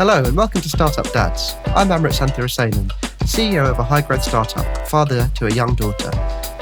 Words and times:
Hello 0.00 0.24
and 0.24 0.34
welcome 0.34 0.62
to 0.62 0.68
Startup 0.70 1.12
Dads. 1.12 1.56
I'm 1.76 1.88
Amrit 1.88 2.18
Santhirasenan, 2.18 2.88
CEO 3.24 3.70
of 3.70 3.78
a 3.78 3.84
high 3.84 4.00
growth 4.00 4.22
startup, 4.22 4.88
father 4.88 5.30
to 5.34 5.46
a 5.46 5.52
young 5.52 5.74
daughter. 5.74 6.10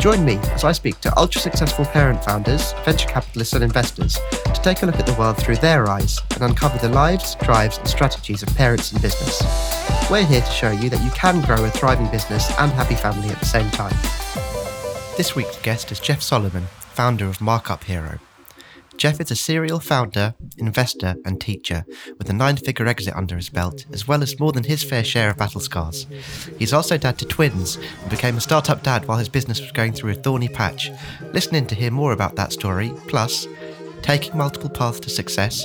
Join 0.00 0.24
me 0.24 0.38
as 0.48 0.64
I 0.64 0.72
speak 0.72 1.00
to 1.02 1.16
ultra 1.16 1.40
successful 1.40 1.84
parent 1.84 2.24
founders, 2.24 2.72
venture 2.84 3.06
capitalists, 3.06 3.54
and 3.54 3.62
investors 3.62 4.18
to 4.42 4.60
take 4.60 4.82
a 4.82 4.86
look 4.86 4.96
at 4.96 5.06
the 5.06 5.14
world 5.14 5.36
through 5.36 5.54
their 5.58 5.88
eyes 5.88 6.18
and 6.32 6.42
uncover 6.42 6.78
the 6.78 6.92
lives, 6.92 7.36
drives, 7.36 7.78
and 7.78 7.86
strategies 7.86 8.42
of 8.42 8.48
parents 8.56 8.92
in 8.92 9.00
business. 9.00 9.40
We're 10.10 10.26
here 10.26 10.40
to 10.40 10.50
show 10.50 10.72
you 10.72 10.90
that 10.90 11.04
you 11.04 11.10
can 11.12 11.40
grow 11.42 11.64
a 11.64 11.70
thriving 11.70 12.08
business 12.08 12.50
and 12.58 12.72
happy 12.72 12.96
family 12.96 13.28
at 13.28 13.38
the 13.38 13.46
same 13.46 13.70
time. 13.70 13.94
This 15.16 15.36
week's 15.36 15.62
guest 15.62 15.92
is 15.92 16.00
Jeff 16.00 16.22
Solomon, 16.22 16.64
founder 16.80 17.26
of 17.26 17.40
Markup 17.40 17.84
Hero. 17.84 18.18
Jeff 18.98 19.20
is 19.20 19.30
a 19.30 19.36
serial 19.36 19.78
founder, 19.78 20.34
investor, 20.56 21.14
and 21.24 21.40
teacher 21.40 21.86
with 22.18 22.28
a 22.28 22.32
nine 22.32 22.56
figure 22.56 22.88
exit 22.88 23.14
under 23.14 23.36
his 23.36 23.48
belt, 23.48 23.86
as 23.92 24.08
well 24.08 24.24
as 24.24 24.40
more 24.40 24.50
than 24.50 24.64
his 24.64 24.82
fair 24.82 25.04
share 25.04 25.30
of 25.30 25.36
battle 25.36 25.60
scars. 25.60 26.08
He's 26.58 26.72
also 26.72 26.98
dad 26.98 27.16
to 27.18 27.24
twins 27.24 27.76
and 27.76 28.10
became 28.10 28.36
a 28.36 28.40
startup 28.40 28.82
dad 28.82 29.06
while 29.06 29.18
his 29.18 29.28
business 29.28 29.60
was 29.60 29.70
going 29.70 29.92
through 29.92 30.10
a 30.10 30.14
thorny 30.14 30.48
patch. 30.48 30.90
Listening 31.32 31.64
to 31.68 31.76
hear 31.76 31.92
more 31.92 32.10
about 32.10 32.34
that 32.34 32.52
story, 32.52 32.92
plus 33.06 33.46
taking 34.02 34.36
multiple 34.36 34.68
paths 34.68 34.98
to 35.00 35.10
success, 35.10 35.64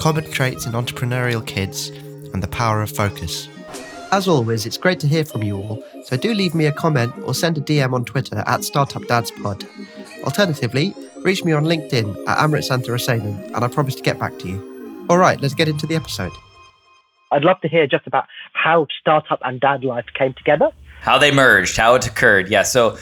common 0.00 0.30
traits 0.30 0.64
in 0.64 0.72
entrepreneurial 0.72 1.44
kids, 1.44 1.88
and 2.32 2.44
the 2.44 2.48
power 2.48 2.80
of 2.80 2.92
focus. 2.92 3.48
As 4.12 4.28
always, 4.28 4.66
it's 4.66 4.76
great 4.76 5.00
to 5.00 5.08
hear 5.08 5.24
from 5.24 5.42
you 5.42 5.56
all, 5.56 5.82
so 6.04 6.16
do 6.16 6.32
leave 6.32 6.54
me 6.54 6.66
a 6.66 6.72
comment 6.72 7.12
or 7.24 7.34
send 7.34 7.58
a 7.58 7.60
DM 7.60 7.92
on 7.92 8.04
Twitter 8.04 8.44
at 8.46 8.60
StartupDadsPod. 8.60 9.66
Alternatively, 10.22 10.94
reach 11.24 11.44
me 11.44 11.52
on 11.52 11.64
LinkedIn 11.64 12.26
at 12.26 12.38
Amrit 12.38 12.68
Santhirasenan, 12.68 13.54
and 13.54 13.64
I 13.64 13.68
promise 13.68 13.94
to 13.94 14.02
get 14.02 14.18
back 14.18 14.38
to 14.40 14.48
you. 14.48 15.06
All 15.08 15.18
right, 15.18 15.40
let's 15.40 15.54
get 15.54 15.68
into 15.68 15.86
the 15.86 15.94
episode. 15.94 16.32
I'd 17.30 17.44
love 17.44 17.60
to 17.62 17.68
hear 17.68 17.86
just 17.86 18.06
about 18.06 18.24
how 18.52 18.86
startup 19.00 19.40
and 19.44 19.60
dad 19.60 19.84
life 19.84 20.06
came 20.18 20.34
together. 20.34 20.70
How 21.00 21.18
they 21.18 21.32
merged, 21.32 21.76
how 21.76 21.94
it 21.94 22.06
occurred. 22.06 22.48
Yeah, 22.48 22.62
so 22.62 22.98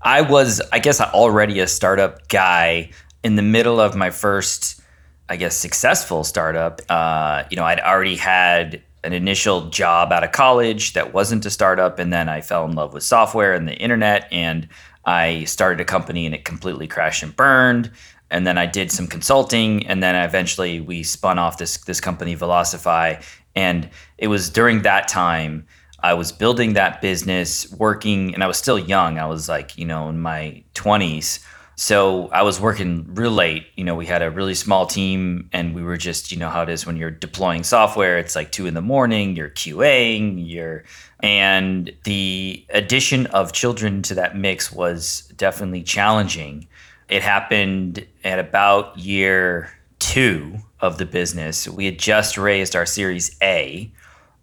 I 0.00 0.22
was, 0.22 0.60
I 0.72 0.78
guess, 0.78 1.00
already 1.00 1.60
a 1.60 1.66
startup 1.66 2.28
guy 2.28 2.90
in 3.22 3.36
the 3.36 3.42
middle 3.42 3.80
of 3.80 3.94
my 3.94 4.10
first, 4.10 4.80
I 5.28 5.36
guess, 5.36 5.56
successful 5.56 6.24
startup. 6.24 6.80
Uh, 6.88 7.44
you 7.50 7.56
know, 7.56 7.64
I'd 7.64 7.80
already 7.80 8.16
had 8.16 8.82
an 9.04 9.12
initial 9.12 9.68
job 9.68 10.12
out 10.12 10.22
of 10.22 10.32
college 10.32 10.92
that 10.92 11.12
wasn't 11.12 11.44
a 11.44 11.50
startup, 11.50 11.98
and 11.98 12.12
then 12.12 12.28
I 12.28 12.40
fell 12.40 12.64
in 12.64 12.72
love 12.72 12.94
with 12.94 13.02
software 13.02 13.52
and 13.52 13.66
the 13.66 13.74
internet, 13.74 14.28
and 14.30 14.68
I 15.04 15.44
started 15.44 15.80
a 15.80 15.84
company 15.84 16.26
and 16.26 16.34
it 16.34 16.44
completely 16.44 16.86
crashed 16.86 17.22
and 17.22 17.34
burned. 17.34 17.90
And 18.30 18.46
then 18.46 18.56
I 18.56 18.64
did 18.64 18.90
some 18.90 19.06
consulting, 19.06 19.86
and 19.86 20.02
then 20.02 20.14
eventually 20.14 20.80
we 20.80 21.02
spun 21.02 21.38
off 21.38 21.58
this 21.58 21.76
this 21.84 22.00
company 22.00 22.34
Velocify. 22.34 23.22
And 23.54 23.90
it 24.16 24.28
was 24.28 24.48
during 24.48 24.82
that 24.82 25.06
time 25.08 25.66
I 26.02 26.14
was 26.14 26.32
building 26.32 26.72
that 26.72 27.02
business, 27.02 27.70
working, 27.72 28.34
and 28.34 28.42
I 28.42 28.46
was 28.46 28.56
still 28.56 28.78
young. 28.78 29.18
I 29.18 29.26
was 29.26 29.48
like, 29.48 29.76
you 29.76 29.84
know, 29.84 30.08
in 30.08 30.18
my 30.20 30.64
twenties. 30.72 31.40
So 31.76 32.28
I 32.28 32.42
was 32.42 32.60
working 32.60 33.06
real 33.14 33.30
late. 33.30 33.66
You 33.76 33.84
know, 33.84 33.94
we 33.94 34.06
had 34.06 34.22
a 34.22 34.30
really 34.30 34.54
small 34.54 34.86
team 34.86 35.48
and 35.52 35.74
we 35.74 35.82
were 35.82 35.96
just, 35.96 36.30
you 36.30 36.38
know, 36.38 36.50
how 36.50 36.62
it 36.62 36.68
is 36.68 36.86
when 36.86 36.96
you're 36.96 37.10
deploying 37.10 37.64
software. 37.64 38.18
It's 38.18 38.36
like 38.36 38.52
two 38.52 38.66
in 38.66 38.74
the 38.74 38.82
morning, 38.82 39.36
you're 39.36 39.50
QAing, 39.50 40.42
you're, 40.46 40.84
and 41.22 41.92
the 42.04 42.66
addition 42.70 43.26
of 43.26 43.52
children 43.52 44.02
to 44.02 44.14
that 44.14 44.36
mix 44.36 44.72
was 44.72 45.32
definitely 45.36 45.82
challenging. 45.82 46.66
It 47.08 47.22
happened 47.22 48.04
at 48.24 48.38
about 48.38 48.98
year 48.98 49.70
two 50.00 50.58
of 50.80 50.98
the 50.98 51.06
business. 51.06 51.68
We 51.68 51.84
had 51.84 51.98
just 51.98 52.36
raised 52.36 52.74
our 52.74 52.86
Series 52.86 53.36
A. 53.40 53.90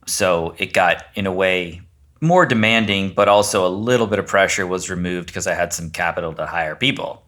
So 0.06 0.56
it 0.58 0.74
got, 0.74 1.04
in 1.16 1.28
a 1.28 1.34
way, 1.34 1.82
more 2.22 2.46
demanding, 2.46 3.14
but 3.14 3.28
also 3.28 3.68
a 3.68 3.70
little 3.70 4.08
bit 4.08 4.20
of 4.20 4.28
pressure 4.28 4.66
was 4.66 4.90
removed 4.90 5.28
because 5.28 5.48
I 5.48 5.54
had 5.54 5.74
some 5.74 5.90
capital 5.90 6.34
to 6.34 6.46
hire 6.46 6.76
people, 6.76 7.24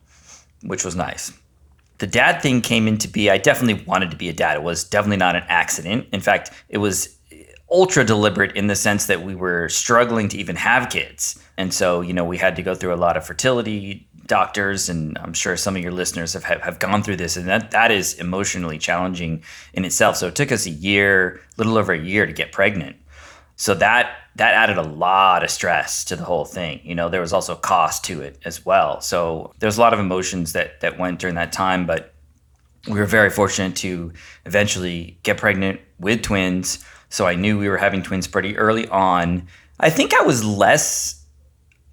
which 0.63 0.85
was 0.85 0.95
nice. 0.95 1.33
The 1.97 2.07
dad 2.07 2.41
thing 2.41 2.61
came 2.61 2.87
into 2.87 3.07
be. 3.07 3.29
I 3.29 3.37
definitely 3.37 3.83
wanted 3.83 4.11
to 4.11 4.17
be 4.17 4.29
a 4.29 4.33
dad. 4.33 4.57
It 4.57 4.63
was 4.63 4.83
definitely 4.83 5.17
not 5.17 5.35
an 5.35 5.43
accident. 5.47 6.07
In 6.11 6.21
fact, 6.21 6.51
it 6.69 6.79
was 6.79 7.17
ultra 7.71 8.03
deliberate 8.03 8.55
in 8.55 8.67
the 8.67 8.75
sense 8.75 9.05
that 9.05 9.23
we 9.23 9.33
were 9.33 9.69
struggling 9.69 10.27
to 10.29 10.37
even 10.37 10.55
have 10.55 10.89
kids. 10.89 11.41
And 11.57 11.73
so, 11.73 12.01
you 12.01 12.13
know, 12.13 12.25
we 12.25 12.37
had 12.37 12.55
to 12.57 12.63
go 12.63 12.75
through 12.75 12.93
a 12.93 12.95
lot 12.95 13.15
of 13.17 13.25
fertility 13.25 14.07
doctors 14.27 14.87
and 14.87 15.17
I'm 15.17 15.33
sure 15.33 15.57
some 15.57 15.75
of 15.75 15.81
your 15.81 15.91
listeners 15.91 16.33
have 16.33 16.43
have 16.43 16.79
gone 16.79 17.03
through 17.03 17.17
this 17.17 17.35
and 17.35 17.47
that 17.49 17.71
that 17.71 17.91
is 17.91 18.13
emotionally 18.13 18.77
challenging 18.77 19.43
in 19.73 19.83
itself. 19.83 20.17
So 20.17 20.27
it 20.27 20.35
took 20.35 20.51
us 20.51 20.65
a 20.65 20.69
year, 20.69 21.41
little 21.57 21.77
over 21.77 21.91
a 21.91 21.99
year 21.99 22.25
to 22.25 22.33
get 22.33 22.51
pregnant. 22.51 22.95
So 23.55 23.73
that 23.75 24.15
that 24.35 24.53
added 24.53 24.77
a 24.77 24.83
lot 24.83 25.43
of 25.43 25.49
stress 25.49 26.05
to 26.05 26.15
the 26.15 26.23
whole 26.23 26.45
thing. 26.45 26.79
You 26.83 26.95
know, 26.95 27.09
there 27.09 27.21
was 27.21 27.33
also 27.33 27.55
cost 27.55 28.03
to 28.05 28.21
it 28.21 28.39
as 28.45 28.65
well. 28.65 29.01
So 29.01 29.53
there's 29.59 29.77
a 29.77 29.81
lot 29.81 29.93
of 29.93 29.99
emotions 29.99 30.53
that 30.53 30.79
that 30.81 30.97
went 30.97 31.19
during 31.19 31.35
that 31.35 31.51
time, 31.51 31.85
but 31.85 32.13
we 32.87 32.93
were 32.93 33.05
very 33.05 33.29
fortunate 33.29 33.75
to 33.77 34.11
eventually 34.45 35.19
get 35.23 35.37
pregnant 35.37 35.79
with 35.99 36.21
twins. 36.21 36.83
So 37.11 37.27
I 37.27 37.35
knew 37.35 37.59
we 37.59 37.69
were 37.69 37.77
having 37.77 38.01
twins 38.01 38.27
pretty 38.27 38.57
early 38.57 38.87
on. 38.87 39.47
I 39.79 39.89
think 39.89 40.13
I 40.13 40.21
was 40.21 40.43
less 40.43 41.25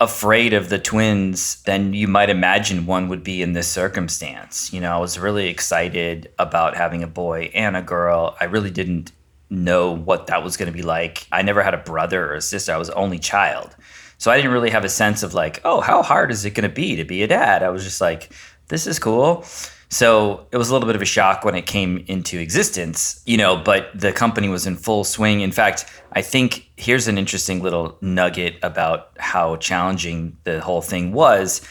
afraid 0.01 0.53
of 0.53 0.69
the 0.69 0.79
twins 0.79 1.61
than 1.65 1.93
you 1.93 2.07
might 2.07 2.31
imagine 2.31 2.87
one 2.87 3.09
would 3.09 3.25
be 3.25 3.43
in 3.43 3.53
this 3.53 3.67
circumstance. 3.67 4.73
You 4.73 4.81
know, 4.81 4.95
I 4.95 4.99
was 4.99 5.19
really 5.19 5.49
excited 5.49 6.31
about 6.39 6.77
having 6.77 7.03
a 7.03 7.09
boy 7.09 7.51
and 7.53 7.77
a 7.77 7.83
girl. 7.83 8.37
I 8.41 8.45
really 8.45 8.71
didn't 8.71 9.11
know 9.51 9.91
what 9.93 10.29
that 10.29 10.45
was 10.45 10.57
going 10.57 10.71
to 10.71 10.77
be 10.77 10.85
like. 10.85 11.27
I 11.33 11.43
never 11.43 11.65
had 11.65 11.75
a 11.75 11.79
brother 11.79 12.31
or 12.31 12.35
a 12.35 12.41
sister. 12.41 12.73
I 12.73 12.77
was 12.77 12.91
only 12.91 13.19
child. 13.19 13.75
So 14.19 14.31
I 14.31 14.37
didn't 14.37 14.53
really 14.53 14.71
have 14.71 14.85
a 14.85 14.89
sense 14.89 15.25
of 15.25 15.35
like, 15.35 15.61
oh, 15.65 15.81
how 15.81 16.03
hard 16.03 16.31
is 16.31 16.45
it 16.45 16.51
going 16.51 16.69
to 16.69 16.75
be 16.75 16.95
to 16.95 17.05
be 17.05 17.25
a 17.25 17.27
dad? 17.27 17.65
I 17.65 17.71
was 17.71 17.83
just 17.83 18.01
like, 18.01 18.31
this 18.69 18.87
is 18.87 18.99
cool. 18.99 19.45
So 19.91 20.47
it 20.53 20.59
was 20.59 20.69
a 20.69 20.73
little 20.75 20.87
bit 20.87 20.97
of 20.97 21.03
a 21.03 21.07
shock 21.07 21.45
when 21.45 21.55
it 21.55 21.65
came 21.65 22.05
into 22.09 22.39
existence, 22.39 23.23
you 23.25 23.39
know, 23.39 23.57
but 23.57 23.89
the 23.95 24.13
company 24.13 24.49
was 24.49 24.67
in 24.67 24.77
full 24.77 25.03
swing. 25.03 25.41
In 25.41 25.51
fact, 25.51 25.87
I 26.13 26.21
think 26.21 26.71
here's 26.77 27.09
an 27.09 27.17
interesting 27.17 27.63
little 27.63 27.97
nugget 28.03 28.57
about 28.63 29.11
how 29.19 29.57
challenging 29.57 30.37
the 30.45 30.61
whole 30.61 30.83
thing 30.83 31.13
was. 31.13 31.63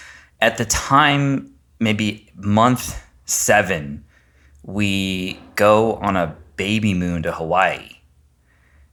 At 0.42 0.58
the 0.58 0.66
time, 0.66 1.54
maybe 1.80 2.28
month 2.36 3.00
seven, 3.26 4.04
we 4.64 5.40
go 5.56 5.94
on 5.96 6.16
a 6.16 6.36
baby 6.56 6.96
moon 6.96 7.22
to 7.24 7.32
Hawaii. 7.32 7.98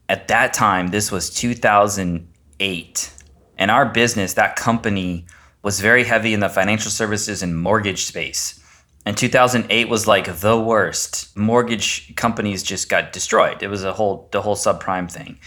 At 0.09 0.29
that 0.29 0.53
time, 0.53 0.89
this 0.89 1.11
was 1.11 1.31
2008. 1.31 3.11
And 3.57 3.71
our 3.71 3.87
business, 3.87 4.35
that 4.35 4.57
company, 4.57 5.25
was 5.65 5.81
very 5.81 6.05
heavy 6.05 6.35
in 6.35 6.41
the 6.41 6.49
financial 6.49 6.91
services 6.91 7.43
and 7.43 7.59
mortgage 7.59 8.05
space. 8.05 8.61
And 9.07 9.17
2008 9.17 9.89
was 9.89 10.07
like 10.07 10.41
the 10.41 10.61
worst. 10.61 11.35
Mortgage 11.37 12.15
companies 12.17 12.63
just 12.63 12.89
got 12.89 13.13
destroyed. 13.13 13.63
It 13.63 13.69
was 13.69 13.83
a 13.83 13.93
whole 13.93 14.29
the 14.31 14.43
whole 14.43 14.57
subprime 14.57 15.11
thing. 15.11 15.39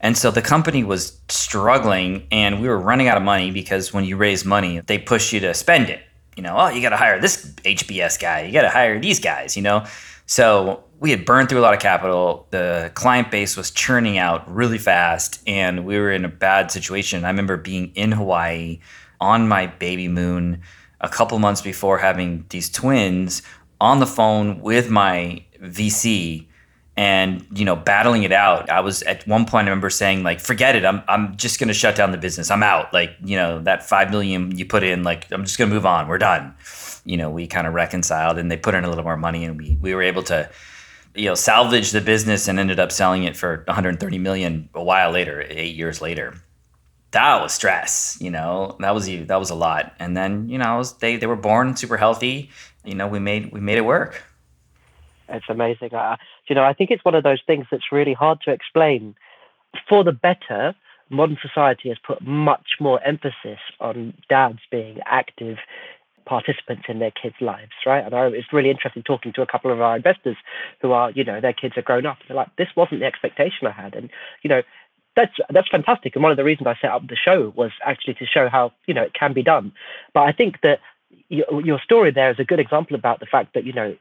And 0.00 0.18
so 0.18 0.30
the 0.30 0.42
company 0.42 0.84
was 0.84 1.18
struggling 1.30 2.26
and 2.30 2.60
we 2.60 2.68
were 2.68 2.78
running 2.78 3.08
out 3.08 3.16
of 3.16 3.22
money 3.22 3.50
because 3.50 3.92
when 3.92 4.04
you 4.04 4.18
raise 4.18 4.44
money, 4.44 4.80
they 4.80 4.98
push 4.98 5.32
you 5.32 5.40
to 5.40 5.54
spend 5.54 5.88
it. 5.88 6.02
You 6.36 6.42
know, 6.42 6.56
oh, 6.58 6.68
you 6.68 6.82
got 6.82 6.90
to 6.90 6.96
hire 6.96 7.18
this 7.18 7.46
HBS 7.64 8.20
guy. 8.20 8.42
You 8.42 8.52
got 8.52 8.62
to 8.62 8.68
hire 8.68 9.00
these 9.00 9.18
guys, 9.18 9.56
you 9.56 9.62
know. 9.62 9.86
So 10.26 10.84
we 11.00 11.10
had 11.10 11.24
burned 11.24 11.48
through 11.48 11.60
a 11.60 11.62
lot 11.62 11.72
of 11.72 11.80
capital. 11.80 12.46
The 12.50 12.90
client 12.94 13.30
base 13.30 13.56
was 13.56 13.70
churning 13.70 14.18
out 14.18 14.50
really 14.52 14.78
fast, 14.78 15.42
and 15.46 15.86
we 15.86 15.98
were 15.98 16.10
in 16.10 16.24
a 16.24 16.28
bad 16.28 16.70
situation. 16.70 17.24
I 17.24 17.28
remember 17.28 17.56
being 17.56 17.92
in 17.94 18.12
Hawaii 18.12 18.80
on 19.24 19.48
my 19.48 19.66
baby 19.66 20.06
moon 20.06 20.60
a 21.00 21.08
couple 21.08 21.38
months 21.38 21.62
before 21.62 21.98
having 21.98 22.44
these 22.50 22.70
twins 22.70 23.42
on 23.80 23.98
the 23.98 24.06
phone 24.06 24.60
with 24.60 24.90
my 24.90 25.42
VC 25.60 26.46
and 26.96 27.44
you 27.52 27.64
know 27.64 27.74
battling 27.74 28.22
it 28.22 28.32
out. 28.32 28.70
I 28.70 28.80
was 28.80 29.02
at 29.02 29.26
one 29.26 29.46
point 29.46 29.66
i 29.66 29.70
remember 29.70 29.90
saying 29.90 30.22
like 30.22 30.40
forget 30.40 30.76
it. 30.76 30.84
I'm, 30.84 31.02
I'm 31.08 31.36
just 31.36 31.58
going 31.58 31.68
to 31.68 31.74
shut 31.74 31.96
down 31.96 32.12
the 32.12 32.18
business. 32.18 32.50
I'm 32.50 32.62
out. 32.62 32.92
Like 32.92 33.16
you 33.24 33.36
know 33.36 33.60
that 33.62 33.88
5 33.88 34.10
million 34.10 34.56
you 34.56 34.64
put 34.64 34.82
in 34.82 35.02
like 35.02 35.30
i'm 35.32 35.44
just 35.44 35.58
going 35.58 35.70
to 35.70 35.74
move 35.74 35.86
on. 35.86 36.06
We're 36.06 36.18
done. 36.18 36.54
You 37.04 37.16
know 37.16 37.30
we 37.30 37.46
kind 37.46 37.66
of 37.66 37.74
reconciled 37.74 38.38
and 38.38 38.50
they 38.50 38.56
put 38.56 38.74
in 38.74 38.84
a 38.84 38.88
little 38.88 39.04
more 39.04 39.16
money 39.16 39.44
and 39.44 39.58
we 39.58 39.76
we 39.80 39.94
were 39.94 40.02
able 40.02 40.22
to 40.24 40.48
you 41.14 41.26
know 41.26 41.34
salvage 41.34 41.90
the 41.90 42.00
business 42.00 42.46
and 42.48 42.58
ended 42.60 42.78
up 42.78 42.92
selling 42.92 43.24
it 43.24 43.36
for 43.36 43.64
130 43.66 44.18
million 44.18 44.68
a 44.74 44.82
while 44.82 45.10
later 45.10 45.44
8 45.48 45.74
years 45.74 46.00
later 46.00 46.34
that 47.14 47.42
was 47.42 47.52
stress 47.52 48.18
you 48.20 48.30
know? 48.30 48.76
That 48.80 48.94
was 48.94 49.08
you, 49.08 49.24
that 49.26 49.38
was 49.38 49.50
a 49.50 49.54
lot. 49.54 49.94
And 49.98 50.16
then 50.16 50.48
you 50.48 50.58
know 50.58 50.78
was, 50.78 50.94
they 50.98 51.16
they 51.16 51.26
were 51.26 51.36
born 51.36 51.76
super 51.76 51.96
healthy. 51.96 52.50
You 52.84 52.94
know 52.94 53.08
we 53.08 53.18
made 53.18 53.52
we 53.52 53.60
made 53.60 53.78
it 53.78 53.84
work. 53.84 54.22
It's 55.28 55.46
amazing. 55.48 55.94
Uh, 55.94 56.16
you 56.48 56.54
know 56.54 56.64
i 56.64 56.74
think 56.74 56.90
it's 56.90 57.04
one 57.04 57.14
of 57.14 57.24
those 57.24 57.40
things 57.46 57.66
that's 57.70 57.90
really 57.92 58.14
hard 58.14 58.40
to 58.42 58.52
explain. 58.52 59.14
For 59.88 60.04
the 60.04 60.12
better 60.12 60.74
modern 61.10 61.38
society 61.40 61.88
has 61.88 61.98
put 62.06 62.22
much 62.22 62.76
more 62.80 63.02
emphasis 63.02 63.60
on 63.80 64.14
dads 64.28 64.60
being 64.70 64.98
active 65.04 65.58
participants 66.24 66.84
in 66.88 66.98
their 67.00 67.10
kids' 67.10 67.34
lives, 67.40 67.72
right? 67.84 68.04
And 68.04 68.14
I, 68.14 68.26
it's 68.28 68.52
really 68.52 68.70
interesting 68.70 69.02
talking 69.02 69.32
to 69.34 69.42
a 69.42 69.46
couple 69.46 69.70
of 69.70 69.80
our 69.80 69.96
investors 69.96 70.36
who 70.80 70.92
are, 70.92 71.10
you 71.10 71.22
know, 71.22 71.40
their 71.40 71.52
kids 71.52 71.76
are 71.76 71.82
grown 71.82 72.06
up. 72.06 72.18
They're 72.26 72.36
like, 72.36 72.54
this 72.56 72.68
wasn't 72.74 73.00
the 73.00 73.06
expectation 73.06 73.66
I 73.66 73.72
had, 73.72 73.94
and 73.94 74.08
you 74.42 74.48
know, 74.48 74.62
that's 75.16 75.34
that's 75.50 75.68
fantastic. 75.68 76.14
And 76.14 76.22
one 76.22 76.32
of 76.32 76.36
the 76.36 76.44
reasons 76.44 76.66
I 76.66 76.76
set 76.80 76.90
up 76.90 77.06
the 77.06 77.16
show 77.16 77.52
was 77.54 77.70
actually 77.84 78.14
to 78.14 78.26
show 78.26 78.48
how 78.48 78.72
you 78.86 78.94
know 78.94 79.02
it 79.02 79.14
can 79.14 79.32
be 79.32 79.42
done. 79.42 79.72
But 80.12 80.22
I 80.22 80.32
think 80.32 80.60
that 80.62 80.80
your, 81.28 81.64
your 81.64 81.80
story 81.80 82.10
there 82.10 82.30
is 82.30 82.38
a 82.38 82.44
good 82.44 82.60
example 82.60 82.96
about 82.96 83.20
the 83.20 83.26
fact 83.26 83.54
that 83.54 83.64
you 83.64 83.72
know 83.72 83.96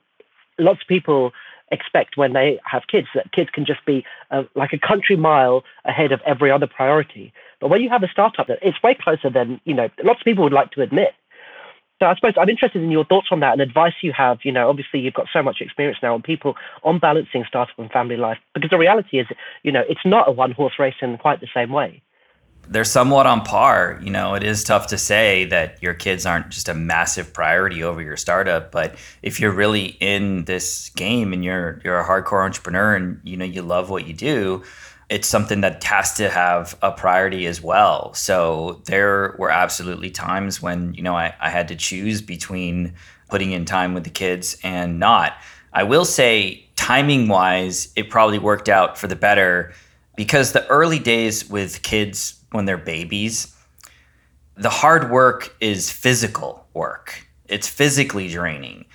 lots 0.60 0.82
of 0.82 0.88
people 0.88 1.32
expect 1.72 2.18
when 2.18 2.34
they 2.34 2.60
have 2.66 2.84
kids 2.88 3.08
that 3.16 3.32
kids 3.32 3.50
can 3.50 3.66
just 3.66 3.84
be 3.86 4.06
uh, 4.32 4.44
like 4.56 4.74
a 4.74 4.78
country 4.78 5.16
mile 5.16 5.64
ahead 5.86 6.12
of 6.12 6.22
every 6.26 6.52
other 6.52 6.68
priority. 6.68 7.34
But 7.60 7.70
when 7.70 7.82
you 7.82 7.90
have 7.90 8.04
a 8.04 8.08
startup, 8.08 8.48
that 8.48 8.60
it's 8.62 8.82
way 8.84 8.96
closer 8.96 9.30
than 9.30 9.60
you 9.66 9.74
know 9.74 9.90
lots 10.04 10.22
of 10.22 10.26
people 10.26 10.44
would 10.44 10.54
like 10.54 10.72
to 10.72 10.82
admit. 10.82 11.14
So 12.04 12.08
I 12.08 12.16
suppose 12.16 12.34
I'm 12.38 12.50
interested 12.50 12.84
in 12.84 12.92
your 12.92 13.06
thoughts 13.06 13.28
on 13.32 13.40
that 13.40 13.54
and 13.54 13.62
advice 13.62 13.94
you 14.02 14.12
have. 14.12 14.40
You 14.44 14.52
know, 14.52 14.68
obviously 14.68 15.00
you've 15.00 15.14
got 15.14 15.28
so 15.32 15.42
much 15.42 15.62
experience 15.62 16.00
now 16.04 16.14
on 16.14 16.22
people 16.22 16.56
on 16.84 17.00
balancing 17.00 17.46
startup 17.48 17.80
and 17.80 17.90
family 17.90 18.18
life. 18.18 18.40
Because 18.54 18.72
the 18.72 18.78
reality 18.78 19.20
is, 19.20 19.28
you 19.64 19.72
know, 19.72 19.84
it's 19.88 20.02
not 20.04 20.28
a 20.28 20.32
one 20.34 20.52
horse 20.52 20.74
race 20.78 20.96
in 21.02 21.18
quite 21.18 21.40
the 21.40 21.48
same 21.54 21.72
way 21.72 22.02
they're 22.70 22.86
somewhat 22.86 23.26
on 23.26 23.42
par. 23.42 24.00
You 24.02 24.10
know, 24.10 24.36
it 24.36 24.44
is 24.44 24.64
tough 24.64 24.88
to 24.88 24.98
say 24.98 25.44
that 25.46 25.82
your 25.84 25.94
kids 25.94 26.26
aren't 26.26 26.50
just 26.50 26.70
a 26.70 26.74
massive 26.74 27.34
priority 27.34 27.84
over 27.84 28.02
your 28.02 28.16
startup, 28.16 28.72
but 28.72 28.96
if 29.22 29.40
you're 29.40 29.52
really 29.52 29.98
in 30.00 30.46
this 30.46 30.90
game 30.92 31.34
and 31.34 31.44
you're 31.44 31.82
you're 31.84 32.00
a 32.00 32.06
hardcore 32.06 32.44
entrepreneur 32.46 32.96
and 32.96 33.20
you 33.26 33.36
know 33.36 33.46
you 33.46 33.62
love 33.62 33.90
what 33.90 34.08
you 34.08 34.14
do, 34.14 34.64
it's 35.14 35.28
something 35.28 35.62
that 35.62 35.84
has 35.84 36.16
to 36.16 36.28
have 36.28 36.76
a 36.82 36.92
priority 36.92 37.46
as 37.46 37.62
well. 37.62 38.12
So 38.16 38.82
there 38.86 39.36
were 39.38 39.52
absolutely 39.52 40.10
times 40.10 40.60
when, 40.60 40.96
you 40.96 41.04
know, 41.04 41.16
I, 41.16 41.36
I 41.40 41.52
had 41.52 41.68
to 41.68 41.76
choose 41.76 42.20
between 42.20 42.96
putting 43.30 43.52
in 43.52 43.66
time 43.66 43.94
with 43.94 44.06
the 44.06 44.10
kids 44.10 44.58
and 44.64 44.98
not. 44.98 45.34
I 45.72 45.84
will 45.84 46.04
say 46.04 46.66
timing 46.76 47.28
wise, 47.28 47.94
it 47.96 48.10
probably 48.10 48.40
worked 48.40 48.70
out 48.70 48.98
for 48.98 49.06
the 49.06 49.16
better 49.16 49.72
because 50.16 50.52
the 50.52 50.66
early 50.66 50.98
days 50.98 51.48
with 51.48 51.84
kids 51.84 52.42
when 52.50 52.66
they're 52.66 52.76
babies, 52.76 53.56
the 54.58 54.72
hard 54.72 55.12
work 55.12 55.56
is 55.62 55.92
physical 55.92 56.66
work. 56.74 57.28
It's 57.48 57.68
physically 57.68 58.30
draining, 58.30 58.86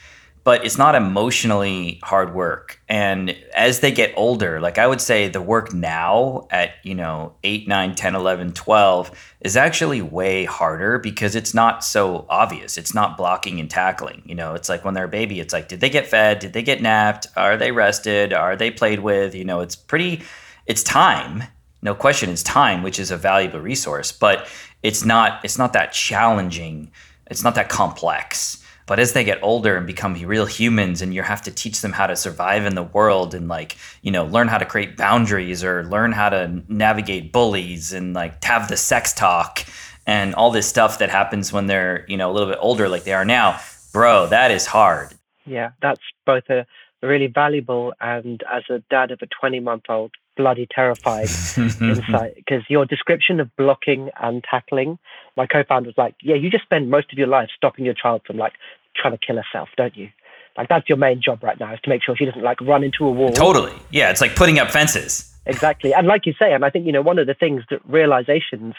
but 0.48 0.64
it's 0.64 0.78
not 0.78 0.94
emotionally 0.94 2.00
hard 2.02 2.34
work. 2.34 2.80
And 2.88 3.36
as 3.54 3.80
they 3.80 3.92
get 3.92 4.14
older, 4.16 4.62
like 4.62 4.78
I 4.78 4.86
would 4.86 5.02
say 5.02 5.28
the 5.28 5.42
work 5.42 5.74
now 5.74 6.48
at, 6.50 6.70
you 6.82 6.94
know, 6.94 7.34
8, 7.44 7.68
9, 7.68 7.94
10, 7.94 8.14
11, 8.14 8.52
12 8.54 9.34
is 9.42 9.58
actually 9.58 10.00
way 10.00 10.46
harder 10.46 10.98
because 10.98 11.36
it's 11.36 11.52
not 11.52 11.84
so 11.84 12.24
obvious. 12.30 12.78
It's 12.78 12.94
not 12.94 13.18
blocking 13.18 13.60
and 13.60 13.68
tackling. 13.68 14.22
You 14.24 14.36
know, 14.36 14.54
it's 14.54 14.70
like 14.70 14.86
when 14.86 14.94
they're 14.94 15.04
a 15.04 15.08
baby, 15.08 15.38
it's 15.38 15.52
like, 15.52 15.68
did 15.68 15.80
they 15.80 15.90
get 15.90 16.06
fed? 16.06 16.38
Did 16.38 16.54
they 16.54 16.62
get 16.62 16.80
napped? 16.80 17.26
Are 17.36 17.58
they 17.58 17.70
rested? 17.70 18.32
Are 18.32 18.56
they 18.56 18.70
played 18.70 19.00
with? 19.00 19.34
You 19.34 19.44
know, 19.44 19.60
it's 19.60 19.76
pretty, 19.76 20.22
it's 20.64 20.82
time 20.82 21.42
no 21.80 21.94
question 21.94 22.28
it's 22.28 22.42
time 22.42 22.82
which 22.82 22.98
is 22.98 23.12
a 23.12 23.16
valuable 23.16 23.60
resource 23.60 24.10
but 24.10 24.48
it's 24.82 25.04
not 25.04 25.40
it's 25.44 25.56
not 25.56 25.72
that 25.74 25.92
challenging 25.92 26.90
it's 27.30 27.44
not 27.44 27.54
that 27.54 27.68
complex 27.68 28.64
but 28.88 28.98
as 28.98 29.12
they 29.12 29.22
get 29.22 29.38
older 29.42 29.76
and 29.76 29.86
become 29.86 30.14
real 30.14 30.46
humans 30.46 31.00
and 31.02 31.14
you 31.14 31.22
have 31.22 31.42
to 31.42 31.52
teach 31.52 31.82
them 31.82 31.92
how 31.92 32.06
to 32.06 32.16
survive 32.16 32.64
in 32.64 32.74
the 32.74 32.82
world 32.82 33.34
and 33.34 33.46
like 33.46 33.76
you 34.02 34.10
know 34.10 34.24
learn 34.24 34.48
how 34.48 34.58
to 34.58 34.64
create 34.64 34.96
boundaries 34.96 35.62
or 35.62 35.84
learn 35.84 36.10
how 36.10 36.28
to 36.28 36.62
navigate 36.66 37.32
bullies 37.32 37.92
and 37.92 38.14
like 38.14 38.42
have 38.42 38.68
the 38.68 38.76
sex 38.76 39.12
talk 39.12 39.64
and 40.06 40.34
all 40.34 40.50
this 40.50 40.66
stuff 40.66 40.98
that 40.98 41.10
happens 41.10 41.52
when 41.52 41.66
they're 41.66 42.04
you 42.08 42.16
know 42.16 42.30
a 42.30 42.32
little 42.32 42.48
bit 42.48 42.58
older 42.60 42.88
like 42.88 43.04
they 43.04 43.12
are 43.12 43.26
now 43.26 43.60
bro 43.92 44.26
that 44.26 44.50
is 44.50 44.66
hard. 44.66 45.12
Yeah 45.46 45.70
that's 45.80 46.02
both 46.26 46.48
a 46.50 46.66
really 47.02 47.28
valuable 47.28 47.92
and 48.00 48.42
as 48.52 48.64
a 48.70 48.80
dad 48.90 49.12
of 49.12 49.20
a 49.22 49.26
20 49.40 49.60
month 49.60 49.84
old 49.88 50.12
bloody 50.38 50.66
terrified 50.70 51.24
insight 51.56 52.36
because 52.36 52.62
your 52.68 52.86
description 52.86 53.40
of 53.40 53.54
blocking 53.56 54.08
and 54.22 54.42
tackling, 54.48 54.98
my 55.36 55.46
co-founder 55.46 55.88
was 55.88 55.98
like, 55.98 56.14
yeah, 56.22 56.36
you 56.36 56.48
just 56.48 56.64
spend 56.64 56.88
most 56.90 57.12
of 57.12 57.18
your 57.18 57.26
life 57.26 57.50
stopping 57.54 57.84
your 57.84 57.92
child 57.92 58.22
from 58.26 58.38
like 58.38 58.54
trying 59.00 59.16
to 59.16 59.24
kill 59.24 59.36
herself, 59.36 59.68
don't 59.76 59.96
you? 59.96 60.10
Like 60.56 60.68
that's 60.68 60.88
your 60.88 60.98
main 60.98 61.22
job 61.22 61.42
right 61.42 61.58
now 61.58 61.72
is 61.72 61.80
to 61.84 61.88
make 61.88 62.02
sure 62.02 62.16
she 62.16 62.24
doesn't 62.24 62.42
like 62.42 62.60
run 62.60 62.82
into 62.82 63.06
a 63.06 63.10
wall. 63.10 63.32
Totally. 63.32 63.72
Yeah, 63.90 64.10
it's 64.10 64.20
like 64.20 64.34
putting 64.34 64.58
up 64.58 64.70
fences. 64.70 65.32
Exactly. 65.46 65.94
And 65.94 66.06
like 66.06 66.26
you 66.26 66.34
say, 66.38 66.52
and 66.52 66.64
I 66.64 66.70
think, 66.70 66.84
you 66.84 66.92
know, 66.92 67.00
one 67.00 67.18
of 67.18 67.26
the 67.26 67.34
things 67.34 67.62
that 67.70 67.80
realizations 67.88 68.74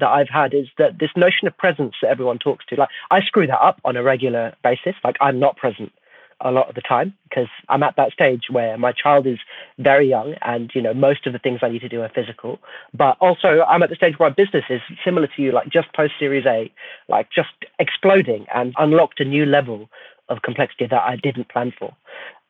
that 0.00 0.08
I've 0.08 0.28
had 0.28 0.54
is 0.54 0.66
that 0.78 0.98
this 0.98 1.10
notion 1.16 1.48
of 1.48 1.56
presence 1.56 1.94
that 2.02 2.10
everyone 2.10 2.38
talks 2.38 2.64
to, 2.66 2.76
like 2.76 2.88
I 3.10 3.20
screw 3.22 3.46
that 3.46 3.60
up 3.60 3.80
on 3.84 3.96
a 3.96 4.02
regular 4.02 4.54
basis. 4.62 4.94
Like 5.02 5.16
I'm 5.20 5.40
not 5.40 5.56
present 5.56 5.92
a 6.40 6.50
lot 6.50 6.68
of 6.68 6.74
the 6.74 6.80
time 6.80 7.14
because 7.28 7.48
I'm 7.68 7.82
at 7.82 7.96
that 7.96 8.12
stage 8.12 8.44
where 8.50 8.76
my 8.78 8.92
child 8.92 9.26
is 9.26 9.38
very 9.78 10.08
young 10.08 10.34
and 10.42 10.70
you 10.74 10.82
know 10.82 10.94
most 10.94 11.26
of 11.26 11.32
the 11.32 11.38
things 11.38 11.60
I 11.62 11.68
need 11.68 11.80
to 11.80 11.88
do 11.88 12.02
are 12.02 12.10
physical. 12.14 12.58
But 12.92 13.16
also 13.20 13.64
I'm 13.68 13.82
at 13.82 13.90
the 13.90 13.96
stage 13.96 14.18
where 14.18 14.30
my 14.30 14.34
business 14.34 14.64
is 14.70 14.80
similar 15.04 15.26
to 15.28 15.42
you 15.42 15.52
like 15.52 15.68
just 15.68 15.92
post 15.94 16.14
series 16.18 16.46
A 16.46 16.72
like 17.08 17.28
just 17.30 17.50
exploding 17.78 18.46
and 18.54 18.74
unlocked 18.78 19.20
a 19.20 19.24
new 19.24 19.46
level 19.46 19.88
of 20.28 20.42
complexity 20.42 20.86
that 20.86 21.02
I 21.02 21.16
didn't 21.16 21.48
plan 21.48 21.72
for. 21.78 21.94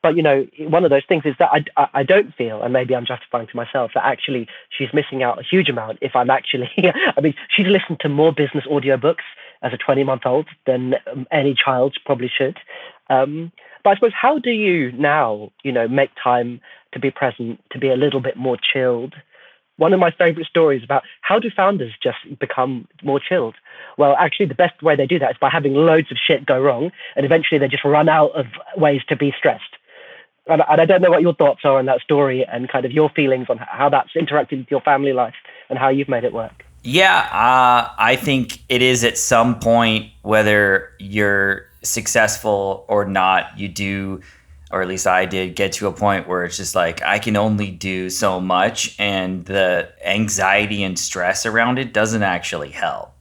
But 0.01 0.15
you 0.15 0.21
know 0.21 0.45
one 0.59 0.83
of 0.83 0.91
those 0.91 1.05
things 1.07 1.23
is 1.25 1.33
that 1.39 1.49
I, 1.51 1.87
I 1.93 2.03
don't 2.03 2.31
feel 2.35 2.61
and 2.61 2.71
maybe 2.71 2.95
i'm 2.95 3.07
justifying 3.07 3.47
to 3.47 3.55
myself 3.55 3.89
that 3.95 4.05
actually 4.05 4.47
she's 4.69 4.93
missing 4.93 5.23
out 5.23 5.39
a 5.39 5.43
huge 5.43 5.67
amount 5.67 5.97
if 5.99 6.15
i'm 6.15 6.29
actually 6.29 6.69
i 7.17 7.19
mean 7.21 7.33
she's 7.49 7.65
listened 7.65 8.01
to 8.01 8.09
more 8.09 8.31
business 8.31 8.65
audiobooks 8.69 9.25
as 9.63 9.73
a 9.73 9.77
20 9.77 10.03
month 10.03 10.21
old 10.27 10.47
than 10.67 10.93
um, 11.11 11.25
any 11.31 11.55
child 11.55 11.97
probably 12.05 12.29
should 12.29 12.55
um, 13.09 13.51
but 13.83 13.91
I 13.91 13.95
suppose 13.95 14.13
how 14.19 14.39
do 14.39 14.51
you 14.51 14.91
now, 14.93 15.51
you 15.63 15.71
know, 15.71 15.87
make 15.87 16.11
time 16.21 16.59
to 16.93 16.99
be 16.99 17.11
present, 17.11 17.61
to 17.71 17.79
be 17.79 17.89
a 17.89 17.95
little 17.95 18.19
bit 18.19 18.37
more 18.37 18.57
chilled? 18.57 19.13
One 19.77 19.93
of 19.93 19.99
my 19.99 20.11
favorite 20.11 20.47
stories 20.47 20.83
about 20.83 21.03
how 21.21 21.37
do 21.37 21.49
founders 21.55 21.93
just 22.01 22.17
become 22.39 22.87
more 23.03 23.19
chilled? 23.19 23.55
Well, 23.97 24.15
actually, 24.17 24.47
the 24.47 24.55
best 24.55 24.81
way 24.81 24.95
they 24.95 25.05
do 25.05 25.19
that 25.19 25.31
is 25.31 25.37
by 25.39 25.49
having 25.49 25.73
loads 25.73 26.11
of 26.11 26.17
shit 26.17 26.45
go 26.45 26.59
wrong, 26.59 26.91
and 27.15 27.25
eventually 27.25 27.59
they 27.59 27.67
just 27.67 27.83
run 27.83 28.09
out 28.09 28.31
of 28.31 28.45
ways 28.77 29.01
to 29.09 29.15
be 29.15 29.33
stressed. 29.37 29.63
And, 30.47 30.61
and 30.67 30.81
I 30.81 30.85
don't 30.85 31.01
know 31.01 31.09
what 31.09 31.21
your 31.21 31.33
thoughts 31.33 31.61
are 31.63 31.77
on 31.77 31.85
that 31.85 32.01
story 32.01 32.45
and 32.45 32.69
kind 32.69 32.85
of 32.85 32.91
your 32.91 33.09
feelings 33.09 33.47
on 33.49 33.57
how 33.57 33.89
that's 33.89 34.13
interacted 34.13 34.59
with 34.59 34.71
your 34.71 34.81
family 34.81 35.11
life 35.11 35.33
and 35.69 35.77
how 35.77 35.89
you've 35.89 36.09
made 36.09 36.23
it 36.23 36.33
work. 36.33 36.63
Yeah, 36.83 37.17
uh, 37.17 37.89
I 37.97 38.15
think 38.15 38.61
it 38.69 38.83
is 38.83 39.03
at 39.03 39.17
some 39.17 39.59
point, 39.59 40.11
whether 40.21 40.91
you're 40.99 41.65
successful 41.85 42.85
or 42.87 43.05
not, 43.05 43.57
you 43.57 43.67
do, 43.67 44.21
or 44.71 44.81
at 44.81 44.87
least 44.87 45.07
I 45.07 45.25
did, 45.25 45.55
get 45.55 45.73
to 45.73 45.87
a 45.87 45.93
point 45.93 46.27
where 46.27 46.43
it's 46.43 46.57
just 46.57 46.75
like 46.75 47.01
I 47.03 47.19
can 47.19 47.37
only 47.37 47.71
do 47.71 48.09
so 48.09 48.41
much, 48.41 48.95
and 48.99 49.45
the 49.45 49.89
anxiety 50.05 50.83
and 50.83 50.97
stress 50.97 51.45
around 51.45 51.79
it 51.79 51.93
doesn't 51.93 52.23
actually 52.23 52.71
help. 52.71 53.11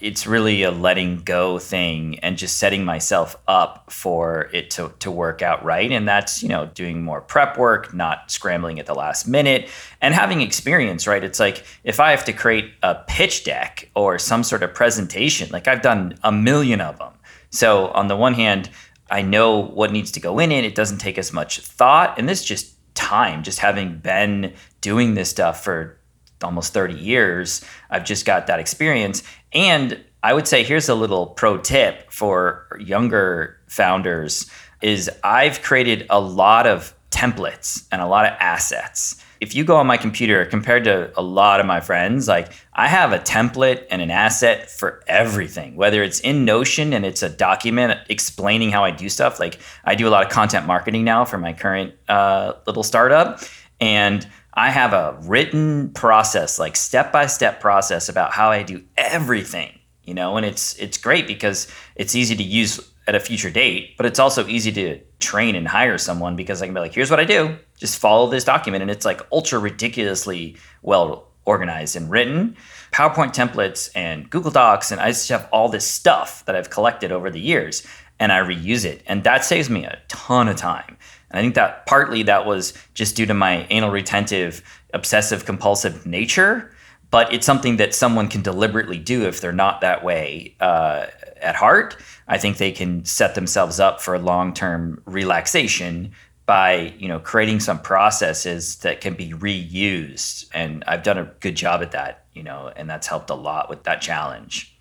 It's 0.00 0.26
really 0.26 0.64
a 0.64 0.70
letting 0.70 1.18
go 1.18 1.58
thing 1.58 2.18
and 2.18 2.36
just 2.36 2.58
setting 2.58 2.84
myself 2.84 3.36
up 3.48 3.90
for 3.90 4.50
it 4.52 4.70
to, 4.72 4.92
to 4.98 5.10
work 5.10 5.40
out 5.40 5.64
right. 5.64 5.90
And 5.90 6.06
that's, 6.06 6.42
you 6.42 6.48
know, 6.48 6.66
doing 6.66 7.02
more 7.02 7.22
prep 7.22 7.56
work, 7.56 7.94
not 7.94 8.30
scrambling 8.30 8.78
at 8.78 8.86
the 8.86 8.94
last 8.94 9.26
minute, 9.26 9.70
and 10.02 10.12
having 10.12 10.42
experience, 10.42 11.06
right? 11.06 11.24
It's 11.24 11.40
like 11.40 11.64
if 11.84 12.00
I 12.00 12.10
have 12.10 12.24
to 12.26 12.32
create 12.34 12.72
a 12.82 12.96
pitch 13.06 13.44
deck 13.44 13.88
or 13.94 14.18
some 14.18 14.42
sort 14.42 14.62
of 14.62 14.74
presentation, 14.74 15.48
like 15.52 15.68
I've 15.68 15.80
done 15.80 16.18
a 16.22 16.32
million 16.32 16.82
of 16.82 16.98
them 16.98 17.12
so 17.54 17.88
on 17.88 18.08
the 18.08 18.16
one 18.16 18.34
hand, 18.34 18.68
I 19.10 19.22
know 19.22 19.60
what 19.60 19.92
needs 19.92 20.10
to 20.12 20.20
go 20.20 20.38
in 20.38 20.50
it. 20.50 20.64
It 20.64 20.74
doesn't 20.74 20.98
take 20.98 21.18
as 21.18 21.32
much 21.32 21.60
thought. 21.60 22.18
And 22.18 22.28
this 22.28 22.44
just 22.44 22.74
time, 22.94 23.42
just 23.42 23.60
having 23.60 23.98
been 23.98 24.54
doing 24.80 25.14
this 25.14 25.30
stuff 25.30 25.62
for 25.62 25.98
almost 26.42 26.72
30 26.72 26.94
years, 26.94 27.64
I've 27.90 28.04
just 28.04 28.26
got 28.26 28.48
that 28.48 28.58
experience. 28.58 29.22
And 29.52 30.02
I 30.22 30.34
would 30.34 30.48
say 30.48 30.64
here's 30.64 30.88
a 30.88 30.94
little 30.94 31.26
pro 31.26 31.58
tip 31.58 32.10
for 32.10 32.66
younger 32.80 33.60
founders 33.68 34.50
is 34.82 35.10
I've 35.22 35.62
created 35.62 36.06
a 36.10 36.20
lot 36.20 36.66
of 36.66 36.94
templates 37.10 37.86
and 37.92 38.02
a 38.02 38.06
lot 38.06 38.26
of 38.26 38.32
assets 38.40 39.22
if 39.44 39.54
you 39.54 39.62
go 39.62 39.76
on 39.76 39.86
my 39.86 39.98
computer 39.98 40.46
compared 40.46 40.84
to 40.84 41.12
a 41.18 41.22
lot 41.22 41.60
of 41.60 41.66
my 41.66 41.78
friends, 41.78 42.26
like 42.28 42.50
I 42.72 42.88
have 42.88 43.12
a 43.12 43.18
template 43.18 43.86
and 43.90 44.00
an 44.00 44.10
asset 44.10 44.70
for 44.70 45.04
everything, 45.06 45.76
whether 45.76 46.02
it's 46.02 46.18
in 46.20 46.46
Notion 46.46 46.94
and 46.94 47.04
it's 47.04 47.22
a 47.22 47.28
document 47.28 48.00
explaining 48.08 48.70
how 48.70 48.84
I 48.84 48.90
do 48.90 49.10
stuff. 49.10 49.38
Like 49.38 49.58
I 49.84 49.96
do 49.96 50.08
a 50.08 50.10
lot 50.10 50.24
of 50.24 50.32
content 50.32 50.66
marketing 50.66 51.04
now 51.04 51.26
for 51.26 51.36
my 51.36 51.52
current 51.52 51.92
uh, 52.08 52.54
little 52.66 52.82
startup. 52.82 53.40
And 53.82 54.26
I 54.54 54.70
have 54.70 54.94
a 54.94 55.18
written 55.20 55.90
process, 55.90 56.58
like 56.58 56.74
step 56.74 57.12
by 57.12 57.26
step 57.26 57.60
process 57.60 58.08
about 58.08 58.32
how 58.32 58.50
I 58.50 58.62
do 58.62 58.82
everything, 58.96 59.78
you 60.04 60.14
know, 60.14 60.38
and 60.38 60.46
it's 60.46 60.74
it's 60.76 60.96
great 60.96 61.26
because 61.26 61.70
it's 61.96 62.14
easy 62.14 62.34
to 62.34 62.42
use 62.42 62.80
at 63.06 63.14
a 63.14 63.20
future 63.20 63.50
date, 63.50 63.96
but 63.96 64.06
it's 64.06 64.18
also 64.18 64.46
easy 64.46 64.72
to 64.72 64.98
train 65.18 65.54
and 65.54 65.68
hire 65.68 65.98
someone 65.98 66.36
because 66.36 66.62
I 66.62 66.66
can 66.66 66.74
be 66.74 66.80
like, 66.80 66.94
here's 66.94 67.10
what 67.10 67.20
I 67.20 67.24
do, 67.24 67.56
just 67.78 67.98
follow 67.98 68.28
this 68.28 68.44
document. 68.44 68.82
And 68.82 68.90
it's 68.90 69.04
like 69.04 69.20
ultra 69.30 69.58
ridiculously 69.58 70.56
well 70.82 71.28
organized 71.44 71.96
and 71.96 72.10
written. 72.10 72.56
PowerPoint 72.92 73.34
templates 73.34 73.90
and 73.94 74.30
Google 74.30 74.50
Docs, 74.50 74.90
and 74.90 75.00
I 75.00 75.08
just 75.08 75.28
have 75.28 75.48
all 75.52 75.68
this 75.68 75.86
stuff 75.86 76.44
that 76.46 76.56
I've 76.56 76.70
collected 76.70 77.12
over 77.12 77.30
the 77.30 77.40
years, 77.40 77.86
and 78.18 78.32
I 78.32 78.38
reuse 78.38 78.84
it, 78.84 79.02
and 79.06 79.24
that 79.24 79.44
saves 79.44 79.68
me 79.68 79.84
a 79.84 79.98
ton 80.08 80.48
of 80.48 80.56
time. 80.56 80.96
And 81.30 81.40
I 81.40 81.42
think 81.42 81.56
that 81.56 81.86
partly 81.86 82.22
that 82.22 82.46
was 82.46 82.72
just 82.94 83.16
due 83.16 83.26
to 83.26 83.34
my 83.34 83.66
anal 83.70 83.90
retentive, 83.90 84.62
obsessive 84.94 85.44
compulsive 85.44 86.06
nature, 86.06 86.70
but 87.10 87.32
it's 87.32 87.44
something 87.44 87.76
that 87.76 87.94
someone 87.94 88.28
can 88.28 88.42
deliberately 88.42 88.98
do 88.98 89.26
if 89.26 89.40
they're 89.40 89.52
not 89.52 89.80
that 89.80 90.04
way 90.04 90.54
uh, 90.60 91.06
at 91.44 91.54
heart. 91.56 91.96
I 92.26 92.38
think 92.38 92.56
they 92.56 92.72
can 92.72 93.04
set 93.04 93.34
themselves 93.34 93.78
up 93.78 94.00
for 94.00 94.18
long 94.18 94.54
term 94.54 95.02
relaxation 95.04 96.12
by 96.46 96.94
you 96.98 97.08
know 97.08 97.18
creating 97.18 97.60
some 97.60 97.80
processes 97.80 98.76
that 98.76 99.00
can 99.00 99.14
be 99.14 99.30
reused. 99.30 100.48
And 100.52 100.84
i've 100.86 101.02
done 101.02 101.18
a 101.18 101.24
good 101.40 101.54
job 101.54 101.82
at 101.82 101.92
that 101.92 102.26
you 102.34 102.42
know 102.42 102.72
and 102.76 102.88
that's 102.88 103.06
helped 103.06 103.30
a 103.30 103.34
lot 103.34 103.70
with 103.70 103.84
that 103.84 104.00
challenge. 104.00 104.76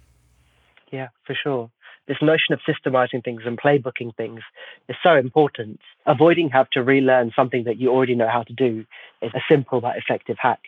Yeah 0.91 1.09
for 1.25 1.35
sure. 1.35 1.69
This 2.05 2.17
notion 2.21 2.51
of 2.51 2.59
systemizing 2.67 3.23
things 3.23 3.43
and 3.45 3.57
playbooking 3.57 4.13
things 4.17 4.41
is 4.89 4.97
so 5.01 5.15
important. 5.15 5.79
Avoiding 6.05 6.49
have 6.49 6.69
to 6.71 6.83
relearn 6.83 7.31
something 7.33 7.63
that 7.63 7.79
you 7.79 7.91
already 7.91 8.13
know 8.13 8.27
how 8.27 8.43
to 8.43 8.51
do 8.51 8.85
is 9.21 9.31
a 9.33 9.39
simple 9.49 9.79
but 9.79 9.95
effective 9.95 10.35
hack 10.37 10.59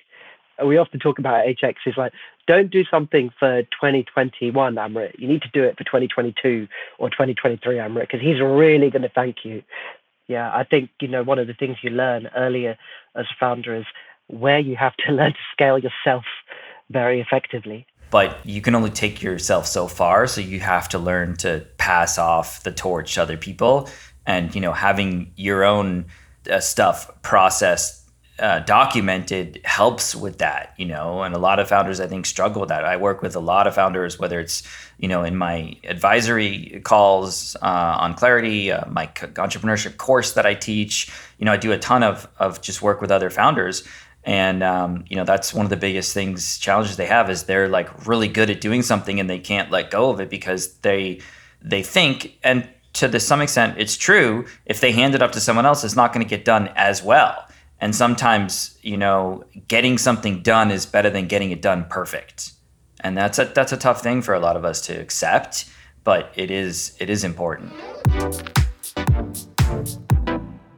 we 0.63 0.77
often 0.77 1.00
talk 1.00 1.19
about 1.19 1.45
HX 1.45 1.75
is 1.85 1.97
like, 1.97 2.13
don't 2.47 2.69
do 2.69 2.83
something 2.85 3.31
for 3.39 3.63
2021, 3.63 4.75
Amrit. 4.75 5.17
You 5.17 5.27
need 5.27 5.41
to 5.41 5.50
do 5.53 5.63
it 5.63 5.77
for 5.77 5.83
2022 5.83 6.67
or 7.00 7.09
2023, 7.09 7.75
Amrit, 7.77 8.01
because 8.01 8.21
he's 8.21 8.39
really 8.39 8.89
going 8.89 9.01
to 9.01 9.09
thank 9.09 9.38
you 9.43 9.63
yeah, 10.27 10.51
I 10.53 10.63
think 10.63 10.89
you 11.00 11.07
know 11.07 11.24
one 11.24 11.39
of 11.39 11.47
the 11.47 11.53
things 11.53 11.77
you 11.81 11.91
learn 11.91 12.29
earlier 12.35 12.77
as 13.15 13.25
a 13.25 13.35
founder 13.39 13.75
is 13.75 13.85
where 14.27 14.59
you 14.59 14.75
have 14.75 14.95
to 15.05 15.12
learn 15.12 15.33
to 15.33 15.39
scale 15.51 15.77
yourself 15.77 16.25
very 16.89 17.21
effectively. 17.21 17.85
But 18.12 18.38
you 18.45 18.62
can 18.62 18.75
only 18.75 18.91
take 18.91 19.21
yourself 19.21 19.65
so 19.65 19.88
far, 19.88 20.27
so 20.27 20.39
you 20.39 20.59
have 20.59 20.88
to 20.89 21.00
learn 21.00 21.35
to 21.38 21.65
pass 21.77 22.17
off 22.17 22.63
the 22.63 22.71
torch 22.71 23.15
to 23.15 23.21
other 23.21 23.38
people, 23.38 23.89
and 24.25 24.53
you 24.55 24.62
know 24.62 24.74
having 24.74 25.31
your 25.35 25.63
own 25.63 26.05
uh, 26.50 26.59
stuff 26.59 27.21
processed 27.21 28.04
uh, 28.37 28.59
documented 28.59 29.61
helps 29.63 30.13
with 30.13 30.39
that, 30.39 30.73
you 30.77 30.85
know, 30.85 31.23
and 31.23 31.33
a 31.33 31.37
lot 31.37 31.59
of 31.59 31.69
founders 31.69 31.99
I 31.99 32.07
think 32.07 32.25
struggle 32.25 32.61
with 32.61 32.69
that. 32.69 32.83
I 32.83 32.97
work 32.97 33.21
with 33.21 33.35
a 33.35 33.39
lot 33.39 33.65
of 33.65 33.75
founders, 33.75 34.19
whether 34.19 34.39
it's 34.39 34.63
you 34.97 35.07
know 35.07 35.23
in 35.23 35.37
my 35.37 35.77
advisory 35.85 36.81
calls 36.83 37.55
uh, 37.61 37.97
on 37.99 38.13
Clarity, 38.13 38.71
uh, 38.71 38.89
my 38.89 39.07
entrepreneurship 39.07 39.97
course 39.97 40.33
that 40.33 40.45
I 40.45 40.53
teach. 40.53 41.11
You 41.37 41.45
know, 41.45 41.53
I 41.53 41.57
do 41.57 41.71
a 41.71 41.77
ton 41.77 42.03
of 42.03 42.27
of 42.37 42.61
just 42.61 42.81
work 42.81 42.99
with 42.99 43.09
other 43.09 43.29
founders, 43.29 43.83
and 44.25 44.63
um, 44.63 45.05
you 45.07 45.15
know 45.15 45.23
that's 45.23 45.53
one 45.53 45.65
of 45.65 45.69
the 45.69 45.77
biggest 45.77 46.13
things 46.13 46.57
challenges 46.57 46.97
they 46.97 47.05
have 47.05 47.29
is 47.29 47.43
they're 47.43 47.69
like 47.69 48.05
really 48.07 48.27
good 48.27 48.49
at 48.49 48.59
doing 48.59 48.81
something 48.81 49.19
and 49.19 49.29
they 49.29 49.39
can't 49.39 49.71
let 49.71 49.91
go 49.91 50.09
of 50.09 50.19
it 50.19 50.29
because 50.29 50.73
they 50.79 51.21
they 51.61 51.83
think 51.83 52.37
and 52.43 52.67
to 52.93 53.07
the 53.07 53.19
some 53.19 53.41
extent 53.41 53.75
it's 53.77 53.95
true 53.95 54.45
if 54.65 54.81
they 54.81 54.91
hand 54.91 55.15
it 55.15 55.21
up 55.21 55.31
to 55.31 55.39
someone 55.39 55.65
else 55.65 55.83
it's 55.83 55.95
not 55.95 56.11
going 56.11 56.25
to 56.25 56.29
get 56.29 56.43
done 56.43 56.69
as 56.75 57.03
well 57.03 57.45
and 57.79 57.96
sometimes, 57.96 58.77
you 58.82 58.98
know, 58.98 59.44
getting 59.67 59.98
something 59.98 60.41
done 60.41 60.72
is 60.72 60.86
better 60.86 61.10
than 61.10 61.27
getting 61.27 61.51
it 61.51 61.62
done 61.62 61.86
perfect. 61.89 62.53
And 63.01 63.17
that's 63.17 63.38
a 63.38 63.46
that's 63.46 63.72
a 63.72 63.77
tough 63.77 64.01
thing 64.01 64.22
for 64.22 64.34
a 64.34 64.39
lot 64.39 64.55
of 64.55 64.65
us 64.65 64.82
to 64.88 64.94
accept, 64.94 65.70
but 66.03 66.32
it 66.36 66.50
is 66.50 66.96
it 67.00 67.10
is 67.10 67.24
important. 67.24 67.74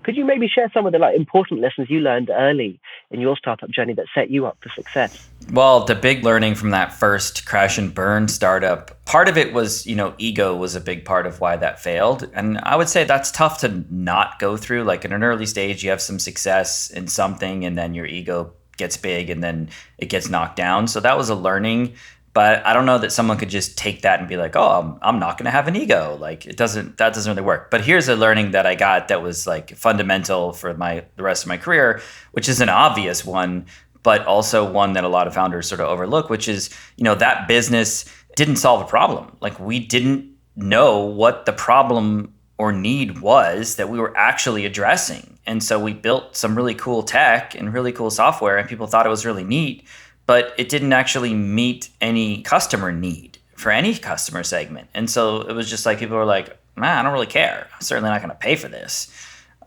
Could 0.07 0.15
you 0.15 0.23
maybe 0.23 0.47
share 0.47 0.71
some 0.73 0.85
of 0.85 0.93
the 0.93 0.99
like 0.99 1.17
important 1.17 1.59
lessons 1.59 1.89
you 1.89 1.99
learned 1.99 2.29
early 2.29 2.79
in 3.11 3.19
your 3.19 3.35
startup 3.35 3.69
journey 3.69 3.93
that 3.95 4.05
set 4.15 4.29
you 4.29 4.45
up 4.45 4.57
for 4.61 4.69
success? 4.69 5.27
Well, 5.51 5.83
the 5.83 5.95
big 5.95 6.23
learning 6.23 6.55
from 6.55 6.69
that 6.69 6.93
first 6.93 7.45
crash 7.45 7.77
and 7.77 7.93
burn 7.93 8.29
startup, 8.29 9.03
part 9.03 9.27
of 9.27 9.37
it 9.37 9.51
was, 9.51 9.85
you 9.85 9.97
know, 9.97 10.13
ego 10.17 10.55
was 10.55 10.75
a 10.75 10.79
big 10.79 11.03
part 11.03 11.27
of 11.27 11.41
why 11.41 11.57
that 11.57 11.81
failed. 11.81 12.29
And 12.33 12.57
I 12.59 12.77
would 12.77 12.87
say 12.87 13.03
that's 13.03 13.31
tough 13.31 13.59
to 13.59 13.83
not 13.91 14.39
go 14.39 14.55
through. 14.55 14.85
Like 14.85 15.03
in 15.03 15.11
an 15.11 15.25
early 15.25 15.45
stage, 15.45 15.83
you 15.83 15.89
have 15.89 16.01
some 16.01 16.19
success 16.19 16.89
in 16.89 17.09
something 17.09 17.65
and 17.65 17.77
then 17.77 17.93
your 17.93 18.05
ego 18.05 18.53
gets 18.77 18.95
big 18.95 19.29
and 19.29 19.43
then 19.43 19.69
it 19.97 20.05
gets 20.05 20.29
knocked 20.29 20.55
down. 20.55 20.87
So 20.87 21.01
that 21.01 21.17
was 21.17 21.29
a 21.29 21.35
learning 21.35 21.95
but 22.38 22.63
I 22.67 22.74
don't 22.74 22.86
know 22.86 23.00
that 23.00 23.12
someone 23.12 23.39
could 23.39 23.50
just 23.50 23.79
take 23.79 24.03
that 24.03 24.20
and 24.20 24.29
be 24.29 24.38
like, 24.38 24.56
"Oh, 24.56 24.70
I'm, 24.79 25.00
I'm 25.01 25.20
not 25.20 25.39
going 25.39 25.46
to 25.46 25.50
have 25.50 25.67
an 25.67 25.75
ego." 25.75 26.15
Like 26.22 26.46
it 26.46 26.56
doesn't 26.56 27.00
that 27.00 27.15
doesn't 27.15 27.32
really 27.32 27.44
work. 27.44 27.72
But 27.72 27.84
here's 27.84 28.08
a 28.10 28.15
learning 28.15 28.51
that 28.51 28.67
I 28.67 28.75
got 28.75 29.08
that 29.08 29.24
was 29.24 29.48
like 29.48 29.75
fundamental 29.75 30.53
for 30.53 30.75
my 30.75 31.03
the 31.15 31.24
rest 31.24 31.46
of 31.46 31.48
my 31.48 31.58
career, 31.58 32.00
which 32.34 32.48
is 32.48 32.62
an 32.62 32.70
obvious 32.70 33.25
one, 33.25 33.65
but 34.03 34.24
also 34.27 34.72
one 34.72 34.94
that 34.94 35.03
a 35.03 35.08
lot 35.08 35.25
of 35.25 35.34
founders 35.34 35.67
sort 35.67 35.82
of 35.82 35.88
overlook, 35.88 36.29
which 36.29 36.48
is, 36.48 36.70
you 36.96 37.03
know, 37.03 37.15
that 37.15 37.48
business 37.48 38.06
didn't 38.36 38.58
solve 38.58 38.84
a 38.84 38.86
problem. 38.86 39.36
Like 39.41 39.60
we 39.60 39.79
didn't 39.79 40.32
know 40.56 41.06
what 41.06 41.48
the 41.48 41.53
problem 41.53 42.36
or 42.60 42.72
need 42.72 43.20
was 43.20 43.77
that 43.77 43.89
we 43.89 43.98
were 43.98 44.15
actually 44.15 44.63
addressing. 44.63 45.39
And 45.48 45.63
so 45.63 45.79
we 45.79 45.94
built 45.94 46.36
some 46.36 46.56
really 46.56 46.75
cool 46.75 47.01
tech 47.01 47.56
and 47.56 47.74
really 47.74 47.91
cool 47.91 48.12
software 48.12 48.58
and 48.58 48.70
people 48.70 48.86
thought 48.86 49.08
it 49.08 49.10
was 49.10 49.25
really 49.25 49.44
neat 49.44 49.88
but 50.27 50.53
it 50.57 50.69
didn't 50.69 50.93
actually 50.93 51.34
meet 51.34 51.89
any 52.00 52.43
customer 52.43 52.91
need 52.91 53.39
for 53.55 53.72
any 53.72 53.96
customer 53.96 54.43
segment. 54.43 54.88
And 54.93 55.10
so 55.10 55.41
it 55.41 55.53
was 55.53 55.69
just 55.69 55.86
like 55.86 55.98
people 55.98 56.17
were 56.17 56.25
like, 56.25 56.55
man, 56.75 57.00
I 57.00 57.01
don't 57.01 57.13
really 57.13 57.25
care. 57.25 57.67
I'm 57.74 57.81
certainly 57.81 58.12
not 58.12 58.22
going 58.22 58.29
to 58.29 58.36
pay 58.36 58.55
for 58.55 58.67
this. 58.67 59.12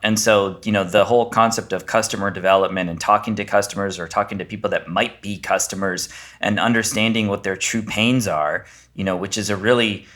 And 0.02 0.18
so, 0.18 0.60
you 0.64 0.72
know, 0.72 0.84
the 0.84 1.04
whole 1.04 1.28
concept 1.28 1.72
of 1.72 1.86
customer 1.86 2.30
development 2.30 2.88
and 2.88 3.00
talking 3.00 3.34
to 3.34 3.44
customers 3.44 3.98
or 3.98 4.06
talking 4.06 4.38
to 4.38 4.44
people 4.44 4.70
that 4.70 4.88
might 4.88 5.20
be 5.20 5.38
customers 5.38 6.08
and 6.40 6.58
understanding 6.58 7.26
what 7.26 7.42
their 7.42 7.56
true 7.56 7.82
pains 7.82 8.26
are, 8.28 8.64
you 8.94 9.04
know, 9.04 9.16
which 9.16 9.36
is 9.36 9.50
a 9.50 9.56
really 9.56 10.06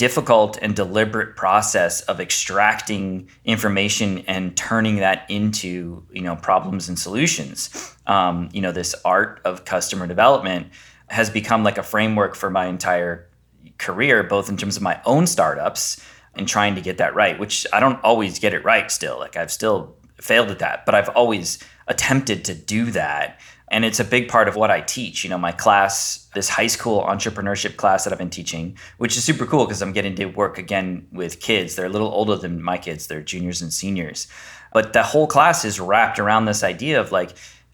difficult 0.00 0.56
and 0.62 0.74
deliberate 0.74 1.36
process 1.36 2.00
of 2.04 2.20
extracting 2.20 3.28
information 3.44 4.24
and 4.26 4.56
turning 4.56 4.96
that 4.96 5.26
into 5.28 6.02
you 6.10 6.22
know 6.22 6.36
problems 6.36 6.88
and 6.88 6.98
solutions. 6.98 7.94
Um, 8.06 8.48
you 8.50 8.62
know 8.62 8.72
this 8.72 8.94
art 9.04 9.42
of 9.44 9.66
customer 9.66 10.06
development 10.06 10.68
has 11.08 11.28
become 11.28 11.64
like 11.64 11.76
a 11.76 11.82
framework 11.82 12.34
for 12.34 12.48
my 12.48 12.64
entire 12.64 13.28
career 13.76 14.22
both 14.22 14.48
in 14.48 14.56
terms 14.56 14.78
of 14.78 14.82
my 14.82 14.98
own 15.04 15.26
startups 15.26 16.02
and 16.34 16.48
trying 16.48 16.76
to 16.76 16.80
get 16.80 16.96
that 16.98 17.14
right 17.14 17.38
which 17.38 17.66
i 17.72 17.80
don't 17.80 18.02
always 18.04 18.38
get 18.38 18.54
it 18.54 18.64
right 18.64 18.90
still. 18.90 19.18
Like 19.18 19.36
i've 19.36 19.50
still 19.50 19.96
failed 20.16 20.50
at 20.50 20.60
that 20.60 20.86
but 20.86 20.94
i've 20.94 21.08
always 21.10 21.58
attempted 21.88 22.44
to 22.46 22.54
do 22.54 22.90
that 22.92 23.40
and 23.70 23.84
it's 23.84 24.00
a 24.00 24.04
big 24.04 24.28
part 24.28 24.48
of 24.48 24.56
what 24.56 24.70
I 24.70 24.80
teach. 24.80 25.22
You 25.22 25.30
know, 25.30 25.38
my 25.38 25.52
class, 25.52 26.28
this 26.34 26.48
high 26.48 26.66
school 26.66 27.02
entrepreneurship 27.02 27.76
class 27.76 28.04
that 28.04 28.12
I've 28.12 28.18
been 28.18 28.30
teaching, 28.30 28.76
which 28.98 29.16
is 29.16 29.24
super 29.24 29.46
cool 29.46 29.64
because 29.64 29.80
I'm 29.80 29.92
getting 29.92 30.16
to 30.16 30.26
work 30.26 30.58
again 30.58 31.06
with 31.12 31.40
kids. 31.40 31.76
They're 31.76 31.86
a 31.86 31.90
little 31.90 32.10
older 32.10 32.36
than 32.36 32.62
my 32.62 32.78
kids, 32.78 33.06
they're 33.06 33.22
juniors 33.22 33.62
and 33.62 33.72
seniors. 33.72 34.26
But 34.72 34.92
the 34.92 35.02
whole 35.02 35.26
class 35.26 35.64
is 35.64 35.80
wrapped 35.80 36.18
around 36.18 36.44
this 36.44 36.64
idea 36.64 37.00
of 37.00 37.12
like, 37.12 37.30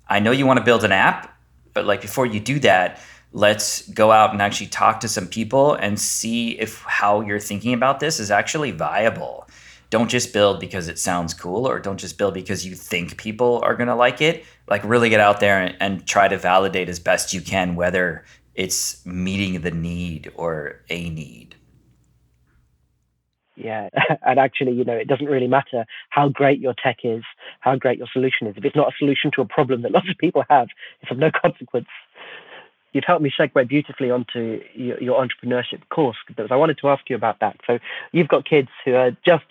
I 0.08 0.20
know 0.20 0.30
you 0.30 0.46
want 0.46 0.58
to 0.58 0.64
build 0.64 0.84
an 0.84 0.92
app, 0.92 1.34
but 1.72 1.86
like 1.86 2.02
before 2.02 2.26
you 2.26 2.40
do 2.40 2.58
that, 2.60 3.00
let's 3.32 3.88
go 3.88 4.12
out 4.12 4.32
and 4.32 4.40
actually 4.40 4.68
talk 4.68 5.00
to 5.00 5.08
some 5.08 5.26
people 5.26 5.74
and 5.74 5.98
see 5.98 6.58
if 6.58 6.82
how 6.82 7.20
you're 7.20 7.40
thinking 7.40 7.74
about 7.74 8.00
this 8.00 8.20
is 8.20 8.30
actually 8.30 8.70
viable 8.70 9.45
don't 9.90 10.08
just 10.08 10.32
build 10.32 10.60
because 10.60 10.88
it 10.88 10.98
sounds 10.98 11.32
cool 11.34 11.66
or 11.66 11.78
don't 11.78 11.98
just 11.98 12.18
build 12.18 12.34
because 12.34 12.66
you 12.66 12.74
think 12.74 13.16
people 13.16 13.60
are 13.62 13.74
going 13.74 13.88
to 13.88 13.94
like 13.94 14.20
it. 14.20 14.44
Like 14.68 14.82
really 14.84 15.08
get 15.08 15.20
out 15.20 15.40
there 15.40 15.60
and, 15.60 15.76
and, 15.80 16.06
try 16.06 16.28
to 16.28 16.36
validate 16.36 16.88
as 16.88 16.98
best 16.98 17.32
you 17.32 17.40
can 17.40 17.76
whether 17.76 18.24
it's 18.54 19.04
meeting 19.06 19.60
the 19.60 19.70
need 19.70 20.32
or 20.34 20.80
a 20.90 21.08
need. 21.10 21.54
Yeah 23.54 23.88
and 24.26 24.38
actually 24.38 24.72
you 24.72 24.84
know 24.84 24.92
it 24.92 25.08
doesn't 25.08 25.26
really 25.26 25.46
matter 25.46 25.86
how 26.10 26.28
great 26.28 26.60
your 26.60 26.74
tech 26.74 26.98
is 27.04 27.22
how 27.60 27.76
great 27.76 27.98
your 27.98 28.08
solution 28.12 28.46
is. 28.48 28.56
If 28.56 28.64
it's 28.64 28.76
not 28.76 28.88
a 28.88 28.96
solution 28.98 29.30
to 29.36 29.40
a 29.40 29.46
problem 29.46 29.82
that 29.82 29.92
lots 29.98 30.10
of 30.10 30.18
people 30.18 30.44
have 30.50 30.68
it's 31.00 31.10
of 31.10 31.18
no 31.18 31.30
consequence. 31.30 31.88
You've 32.92 33.04
helped 33.04 33.22
me 33.22 33.30
segue 33.38 33.68
beautifully 33.68 34.10
onto 34.10 34.62
your, 34.74 34.98
your 35.02 35.22
entrepreneurship 35.22 35.86
course 35.90 36.16
because 36.26 36.48
I 36.50 36.56
wanted 36.56 36.78
to 36.78 36.88
ask 36.88 37.10
you 37.10 37.16
about 37.16 37.40
that. 37.40 37.60
So 37.66 37.78
you've 38.12 38.28
got 38.28 38.48
kids 38.48 38.68
who 38.86 38.94
are 38.94 39.10
just 39.24 39.44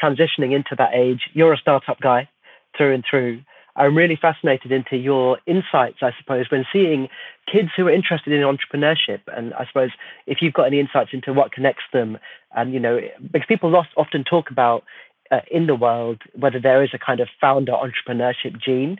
transitioning 0.00 0.54
into 0.54 0.74
that 0.78 0.94
age. 0.94 1.22
You're 1.32 1.52
a 1.52 1.58
startup 1.58 2.00
guy 2.00 2.28
through 2.76 2.94
and 2.94 3.04
through. 3.08 3.42
I'm 3.76 3.96
really 3.96 4.18
fascinated 4.20 4.72
into 4.72 4.96
your 4.96 5.38
insights, 5.46 5.98
I 6.02 6.10
suppose, 6.18 6.46
when 6.50 6.66
seeing 6.72 7.08
kids 7.50 7.70
who 7.76 7.86
are 7.86 7.92
interested 7.92 8.32
in 8.32 8.40
entrepreneurship. 8.40 9.20
And 9.28 9.54
I 9.54 9.66
suppose 9.66 9.90
if 10.26 10.38
you've 10.42 10.52
got 10.52 10.66
any 10.66 10.80
insights 10.80 11.10
into 11.12 11.32
what 11.32 11.52
connects 11.52 11.84
them, 11.92 12.18
and 12.54 12.74
you 12.74 12.80
know, 12.80 13.00
because 13.32 13.46
people 13.46 13.74
often 13.96 14.24
talk 14.24 14.50
about 14.50 14.84
uh, 15.30 15.40
in 15.50 15.66
the 15.66 15.74
world 15.74 16.20
whether 16.34 16.60
there 16.60 16.82
is 16.82 16.90
a 16.92 16.98
kind 16.98 17.20
of 17.20 17.28
founder 17.40 17.72
entrepreneurship 17.72 18.60
gene 18.60 18.98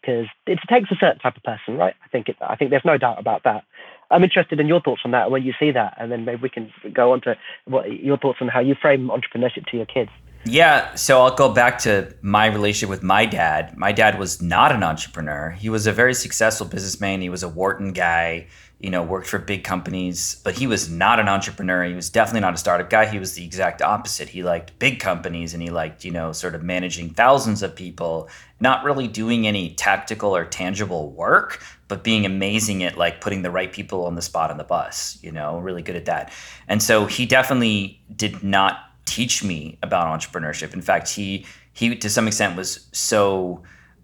because 0.00 0.26
it 0.46 0.58
takes 0.68 0.90
a 0.90 0.96
certain 1.00 1.18
type 1.18 1.36
of 1.36 1.42
person, 1.42 1.76
right? 1.76 1.94
I 2.04 2.08
think 2.08 2.28
it, 2.28 2.36
I 2.40 2.56
think 2.56 2.70
there's 2.70 2.84
no 2.84 2.98
doubt 2.98 3.18
about 3.18 3.42
that. 3.44 3.64
I'm 4.10 4.24
interested 4.24 4.58
in 4.58 4.66
your 4.68 4.80
thoughts 4.80 5.02
on 5.04 5.10
that 5.10 5.30
when 5.30 5.42
you 5.42 5.52
see 5.60 5.70
that, 5.72 5.94
and 5.98 6.10
then 6.10 6.24
maybe 6.24 6.40
we 6.42 6.48
can 6.48 6.72
go 6.92 7.12
on 7.12 7.20
to 7.22 7.36
what 7.66 7.92
your 7.92 8.16
thoughts 8.16 8.38
on 8.40 8.48
how 8.48 8.60
you 8.60 8.74
frame 8.74 9.08
entrepreneurship 9.08 9.66
to 9.66 9.76
your 9.76 9.86
kids. 9.86 10.10
Yeah, 10.44 10.94
so 10.94 11.20
I'll 11.20 11.34
go 11.34 11.52
back 11.52 11.78
to 11.80 12.14
my 12.22 12.46
relationship 12.46 12.88
with 12.88 13.02
my 13.02 13.26
dad. 13.26 13.76
My 13.76 13.92
dad 13.92 14.18
was 14.18 14.40
not 14.40 14.72
an 14.72 14.82
entrepreneur. 14.82 15.50
He 15.50 15.68
was 15.68 15.86
a 15.86 15.92
very 15.92 16.14
successful 16.14 16.66
businessman. 16.66 17.20
He 17.20 17.28
was 17.28 17.42
a 17.42 17.48
Wharton 17.48 17.92
guy, 17.92 18.46
you 18.78 18.88
know, 18.88 19.02
worked 19.02 19.26
for 19.26 19.38
big 19.38 19.64
companies, 19.64 20.40
but 20.44 20.54
he 20.54 20.66
was 20.66 20.88
not 20.88 21.18
an 21.18 21.28
entrepreneur. 21.28 21.84
He 21.84 21.94
was 21.94 22.08
definitely 22.08 22.42
not 22.42 22.54
a 22.54 22.56
startup 22.56 22.88
guy. 22.88 23.06
He 23.06 23.18
was 23.18 23.34
the 23.34 23.44
exact 23.44 23.82
opposite. 23.82 24.28
He 24.28 24.42
liked 24.42 24.78
big 24.78 25.00
companies 25.00 25.52
and 25.52 25.62
he 25.62 25.70
liked, 25.70 26.04
you 26.04 26.12
know, 26.12 26.32
sort 26.32 26.54
of 26.54 26.62
managing 26.62 27.10
thousands 27.10 27.62
of 27.62 27.74
people, 27.74 28.28
not 28.60 28.84
really 28.84 29.08
doing 29.08 29.46
any 29.46 29.74
tactical 29.74 30.34
or 30.34 30.44
tangible 30.44 31.10
work, 31.10 31.60
but 31.88 32.04
being 32.04 32.26
amazing 32.26 32.84
at 32.84 32.96
like 32.96 33.20
putting 33.20 33.42
the 33.42 33.50
right 33.50 33.72
people 33.72 34.06
on 34.06 34.14
the 34.14 34.22
spot 34.22 34.50
on 34.50 34.58
the 34.58 34.64
bus, 34.64 35.18
you 35.22 35.32
know, 35.32 35.58
really 35.58 35.82
good 35.82 35.96
at 35.96 36.04
that. 36.04 36.32
And 36.68 36.82
so 36.82 37.06
he 37.06 37.26
definitely 37.26 38.00
did 38.14 38.42
not 38.42 38.78
teach 39.06 39.42
me 39.42 39.78
about 39.82 40.06
entrepreneurship. 40.06 40.74
In 40.74 40.82
fact, 40.82 41.08
he 41.08 41.46
he 41.72 41.96
to 41.96 42.10
some 42.10 42.28
extent 42.28 42.56
was 42.56 42.86
so 42.92 43.62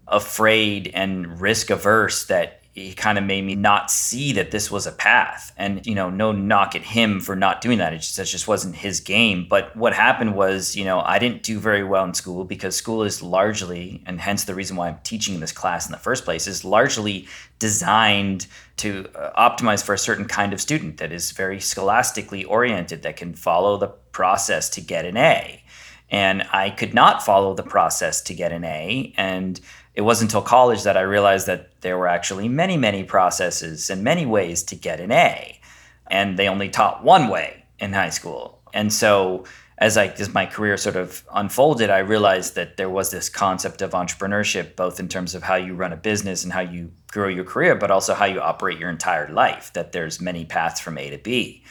afraid 0.09 0.91
and 0.95 1.41
risk 1.41 1.71
averse 1.71 2.27
that 2.27 2.64
he 2.75 2.93
kind 2.93 3.19
of 3.19 3.25
made 3.25 3.43
me 3.43 3.55
not 3.55 3.89
see 3.89 4.33
that 4.33 4.51
this 4.51 4.69
was 4.69 4.85
a 4.85 4.93
path. 4.93 5.53
And, 5.57 5.87
you 5.87 5.95
know, 5.95 6.11
no 6.11 6.33
knock 6.33 6.75
at 6.75 6.83
him 6.83 7.21
for 7.21 7.37
not 7.37 7.61
doing 7.61 7.79
that. 7.79 7.93
It 7.93 7.99
just, 7.99 8.19
it 8.19 8.25
just 8.25 8.49
wasn't 8.49 8.75
his 8.75 8.99
game. 8.99 9.47
But 9.49 9.77
what 9.77 9.95
happened 9.95 10.35
was, 10.35 10.75
you 10.75 10.85
know, 10.85 11.01
I 11.01 11.21
didn't 11.21 11.45
do 11.45 11.61
very 11.61 11.85
well 11.85 12.05
in 12.05 12.15
school 12.15 12.45
because 12.45 12.75
school 12.75 13.05
is 13.05 13.23
largely, 13.23 14.03
and 14.07 14.21
hence 14.21 14.43
the 14.43 14.57
reason 14.57 14.77
why 14.77 14.89
I'm 14.89 14.99
teaching 15.05 15.39
this 15.39 15.53
class 15.53 15.87
in 15.87 15.93
the 15.93 15.99
first 15.99 16.25
place, 16.25 16.49
is 16.49 16.65
largely 16.65 17.29
designed 17.61 18.49
to 18.79 19.07
uh, 19.15 19.51
optimize 19.51 19.85
for 19.85 19.95
a 19.95 19.99
certain 19.99 20.25
kind 20.25 20.53
of 20.53 20.61
student 20.61 20.97
that 20.97 21.13
is 21.13 21.31
very 21.31 21.61
scholastically 21.61 22.43
oriented, 22.43 23.03
that 23.03 23.17
can 23.17 23.35
follow 23.35 23.77
the 23.77 23.87
process 24.11 24.69
to 24.71 24.81
get 24.81 25.05
an 25.05 25.17
A. 25.17 25.63
And 26.11 26.43
I 26.53 26.71
could 26.71 26.93
not 26.93 27.25
follow 27.25 27.55
the 27.55 27.63
process 27.63 28.21
to 28.23 28.35
get 28.35 28.51
an 28.51 28.65
A. 28.65 29.15
And 29.17 29.61
it 29.95 30.03
wasn't 30.03 30.31
until 30.31 30.43
college 30.43 30.83
that 30.83 30.97
I 30.97 31.03
realized 31.03 31.47
that 31.47 31.74
there 31.85 31.99
were 31.99 32.09
actually 32.09 32.49
many, 32.49 32.77
many 32.77 33.05
processes 33.05 33.91
and 33.91 34.03
many 34.03 34.25
ways 34.25 34.65
to 34.65 34.75
get 34.75 35.01
an 35.01 35.13
A. 35.13 35.61
And 36.09 36.39
they 36.39 36.49
only 36.49 36.71
taught 36.71 37.05
one 37.05 37.29
way 37.29 37.67
in 37.79 37.93
high 37.93 38.09
school. 38.09 38.59
And 38.73 38.93
so 38.93 39.45
as 39.79 39.97
I 39.99 40.07
as 40.07 40.33
my 40.33 40.47
career 40.47 40.77
sort 40.79 40.97
of 40.97 41.23
unfolded, 41.33 41.91
I 41.91 41.99
realized 41.99 42.55
that 42.55 42.79
there 42.79 42.89
was 42.89 43.11
this 43.11 43.29
concept 43.29 43.83
of 43.83 43.91
entrepreneurship, 43.91 44.77
both 44.77 44.99
in 44.99 45.09
terms 45.09 45.35
of 45.35 45.43
how 45.43 45.57
you 45.57 45.75
run 45.75 45.93
a 45.93 45.97
business 45.97 46.43
and 46.43 46.53
how 46.53 46.61
you 46.61 46.91
grow 47.13 47.29
your 47.29 47.45
career, 47.45 47.75
but 47.75 47.91
also 47.91 48.15
how 48.15 48.25
you 48.25 48.41
operate 48.41 48.79
your 48.79 48.91
entire 48.91 49.29
life. 49.29 49.73
That 49.75 49.93
there's 49.93 50.21
many 50.21 50.47
paths 50.47 50.81
from 50.81 50.97
A 50.97 51.11
to 51.11 51.19
B. 51.19 51.65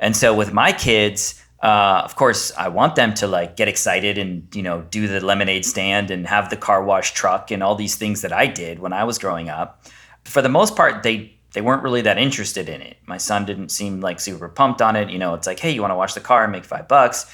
And 0.00 0.16
so 0.16 0.34
with 0.34 0.52
my 0.52 0.72
kids, 0.72 1.42
uh, 1.62 2.02
of 2.04 2.14
course, 2.14 2.52
I 2.56 2.68
want 2.68 2.94
them 2.94 3.14
to 3.14 3.26
like 3.26 3.56
get 3.56 3.66
excited 3.66 4.16
and 4.16 4.54
you 4.54 4.62
know 4.62 4.82
do 4.90 5.08
the 5.08 5.20
lemonade 5.20 5.64
stand 5.64 6.10
and 6.10 6.26
have 6.26 6.50
the 6.50 6.56
car 6.56 6.84
wash 6.84 7.12
truck 7.12 7.50
and 7.50 7.62
all 7.62 7.74
these 7.74 7.96
things 7.96 8.22
that 8.22 8.32
I 8.32 8.46
did 8.46 8.78
when 8.78 8.92
I 8.92 9.04
was 9.04 9.18
growing 9.18 9.48
up. 9.48 9.84
For 10.24 10.40
the 10.40 10.48
most 10.48 10.76
part, 10.76 11.02
they 11.02 11.38
they 11.52 11.60
weren't 11.60 11.82
really 11.82 12.02
that 12.02 12.18
interested 12.18 12.68
in 12.68 12.80
it. 12.80 12.98
My 13.06 13.18
son 13.18 13.44
didn't 13.44 13.70
seem 13.70 14.00
like 14.00 14.20
super 14.20 14.48
pumped 14.48 14.80
on 14.80 14.94
it. 14.94 15.10
You 15.10 15.18
know, 15.18 15.34
it's 15.34 15.46
like, 15.46 15.58
hey, 15.58 15.72
you 15.72 15.80
want 15.80 15.90
to 15.90 15.96
wash 15.96 16.14
the 16.14 16.20
car 16.20 16.44
and 16.44 16.52
make 16.52 16.64
five 16.64 16.86
bucks? 16.86 17.26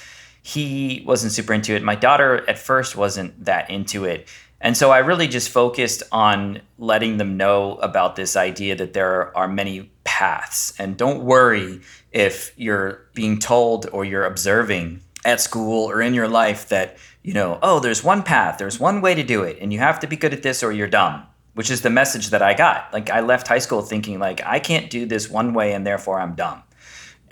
He 0.43 1.03
wasn't 1.07 1.33
super 1.33 1.53
into 1.53 1.75
it. 1.75 1.83
My 1.83 1.95
daughter 1.95 2.49
at 2.49 2.59
first 2.59 2.97
wasn't 2.97 3.45
that 3.45 3.71
into 3.71 4.05
it. 4.05 4.29
And 4.61 4.77
so 4.77 4.91
I 4.91 4.99
really 4.99 5.29
just 5.29 5.51
focused 5.51 6.03
on 6.13 6.63
letting 6.79 7.19
them 7.19 7.37
know 7.37 7.75
about 7.77 8.17
this 8.17 8.37
idea 8.37 8.77
that 8.77 8.95
there 8.95 9.37
are 9.37 9.49
many 9.49 9.91
paths. 10.15 10.73
And 10.79 10.97
don't 10.97 11.25
worry 11.25 11.81
if 12.13 12.53
you're 12.57 13.05
being 13.15 13.41
told 13.41 13.89
or 13.91 14.05
you're 14.05 14.25
observing 14.25 15.01
at 15.25 15.41
school 15.41 15.91
or 15.91 16.01
in 16.01 16.15
your 16.15 16.29
life 16.29 16.69
that, 16.69 16.99
you 17.25 17.35
know, 17.35 17.59
oh, 17.65 17.81
there's 17.81 18.05
one 18.05 18.23
path, 18.23 18.57
there's 18.57 18.79
one 18.79 19.01
way 19.01 19.17
to 19.17 19.25
do 19.25 19.43
it, 19.43 19.59
and 19.61 19.73
you 19.73 19.81
have 19.81 19.99
to 19.99 20.07
be 20.07 20.15
good 20.15 20.33
at 20.33 20.45
this 20.45 20.63
or 20.63 20.71
you're 20.71 20.87
dumb, 20.87 21.25
which 21.55 21.69
is 21.69 21.81
the 21.81 21.91
message 21.91 22.31
that 22.31 22.43
I 22.43 22.55
got. 22.55 22.93
Like, 22.93 23.11
I 23.11 23.23
left 23.23 23.49
high 23.49 23.59
school 23.59 23.83
thinking, 23.83 24.21
like, 24.21 24.41
I 24.47 24.61
can't 24.61 24.89
do 24.89 25.05
this 25.05 25.29
one 25.29 25.53
way 25.53 25.73
and 25.73 25.85
therefore 25.85 26.21
I'm 26.21 26.37
dumb. 26.37 26.63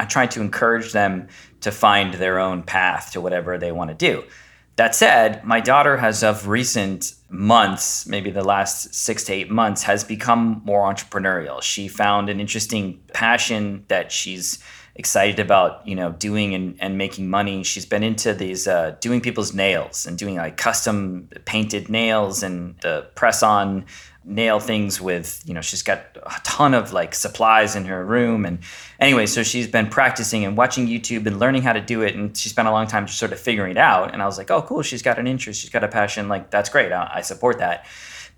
I 0.01 0.05
tried 0.05 0.33
to 0.33 0.41
encourage 0.41 0.91
them 0.91 1.29
to 1.61 1.71
find 1.71 2.15
their 2.15 2.41
own 2.41 2.65
path 2.65 3.12
to 3.12 3.21
whatever 3.21 3.59
they 3.59 3.71
want 3.71 3.91
to 3.91 3.95
do. 3.95 4.25
That 4.76 4.95
said, 4.95 5.45
my 5.45 5.61
daughter 5.61 5.99
has 5.99 6.23
of 6.23 6.49
recent 6.49 7.14
months, 7.29 8.07
maybe 8.07 8.31
the 8.31 8.45
last 8.45 8.95
six 8.95 9.25
to 9.25 9.33
eight 9.33 9.50
months, 9.50 9.83
has 9.83 10.02
become 10.02 10.62
more 10.64 10.91
entrepreneurial. 10.93 11.62
She 11.62 11.88
found 11.88 12.31
an 12.31 12.40
interesting 12.40 13.01
passion 13.12 13.85
that 13.88 14.11
she's 14.11 14.59
excited 14.94 15.38
about, 15.40 15.87
you 15.87 15.94
know, 15.94 16.12
doing 16.12 16.55
and, 16.55 16.77
and 16.79 16.99
making 16.99 17.29
money. 17.29 17.64
She's 17.64 17.87
been 17.87 18.03
into 18.03 18.35
these 18.35 18.66
uh, 18.66 18.96
doing 19.01 19.20
people's 19.20 19.55
nails 19.55 20.07
and 20.07 20.18
doing 20.18 20.37
like 20.37 20.57
custom 20.57 21.29
painted 21.44 21.88
nails 21.88 22.42
and 22.42 22.79
the 22.81 23.09
press 23.14 23.42
on 23.42 23.87
nail 24.24 24.61
things 24.61 25.00
with 25.00 25.42
you 25.44 25.52
know 25.54 25.61
she's 25.61 25.82
got 25.82 25.98
a 26.16 26.40
ton 26.44 26.74
of 26.74 26.92
like 26.92 27.14
supplies 27.14 27.74
in 27.74 27.85
her 27.87 28.04
room. 28.04 28.44
And 28.44 28.58
anyway 29.00 29.26
so 29.26 29.42
she's 29.42 29.66
been 29.66 29.88
practicing 29.88 30.44
and 30.44 30.56
watching 30.56 30.87
youtube 30.87 31.26
and 31.26 31.38
learning 31.38 31.62
how 31.62 31.72
to 31.72 31.80
do 31.80 32.02
it. 32.02 32.14
And 32.14 32.37
she 32.37 32.48
spent 32.48 32.68
a 32.68 32.70
long 32.70 32.87
time 32.87 33.06
just 33.06 33.18
sort 33.18 33.32
of 33.32 33.40
figuring 33.40 33.72
it 33.72 33.78
out. 33.78 34.12
And 34.12 34.22
i 34.22 34.26
was 34.26 34.38
like 34.38 34.50
oh 34.50 34.62
cool. 34.62 34.82
She's 34.82 35.02
got 35.02 35.18
an 35.18 35.26
interest. 35.26 35.61
She's 35.61 35.70
got 35.70 35.85
a 35.85 35.88
passion. 35.88 36.28
Like 36.28 36.50
that's 36.50 36.68
great. 36.68 36.92
I, 36.92 37.11
I 37.14 37.20
support 37.22 37.58
that 37.58 37.87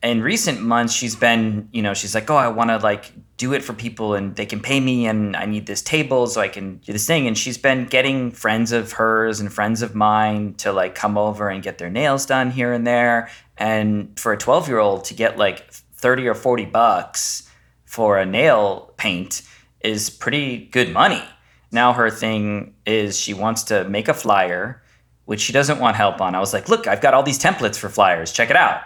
in 0.05 0.23
recent 0.23 0.61
months 0.61 0.93
she's 0.93 1.17
been 1.17 1.69
you 1.73 1.83
know 1.83 1.95
she's 1.95 2.15
like 2.15 2.31
oh 2.31 2.37
i 2.37 2.47
want 2.47 2.71
to 2.71 2.77
like 2.79 3.13
do 3.37 3.53
it 3.53 3.65
for 3.65 3.73
people 3.73 4.15
and 4.15 4.37
they 4.37 4.47
can 4.47 4.61
pay 4.61 4.79
me 4.79 5.07
and 5.07 5.35
i 5.35 5.45
need 5.45 5.67
this 5.67 5.83
table 5.83 6.27
so 6.27 6.41
i 6.41 6.47
can 6.47 6.77
do 6.77 6.93
this 6.93 7.07
thing 7.07 7.27
and 7.27 7.37
she's 7.37 7.59
been 7.59 7.87
getting 7.87 8.31
friends 8.31 8.71
of 8.71 8.93
hers 8.93 9.41
and 9.41 9.53
friends 9.53 9.83
of 9.83 9.95
mine 9.95 10.55
to 10.55 10.73
like 10.73 10.95
come 10.95 11.19
over 11.19 11.49
and 11.49 11.63
get 11.63 11.79
their 11.79 11.91
nails 11.91 12.27
done 12.27 12.51
here 12.51 12.73
and 12.73 12.87
there 12.87 13.29
and 13.57 14.19
for 14.21 14.33
a 14.33 14.37
12 14.37 14.69
year 14.69 14.79
old 14.79 15.05
to 15.05 15.15
get 15.15 15.39
like 15.39 15.73
30 15.73 16.29
or 16.29 16.35
40 16.35 16.67
bucks 16.67 17.49
for 17.87 18.19
a 18.19 18.27
nail 18.27 18.93
paint 18.97 19.43
is 19.81 20.11
pretty 20.11 20.67
good 20.67 20.93
money. 20.93 21.23
Now 21.71 21.93
her 21.93 22.11
thing 22.11 22.75
is 22.85 23.19
she 23.19 23.35
wants 23.35 23.63
to 23.65 23.85
make 23.85 24.09
a 24.09 24.15
flyer, 24.15 24.83
which 25.27 25.41
she 25.41 25.53
doesn't 25.53 25.79
want 25.79 25.97
help 25.97 26.21
on. 26.21 26.35
I 26.35 26.41
was 26.41 26.53
like, 26.53 26.69
look, 26.69 26.87
I've 26.87 27.01
got 27.01 27.15
all 27.15 27.23
these 27.23 27.39
templates 27.39 27.77
for 27.77 27.89
flyers. 27.89 28.33
Check 28.33 28.51
it 28.51 28.57
out. 28.57 28.83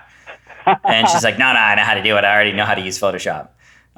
And 0.85 1.09
she's 1.09 1.25
like, 1.25 1.39
no, 1.39 1.53
no, 1.53 1.59
I 1.59 1.75
know 1.75 1.83
how 1.83 1.95
to 1.95 2.03
do 2.03 2.17
it. 2.17 2.25
I 2.25 2.35
already 2.35 2.53
know 2.53 2.65
how 2.65 2.75
to 2.75 2.81
use 2.81 2.99
Photoshop. 2.99 3.49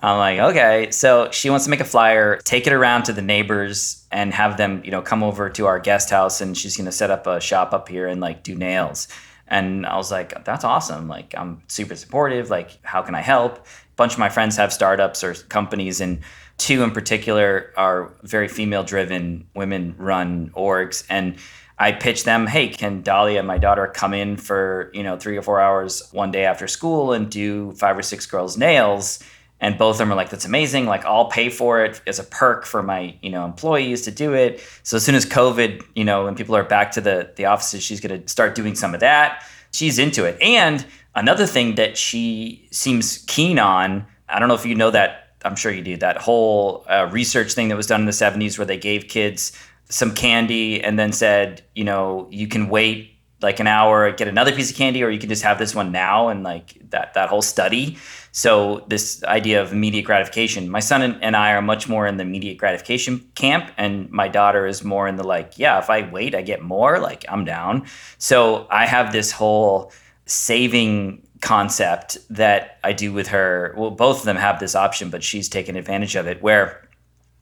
I'm 0.03 0.19
like, 0.19 0.39
okay. 0.39 0.91
So 0.91 1.31
she 1.31 1.51
wants 1.51 1.67
to 1.67 1.71
make 1.71 1.81
a 1.81 1.85
flyer, 1.85 2.39
take 2.39 2.67
it 2.67 2.73
around 2.73 3.05
to 3.05 3.13
the 3.13 3.23
neighbors 3.23 4.07
and 4.11 4.33
have 4.33 4.57
them, 4.57 4.83
you 4.85 4.91
know, 4.91 5.03
come 5.03 5.23
over 5.23 5.51
to 5.51 5.67
our 5.67 5.79
guest 5.79 6.11
house 6.11 6.41
and 6.41 6.57
she's 6.57 6.77
going 6.77 6.87
to 6.87 6.93
set 6.93 7.11
up 7.11 7.27
a 7.27 7.41
shop 7.41 7.75
up 7.75 7.89
here 7.89 8.07
and 8.07 8.21
like 8.21 8.43
do 8.43 8.55
nails. 8.55 9.09
And 9.51 9.85
I 9.85 9.97
was 9.97 10.11
like, 10.13 10.45
that's 10.45 10.65
awesome. 10.65 11.09
Like, 11.09 11.35
I'm 11.37 11.63
super 11.67 11.97
supportive. 11.97 12.51
Like, 12.51 12.79
how 12.83 13.03
can 13.03 13.17
I 13.17 13.21
help? 13.21 13.59
A 13.59 13.61
bunch 13.97 14.13
of 14.13 14.21
my 14.21 14.29
friends 14.29 14.57
have 14.57 14.73
startups 14.73 15.25
or 15.25 15.35
companies, 15.35 16.01
and 16.01 16.21
two 16.57 16.85
in 16.85 16.93
particular 16.93 17.73
are 17.77 18.15
very 18.23 18.47
female 18.47 18.85
driven, 18.85 19.49
women 19.55 19.97
run 19.99 20.51
orgs. 20.51 21.05
And 21.11 21.37
I 21.81 21.93
pitched 21.93 22.27
them, 22.27 22.47
hey, 22.47 22.69
can 22.69 23.03
Dahlia, 23.03 23.43
my 23.43 23.59
daughter, 23.59 23.87
come 23.89 24.15
in 24.15 24.37
for, 24.37 24.91
you 24.95 25.03
know, 25.03 25.19
three 25.19 25.37
or 25.37 25.43
four 25.43 25.61
hours 25.61 26.09
one 26.13 26.31
day 26.31 26.45
after 26.45 26.69
school 26.69 27.13
and 27.13 27.29
do 27.29 27.73
five 27.73 27.99
or 27.99 28.03
six 28.03 28.27
girls' 28.27 28.57
nails? 28.57 29.23
and 29.63 29.77
both 29.77 29.97
of 29.97 29.99
them 29.99 30.11
are 30.11 30.15
like 30.15 30.31
that's 30.31 30.47
amazing. 30.47 30.87
Like 30.87 31.05
i'll 31.05 31.27
pay 31.27 31.51
for 31.51 31.85
it 31.85 32.01
as 32.07 32.19
a 32.19 32.25
perk 32.25 32.65
for 32.65 32.83
my 32.83 33.15
you 33.21 33.29
know 33.29 33.45
employees 33.45 34.01
to 34.07 34.11
do 34.11 34.33
it. 34.33 34.67
So 34.85 34.97
as 34.97 35.05
soon 35.05 35.15
as 35.15 35.27
covid 35.27 35.85
you 35.95 36.03
know 36.03 36.25
when 36.25 36.35
people 36.35 36.57
are 36.57 36.65
back 36.65 36.93
to 36.93 37.03
the 37.03 37.31
the 37.37 37.45
offices 37.45 37.83
she's 37.83 38.01
going 38.01 38.23
to 38.23 38.27
start 38.27 38.55
doing 38.55 38.75
some 38.75 38.95
of 38.95 39.01
that. 39.01 39.45
She's 39.71 39.99
into 39.99 40.25
it. 40.25 40.41
And 40.41 40.87
another 41.15 41.47
thing 41.47 41.75
that 41.75 41.97
she 41.97 42.69
seems 42.71 43.25
keen 43.27 43.59
on 43.59 44.07
i 44.29 44.39
don't 44.39 44.49
know 44.49 44.55
if 44.55 44.65
you 44.65 44.75
know 44.75 44.91
that 44.91 45.35
i'm 45.45 45.57
sure 45.57 45.73
you 45.73 45.83
do 45.83 45.97
that 45.97 46.17
whole 46.17 46.85
uh, 46.89 47.09
research 47.11 47.53
thing 47.53 47.69
that 47.69 47.77
was 47.77 47.87
done 47.87 48.01
in 48.01 48.07
the 48.07 48.13
70s 48.13 48.59
where 48.59 48.67
they 48.67 48.79
gave 48.79 49.09
kids 49.09 49.53
some 49.91 50.15
candy 50.15 50.83
and 50.83 50.99
then 50.99 51.13
said 51.13 51.63
you 51.75 51.85
know 51.85 52.27
you 52.31 52.49
can 52.49 52.69
wait 52.69 53.11
like 53.43 53.61
an 53.61 53.67
hour 53.67 54.11
get 54.13 54.29
another 54.29 54.53
piece 54.53 54.71
of 54.71 54.77
candy 54.77 55.03
or 55.03 55.11
you 55.11 55.19
can 55.19 55.29
just 55.29 55.43
have 55.43 55.59
this 55.59 55.75
one 55.75 55.93
now 55.93 56.29
and 56.29 56.43
like 56.43 56.79
that 56.91 57.13
that 57.15 57.29
whole 57.29 57.43
study 57.43 57.99
so 58.33 58.85
this 58.89 59.25
idea 59.25 59.61
of 59.61 59.73
immediate 59.73 60.05
gratification, 60.05 60.69
my 60.69 60.81
son 60.81 61.03
and 61.03 61.37
I 61.37 61.53
are 61.53 61.63
much 61.63 61.89
more 61.89 62.07
in 62.07 62.17
the 62.17 62.23
immediate 62.23 62.59
gratification 62.59 63.29
camp, 63.35 63.71
and 63.77 64.11
my 64.11 64.29
daughter 64.29 64.67
is 64.67 64.85
more 64.85 65.09
in 65.09 65.17
the 65.17 65.25
like, 65.25 65.59
yeah, 65.59 65.79
if 65.79 65.91
I 65.91 66.09
wait, 66.09 66.35
I 66.35 66.43
get 66.43 66.63
more. 66.63 66.99
Like 66.99 67.25
I'm 67.29 67.45
down. 67.45 67.87
So 68.19 68.67
I 68.71 68.87
have 68.87 69.13
this 69.13 69.33
whole 69.33 69.93
saving 70.27 71.27
concept 71.41 72.19
that 72.29 72.79
I 72.85 72.93
do 72.93 73.13
with 73.13 73.29
her. 73.29 73.75
Well, 73.77 73.91
both 73.91 74.21
of 74.21 74.25
them 74.25 74.37
have 74.37 74.61
this 74.61 74.75
option, 74.75 75.11
but 75.11 75.25
she's 75.25 75.49
taken 75.49 75.75
advantage 75.77 76.15
of 76.15 76.27
it 76.29 76.43
where 76.43 76.89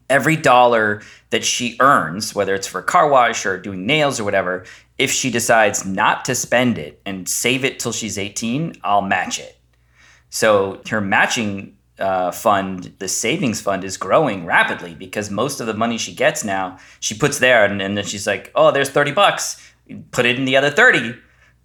every 0.08 0.36
dollar 0.36 1.02
that 1.30 1.44
she 1.44 1.76
earns, 1.80 2.34
whether 2.34 2.54
it's 2.54 2.66
for 2.66 2.82
car 2.82 3.08
wash 3.08 3.44
or 3.46 3.58
doing 3.58 3.86
nails 3.86 4.18
or 4.18 4.24
whatever, 4.24 4.64
if 4.96 5.10
she 5.10 5.30
decides 5.30 5.84
not 5.84 6.24
to 6.24 6.34
spend 6.34 6.78
it 6.78 7.00
and 7.06 7.28
save 7.28 7.64
it 7.64 7.78
till 7.78 7.92
she's 7.92 8.18
18, 8.18 8.74
I'll 8.82 9.02
match 9.02 9.38
it. 9.38 9.58
So 10.30 10.80
her 10.90 11.00
matching 11.00 11.76
uh, 11.98 12.30
fund, 12.32 12.94
the 12.98 13.08
savings 13.08 13.60
fund, 13.60 13.84
is 13.84 13.96
growing 13.96 14.44
rapidly 14.44 14.94
because 14.94 15.30
most 15.30 15.60
of 15.60 15.66
the 15.66 15.74
money 15.74 15.98
she 15.98 16.14
gets 16.14 16.44
now, 16.44 16.78
she 17.00 17.14
puts 17.14 17.38
there, 17.38 17.64
and, 17.64 17.80
and 17.82 17.96
then 17.96 18.04
she's 18.04 18.26
like, 18.26 18.50
"Oh, 18.54 18.70
there's 18.70 18.90
thirty 18.90 19.12
bucks. 19.12 19.60
put 20.10 20.26
it 20.26 20.38
in 20.38 20.44
the 20.44 20.56
other 20.56 20.70
30 20.70 21.14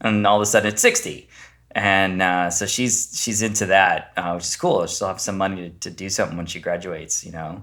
and 0.01 0.25
all 0.27 0.37
of 0.37 0.41
a 0.41 0.45
sudden 0.45 0.69
it's 0.71 0.81
60 0.81 1.27
and 1.71 2.21
uh, 2.21 2.49
so 2.49 2.65
she's 2.65 3.11
she's 3.19 3.41
into 3.41 3.65
that 3.65 4.11
uh, 4.17 4.31
which 4.33 4.45
is 4.45 4.55
cool 4.55 4.85
she'll 4.87 5.07
have 5.07 5.19
some 5.19 5.37
money 5.37 5.69
to, 5.69 5.79
to 5.79 5.89
do 5.89 6.09
something 6.09 6.37
when 6.37 6.45
she 6.45 6.59
graduates 6.59 7.25
you 7.25 7.31
know 7.31 7.61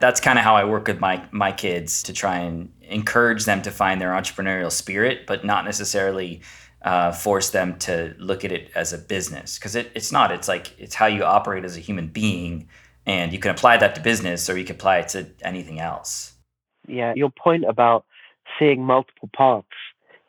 that's 0.00 0.20
kind 0.20 0.38
of 0.38 0.44
how 0.44 0.54
i 0.54 0.64
work 0.64 0.86
with 0.86 1.00
my 1.00 1.24
my 1.30 1.52
kids 1.52 2.02
to 2.02 2.12
try 2.12 2.38
and 2.38 2.72
encourage 2.82 3.44
them 3.44 3.62
to 3.62 3.70
find 3.70 4.00
their 4.00 4.10
entrepreneurial 4.10 4.70
spirit 4.70 5.26
but 5.26 5.44
not 5.44 5.64
necessarily 5.64 6.40
uh, 6.86 7.10
force 7.10 7.50
them 7.50 7.76
to 7.80 8.14
look 8.18 8.44
at 8.44 8.52
it 8.52 8.70
as 8.74 8.92
a 8.92 8.98
business. 8.98 9.58
Because 9.58 9.74
it, 9.74 9.90
it's 9.94 10.12
not 10.12 10.30
it's 10.30 10.48
like 10.48 10.78
it's 10.78 10.94
how 10.94 11.06
you 11.06 11.24
operate 11.24 11.64
as 11.64 11.76
a 11.76 11.80
human 11.80 12.06
being 12.06 12.68
and 13.04 13.32
you 13.32 13.38
can 13.38 13.50
apply 13.50 13.76
that 13.78 13.94
to 13.96 14.00
business 14.00 14.48
or 14.48 14.56
you 14.56 14.64
can 14.64 14.76
apply 14.76 14.98
it 14.98 15.08
to 15.08 15.26
anything 15.42 15.80
else. 15.80 16.34
Yeah 16.86 17.12
your 17.16 17.30
point 17.30 17.64
about 17.64 18.04
seeing 18.58 18.84
multiple 18.84 19.28
paths 19.36 19.66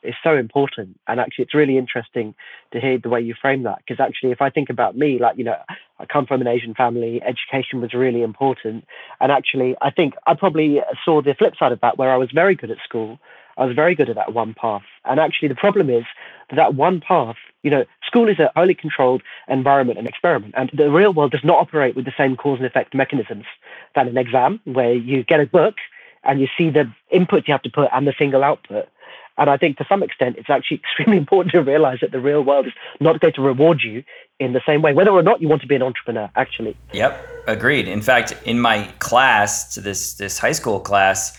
is 0.07 0.15
so 0.23 0.35
important. 0.35 0.99
And 1.07 1.19
actually, 1.19 1.43
it's 1.43 1.53
really 1.53 1.77
interesting 1.77 2.33
to 2.71 2.79
hear 2.79 2.97
the 2.97 3.09
way 3.09 3.21
you 3.21 3.35
frame 3.39 3.63
that. 3.63 3.79
Because 3.79 4.03
actually, 4.03 4.31
if 4.31 4.41
I 4.41 4.49
think 4.49 4.69
about 4.69 4.97
me, 4.97 5.19
like, 5.19 5.37
you 5.37 5.43
know, 5.43 5.57
I 5.99 6.05
come 6.05 6.25
from 6.25 6.41
an 6.41 6.47
Asian 6.47 6.73
family, 6.73 7.21
education 7.23 7.81
was 7.81 7.93
really 7.93 8.21
important. 8.21 8.85
And 9.19 9.31
actually, 9.31 9.75
I 9.81 9.91
think 9.91 10.15
I 10.25 10.33
probably 10.33 10.81
saw 11.03 11.21
the 11.21 11.33
flip 11.33 11.55
side 11.57 11.71
of 11.71 11.81
that, 11.81 11.97
where 11.97 12.11
I 12.11 12.17
was 12.17 12.29
very 12.33 12.55
good 12.55 12.71
at 12.71 12.77
school. 12.83 13.19
I 13.57 13.65
was 13.65 13.75
very 13.75 13.95
good 13.95 14.09
at 14.09 14.15
that 14.15 14.33
one 14.33 14.53
path. 14.53 14.83
And 15.05 15.19
actually, 15.19 15.47
the 15.47 15.55
problem 15.55 15.89
is 15.89 16.05
that, 16.49 16.57
that 16.57 16.75
one 16.75 17.01
path, 17.01 17.37
you 17.63 17.71
know, 17.71 17.85
school 18.05 18.29
is 18.29 18.39
a 18.39 18.51
highly 18.55 18.75
controlled 18.75 19.23
environment 19.47 19.97
and 19.97 20.07
experiment. 20.07 20.53
And 20.55 20.69
the 20.73 20.91
real 20.91 21.13
world 21.13 21.31
does 21.31 21.43
not 21.43 21.57
operate 21.57 21.95
with 21.95 22.05
the 22.05 22.13
same 22.17 22.37
cause 22.37 22.59
and 22.59 22.67
effect 22.67 22.93
mechanisms 22.93 23.45
than 23.95 24.07
an 24.07 24.17
exam, 24.17 24.61
where 24.65 24.93
you 24.93 25.23
get 25.23 25.39
a 25.39 25.47
book 25.47 25.75
and 26.23 26.39
you 26.39 26.47
see 26.57 26.69
the 26.69 26.91
input 27.09 27.47
you 27.47 27.53
have 27.53 27.63
to 27.63 27.69
put 27.69 27.89
and 27.91 28.05
the 28.07 28.13
single 28.17 28.43
output. 28.43 28.87
And 29.37 29.49
I 29.49 29.57
think 29.57 29.77
to 29.77 29.85
some 29.87 30.03
extent, 30.03 30.37
it's 30.37 30.49
actually 30.49 30.77
extremely 30.83 31.17
important 31.17 31.51
to 31.53 31.61
realize 31.61 31.99
that 32.01 32.11
the 32.11 32.19
real 32.19 32.43
world 32.43 32.67
is 32.67 32.73
not 32.99 33.19
going 33.19 33.33
to 33.33 33.41
reward 33.41 33.81
you 33.83 34.03
in 34.39 34.53
the 34.53 34.61
same 34.65 34.81
way, 34.81 34.93
whether 34.93 35.11
or 35.11 35.23
not 35.23 35.41
you 35.41 35.47
want 35.47 35.61
to 35.61 35.67
be 35.67 35.75
an 35.75 35.81
entrepreneur, 35.81 36.29
actually. 36.35 36.77
Yep, 36.93 37.45
agreed. 37.47 37.87
In 37.87 38.01
fact, 38.01 38.35
in 38.45 38.59
my 38.59 38.85
class, 38.99 39.75
this, 39.75 40.13
this 40.15 40.37
high 40.37 40.51
school 40.51 40.79
class, 40.79 41.37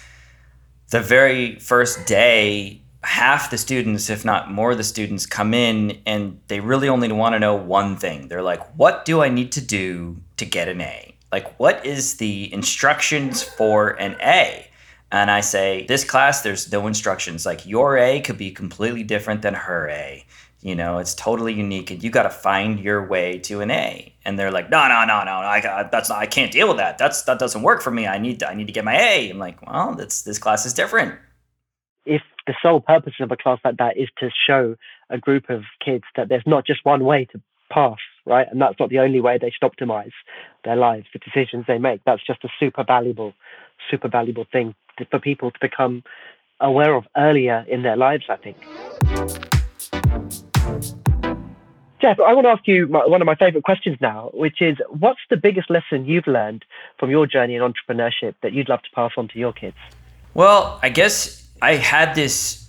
the 0.91 1.01
very 1.01 1.59
first 1.59 2.07
day, 2.07 2.81
half 3.05 3.51
the 3.51 3.59
students, 3.59 4.11
if 4.11 4.25
not 4.25 4.51
more 4.51 4.73
of 4.73 4.79
the 4.79 4.85
students, 4.85 5.27
come 5.27 5.55
in 5.55 6.01
and 6.07 6.41
they 6.49 6.61
really 6.61 6.89
only 6.89 7.11
want 7.13 7.35
to 7.35 7.39
know 7.39 7.55
one 7.55 7.97
thing. 7.97 8.29
They're 8.29 8.43
like, 8.43 8.61
what 8.77 9.05
do 9.05 9.23
I 9.23 9.29
need 9.29 9.53
to 9.53 9.61
do 9.61 10.17
to 10.37 10.45
get 10.45 10.69
an 10.69 10.81
A? 10.81 11.15
Like, 11.31 11.59
what 11.59 11.85
is 11.85 12.17
the 12.17 12.53
instructions 12.53 13.43
for 13.43 13.91
an 14.01 14.17
A? 14.21 14.68
And 15.11 15.31
I 15.31 15.41
say, 15.41 15.87
this 15.87 16.05
class, 16.05 16.43
there's 16.43 16.71
no 16.71 16.87
instructions. 16.87 17.47
Like 17.47 17.67
your 17.67 17.97
A 17.97 18.21
could 18.21 18.39
be 18.39 18.51
completely 18.51 19.03
different 19.03 19.43
than 19.43 19.55
her 19.55 19.89
A. 19.89 20.25
You 20.61 20.75
know, 20.75 20.99
it's 20.99 21.15
totally 21.15 21.55
unique, 21.55 21.93
and 21.93 22.03
you 22.03 22.11
got 22.11 22.25
to 22.25 22.31
find 22.31 22.81
your 22.81 23.07
way 23.07 23.39
to 23.41 23.61
an 23.61 23.71
A. 23.71 24.13
And 24.25 24.37
they're 24.37 24.51
like, 24.51 24.71
no, 24.71 24.89
no, 24.89 25.05
no, 25.05 25.23
no, 25.25 25.31
I 25.31 25.89
that's 25.91 26.09
not, 26.09 26.19
I 26.19 26.27
can't 26.27 26.51
deal 26.51 26.67
with 26.67 26.79
that. 26.79 26.99
That's 26.99 27.23
that 27.23 27.39
doesn't 27.39 27.63
work 27.63 27.81
for 27.81 27.93
me. 27.93 28.09
I 28.09 28.19
need 28.19 28.41
to, 28.41 28.51
I 28.51 28.55
need 28.55 28.67
to 28.67 28.73
get 28.73 28.85
my 28.85 28.99
A. 28.99 29.31
I'm 29.31 29.39
like, 29.39 29.65
well, 29.65 29.95
that's 29.95 30.23
this 30.23 30.39
class 30.39 30.67
is 30.67 30.75
different. 30.75 31.15
If 32.05 32.23
the 32.49 32.55
sole 32.61 32.81
purpose 32.81 33.15
of 33.21 33.31
a 33.31 33.37
class 33.37 33.61
like 33.65 33.77
that 33.77 33.97
is 33.97 34.09
to 34.19 34.31
show 34.49 34.75
a 35.11 35.19
group 35.19 35.49
of 35.49 35.63
kids 35.85 36.05
that 36.17 36.29
there's 36.29 36.43
not 36.45 36.67
just 36.67 36.85
one 36.85 37.05
way 37.05 37.27
to 37.27 37.41
pass, 37.71 37.99
right? 38.27 38.49
And 38.51 38.61
that's 38.61 38.81
not 38.81 38.91
the 38.91 38.99
only 38.99 39.21
way 39.21 39.39
they 39.39 39.51
should 39.51 39.71
optimize 39.71 40.13
their 40.65 40.77
lives, 40.77 41.07
the 41.13 41.21
decisions 41.21 41.67
they 41.69 41.79
make. 41.79 42.01
That's 42.05 42.27
just 42.27 42.43
a 42.45 42.49
super 42.59 42.83
valuable, 42.85 43.33
super 43.91 44.09
valuable 44.09 44.47
thing 44.51 44.75
for 45.11 45.19
people 45.19 45.51
to 45.51 45.59
become 45.61 46.03
aware 46.61 46.95
of 46.95 47.05
earlier 47.17 47.65
in 47.69 47.83
their 47.83 47.97
lives, 47.97 48.25
I 48.29 48.37
think. 48.37 48.57
Jeff, 52.01 52.21
I 52.21 52.33
want 52.33 52.45
to 52.45 52.51
ask 52.51 52.67
you 52.67 52.87
my, 52.87 53.05
one 53.07 53.21
of 53.21 53.27
my 53.27 53.35
favorite 53.35 53.65
questions 53.65 53.99
now, 54.01 54.31
which 54.33 54.63
is 54.63 54.77
what's 54.89 55.21
the 55.31 55.37
biggest 55.37 55.69
lesson 55.69 56.07
you've 56.07 56.29
learned 56.29 56.65
from 56.99 57.11
your 57.11 57.27
journey 57.27 57.57
in 57.57 57.63
entrepreneurship 57.63 58.35
that 58.43 58.53
you'd 58.53 58.69
love 58.69 58.83
to 58.83 58.91
pass 58.95 59.13
on 59.17 59.27
to 59.29 59.39
your 59.39 59.53
kids? 59.53 59.77
Well, 60.35 60.79
I 60.83 60.91
guess 60.91 61.49
I 61.61 61.75
had 61.75 62.15
this 62.15 62.69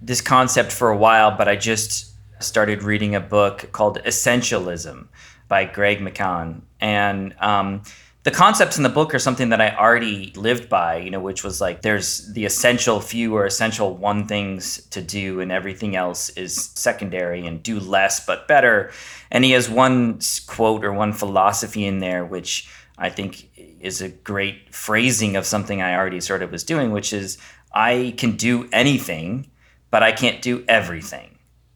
this 0.00 0.20
concept 0.20 0.72
for 0.72 0.90
a 0.90 0.96
while, 0.96 1.36
but 1.36 1.48
I 1.48 1.54
just 1.54 2.12
started 2.40 2.82
reading 2.82 3.14
a 3.14 3.20
book 3.20 3.70
called 3.72 3.98
Essentialism 4.02 5.06
by 5.48 5.64
Greg 5.64 6.00
McKeown. 6.00 6.62
And 6.80 7.34
um, 7.40 7.82
the 8.24 8.30
concepts 8.30 8.76
in 8.76 8.84
the 8.84 8.88
book 8.88 9.14
are 9.14 9.18
something 9.18 9.48
that 9.48 9.60
I 9.60 9.74
already 9.74 10.32
lived 10.36 10.68
by, 10.68 10.98
you 10.98 11.10
know, 11.10 11.18
which 11.18 11.42
was 11.42 11.60
like 11.60 11.82
there's 11.82 12.32
the 12.32 12.44
essential 12.44 13.00
few 13.00 13.34
or 13.34 13.46
essential 13.46 13.96
one 13.96 14.28
things 14.28 14.86
to 14.90 15.02
do, 15.02 15.40
and 15.40 15.50
everything 15.50 15.96
else 15.96 16.28
is 16.30 16.70
secondary 16.74 17.44
and 17.46 17.62
do 17.62 17.80
less 17.80 18.24
but 18.24 18.46
better. 18.46 18.92
And 19.32 19.44
he 19.44 19.50
has 19.52 19.68
one 19.68 20.20
quote 20.46 20.84
or 20.84 20.92
one 20.92 21.12
philosophy 21.12 21.84
in 21.84 21.98
there, 21.98 22.24
which 22.24 22.68
I 22.96 23.10
think 23.10 23.48
is 23.80 24.00
a 24.00 24.08
great 24.08 24.72
phrasing 24.72 25.34
of 25.34 25.44
something 25.44 25.82
I 25.82 25.96
already 25.96 26.20
sort 26.20 26.42
of 26.42 26.52
was 26.52 26.62
doing, 26.62 26.92
which 26.92 27.12
is 27.12 27.38
I 27.74 28.14
can 28.18 28.36
do 28.36 28.68
anything, 28.72 29.50
but 29.90 30.04
I 30.04 30.12
can't 30.12 30.40
do 30.40 30.64
everything 30.68 31.31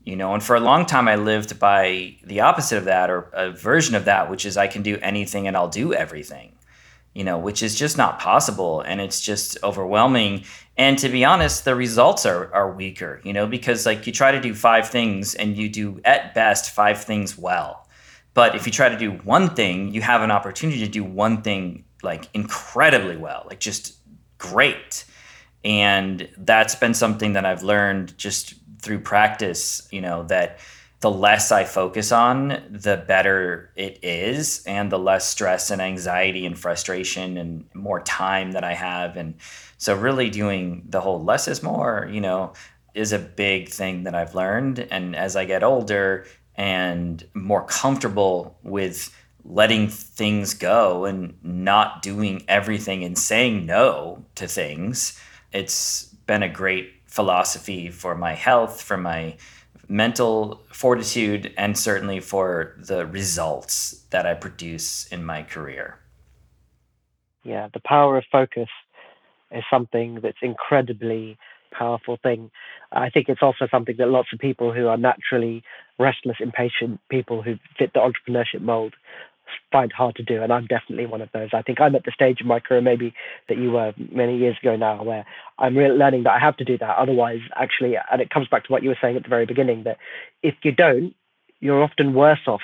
you 0.07 0.17
know 0.17 0.33
and 0.33 0.43
for 0.43 0.57
a 0.57 0.61
long 0.61 0.87
time 0.87 1.09
i 1.09 1.17
lived 1.17 1.59
by 1.59 2.17
the 2.25 2.41
opposite 2.41 2.79
of 2.79 2.85
that 2.85 3.11
or 3.11 3.29
a 3.35 3.51
version 3.51 3.95
of 3.95 4.07
that 4.07 4.31
which 4.31 4.47
is 4.47 4.57
i 4.57 4.67
can 4.67 4.83
do 4.83 4.97
anything 5.03 5.47
and 5.47 5.57
i'll 5.57 5.69
do 5.69 5.93
everything 5.93 6.57
you 7.17 7.25
know 7.25 7.39
which 7.39 7.63
is 7.63 7.75
just 7.75 7.97
not 7.97 8.19
possible 8.19 8.83
and 8.83 9.01
it's 9.01 9.23
just 9.23 9.57
overwhelming. 9.65 10.45
And 10.77 10.99
to 10.99 11.09
be 11.09 11.25
honest 11.25 11.65
the 11.65 11.75
results 11.75 12.27
are, 12.27 12.53
are 12.53 12.71
weaker 12.71 13.23
you 13.25 13.33
know 13.33 13.47
because 13.47 13.87
like 13.87 14.07
you 14.07 14.13
try 14.13 14.33
to 14.33 14.41
do 14.41 14.55
five 14.55 14.91
things 14.91 15.35
and 15.35 15.57
you 15.57 15.71
do 15.71 15.99
at 16.05 16.35
best 16.35 16.75
five 16.75 17.03
things 17.03 17.39
well. 17.39 17.89
But 18.35 18.55
if 18.55 18.67
you 18.67 18.73
try 18.73 18.91
to 18.91 18.99
do 18.99 19.13
one 19.13 19.55
thing 19.55 19.95
you 19.95 20.03
have 20.03 20.21
an 20.21 20.31
opportunity 20.31 20.81
to 20.81 20.89
do 20.89 21.03
one 21.03 21.41
thing 21.41 21.85
like 22.03 22.29
incredibly 22.35 23.17
well 23.17 23.47
like 23.49 23.61
just 23.61 23.97
great. 24.37 25.07
And 25.65 26.29
that's 26.37 26.75
been 26.75 26.93
something 26.93 27.33
that 27.33 27.47
i've 27.47 27.63
learned 27.63 28.17
just 28.19 28.55
through 28.87 29.01
practice, 29.01 29.87
you 29.91 30.01
know, 30.01 30.23
that 30.25 30.61
the 31.01 31.11
less 31.11 31.53
I 31.53 31.65
focus 31.65 32.11
on, 32.13 32.49
the 32.71 32.97
better 32.97 33.71
it 33.77 33.99
is, 34.03 34.65
and 34.65 34.91
the 34.91 34.99
less 34.99 35.29
stress 35.29 35.71
and 35.71 35.83
anxiety 35.83 36.47
and 36.47 36.59
frustration 36.59 37.37
and 37.37 37.67
more 37.75 38.01
time 38.01 38.53
that 38.53 38.65
I 38.65 38.73
have. 38.75 39.17
And 39.17 39.35
so, 39.77 39.95
really 39.95 40.31
doing 40.31 40.85
the 40.89 41.01
whole 41.01 41.23
less 41.23 41.49
is 41.49 41.63
more, 41.63 42.09
you 42.11 42.21
know, 42.21 42.55
is 42.95 43.13
a 43.13 43.19
big 43.19 43.69
thing 43.69 44.05
that 44.05 44.15
I've 44.15 44.35
learned. 44.35 44.79
And 44.79 45.15
as 45.15 45.37
I 45.37 45.45
get 45.45 45.63
older 45.63 46.27
and 46.55 47.23
more 47.35 47.65
comfortable 47.65 48.57
with 48.63 49.15
letting 49.45 49.89
things 49.89 50.55
go 50.55 51.05
and 51.05 51.37
not 51.43 52.03
doing 52.03 52.43
everything 52.49 53.05
and 53.05 53.19
saying 53.19 53.67
no 53.67 54.25
to 54.37 54.49
things, 54.49 55.21
it's 55.53 56.05
been 56.27 56.43
a 56.43 56.49
great 56.49 56.96
philosophy 57.17 57.91
for 57.91 58.15
my 58.15 58.35
health, 58.35 58.83
for 58.83 58.99
my 58.99 59.37
mental 59.89 60.63
fortitude, 60.71 61.53
and 61.57 61.77
certainly 61.79 62.21
for 62.21 62.77
the 62.79 63.07
results 63.07 64.05
that 64.11 64.27
I 64.27 64.35
produce 64.35 65.07
in 65.07 65.25
my 65.25 65.43
career. 65.43 65.99
Yeah, 67.43 67.69
the 67.73 67.81
power 67.81 68.19
of 68.19 68.25
focus 68.31 68.69
is 69.51 69.65
something 69.71 70.21
that's 70.23 70.43
incredibly 70.43 71.39
powerful 71.71 72.19
thing. 72.23 72.51
I 72.93 73.11
think 73.11 73.29
it's 73.29 73.43
also 73.43 73.67
something 73.71 73.97
that 73.99 74.09
lots 74.09 74.29
of 74.33 74.39
people 74.39 74.73
who 74.73 74.89
are 74.89 74.97
naturally 74.97 75.63
restless, 75.99 76.39
impatient 76.41 77.01
people 77.09 77.43
who 77.43 77.55
fit 77.79 77.93
the 77.95 78.01
entrepreneurship 78.01 78.61
mold 78.61 78.95
find 79.71 79.93
hard 79.93 80.17
to 80.17 80.23
do, 80.23 80.43
and 80.43 80.53
I'm 80.53 80.67
definitely 80.67 81.07
one 81.07 81.21
of 81.21 81.29
those. 81.33 81.51
I 81.53 81.63
think 81.63 81.81
I'm 81.81 81.95
at 81.95 82.05
the 82.05 82.13
stage 82.13 82.41
of 82.41 82.47
my 82.47 82.61
career 82.61 82.81
maybe 82.81 83.15
that 83.49 83.59
you 83.59 83.73
were 83.73 83.93
many 84.11 84.37
years 84.37 84.57
ago 84.61 84.77
now, 84.77 85.03
where 85.03 85.25
I'm 85.59 85.77
really 85.77 85.97
learning 85.97 86.25
that 86.25 86.33
I 86.33 86.39
have 86.39 86.57
to 86.59 86.65
do 86.65 86.79
that. 86.79 86.97
Otherwise, 86.97 87.41
actually, 87.55 87.97
and 88.11 88.21
it 88.21 88.31
comes 88.31 88.49
back 88.49 88.65
to 88.65 88.73
what 88.73 88.83
you 88.83 88.89
were 88.89 88.99
saying 89.01 89.17
at 89.17 89.23
the 89.23 89.29
very 89.29 89.47
beginning, 89.47 89.85
that 89.85 89.99
if 90.43 90.55
you 90.63 90.73
don't, 90.73 91.15
you're 91.61 91.83
often 91.83 92.15
worse 92.15 92.47
off. 92.47 92.63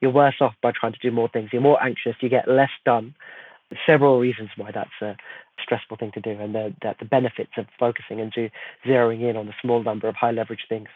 You're 0.00 0.12
worse 0.12 0.36
off 0.40 0.54
by 0.62 0.72
trying 0.78 0.92
to 0.92 0.98
do 1.02 1.10
more 1.10 1.28
things. 1.28 1.50
You're 1.52 1.62
more 1.62 1.82
anxious. 1.82 2.16
You 2.20 2.28
get 2.28 2.48
less 2.48 2.70
done. 2.84 3.14
Several 3.86 4.18
reasons 4.18 4.50
why 4.56 4.70
that's 4.72 4.90
a 5.02 5.16
stressful 5.62 5.96
thing 5.96 6.12
to 6.12 6.20
do, 6.20 6.30
and 6.30 6.54
the, 6.54 6.74
that 6.82 6.98
the 6.98 7.04
benefits 7.04 7.52
of 7.56 7.66
focusing 7.78 8.20
and 8.20 8.32
to 8.34 8.48
zeroing 8.86 9.28
in 9.28 9.36
on 9.36 9.48
a 9.48 9.56
small 9.60 9.82
number 9.82 10.06
of 10.06 10.14
high 10.14 10.30
leverage 10.30 10.66
things 10.68 10.88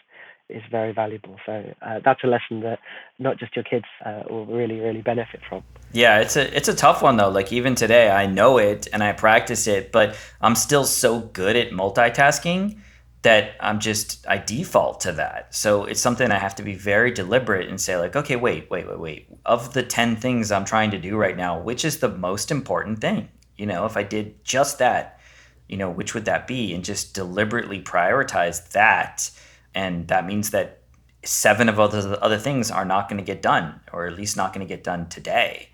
is 0.51 0.63
very 0.71 0.93
valuable. 0.93 1.37
So 1.47 1.75
uh, 1.83 2.01
that's 2.05 2.23
a 2.25 2.27
lesson 2.27 2.61
that 2.61 2.79
not 3.19 3.39
just 3.39 3.55
your 3.57 3.65
kids 3.65 3.87
uh, 4.05 4.23
will 4.29 4.47
really, 4.47 4.81
really 4.81 5.03
benefit 5.03 5.41
from. 5.49 5.63
Yeah, 5.93 6.21
it's 6.21 6.37
a 6.37 6.57
it's 6.57 6.69
a 6.69 6.75
tough 6.75 7.03
one 7.03 7.17
though. 7.17 7.31
Like 7.31 7.53
even 7.53 7.75
today, 7.75 8.11
I 8.11 8.27
know 8.27 8.59
it 8.59 8.89
and 8.93 9.03
I 9.03 9.13
practice 9.13 9.67
it, 9.67 9.93
but 9.93 10.17
I'm 10.41 10.55
still 10.55 10.85
so 10.85 11.21
good 11.21 11.57
at 11.57 11.71
multitasking 11.71 12.81
that 13.23 13.53
I'm 13.61 13.81
just 13.81 14.25
I 14.29 14.39
default 14.39 15.01
to 15.01 15.13
that. 15.13 15.55
So 15.55 15.85
it's 15.85 16.01
something 16.01 16.31
I 16.31 16.39
have 16.39 16.55
to 16.57 16.63
be 16.63 16.75
very 16.75 17.11
deliberate 17.11 17.69
and 17.69 17.81
say 17.81 17.97
like, 17.97 18.17
okay, 18.17 18.37
wait, 18.37 18.71
wait, 18.71 18.89
wait, 18.89 18.99
wait. 18.99 19.29
Of 19.45 19.75
the 19.75 19.83
10 19.83 20.17
things 20.17 20.51
I'm 20.51 20.65
trying 20.65 20.91
to 20.93 20.99
do 20.99 21.17
right 21.17 21.37
now, 21.37 21.61
which 21.61 21.85
is 21.85 21.99
the 21.99 22.09
most 22.09 22.51
important 22.51 23.01
thing? 23.01 23.29
You 23.57 23.67
know, 23.67 23.85
if 23.85 23.97
I 23.97 24.05
did 24.05 24.43
just 24.45 24.79
that, 24.79 25.21
you 25.69 25.77
know, 25.77 25.91
which 25.91 26.15
would 26.15 26.25
that 26.25 26.47
be? 26.47 26.73
And 26.73 26.83
just 26.85 27.15
deliberately 27.15 27.83
prioritize 27.83 28.71
that. 28.71 29.31
And 29.75 30.09
that 30.09 30.27
means 30.27 30.51
that 30.51 30.81
seven 31.25 31.69
of 31.69 31.79
other 31.79 32.19
other 32.23 32.39
things 32.39 32.71
are 32.71 32.85
not 32.85 33.09
going 33.09 33.19
to 33.19 33.25
get 33.25 33.43
done, 33.43 33.81
or 33.93 34.07
at 34.07 34.17
least 34.17 34.37
not 34.37 34.53
going 34.53 34.67
to 34.67 34.75
get 34.75 34.85
done 34.85 35.09
today. 35.09 35.69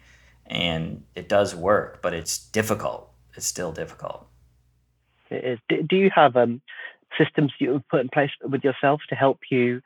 And 0.46 1.04
it 1.14 1.28
does 1.28 1.54
work, 1.54 2.02
but 2.02 2.14
it's 2.14 2.38
difficult. 2.38 3.10
It's 3.34 3.46
still 3.46 3.72
difficult. 3.72 4.26
It 5.30 5.58
is. 5.70 5.86
Do 5.88 5.96
you 5.96 6.10
have 6.14 6.36
um, 6.36 6.60
systems 7.18 7.52
you 7.58 7.72
have 7.72 7.88
put 7.88 8.00
in 8.00 8.08
place 8.08 8.30
with 8.42 8.62
yourself 8.62 9.00
to 9.08 9.14
help 9.14 9.40
you 9.50 9.82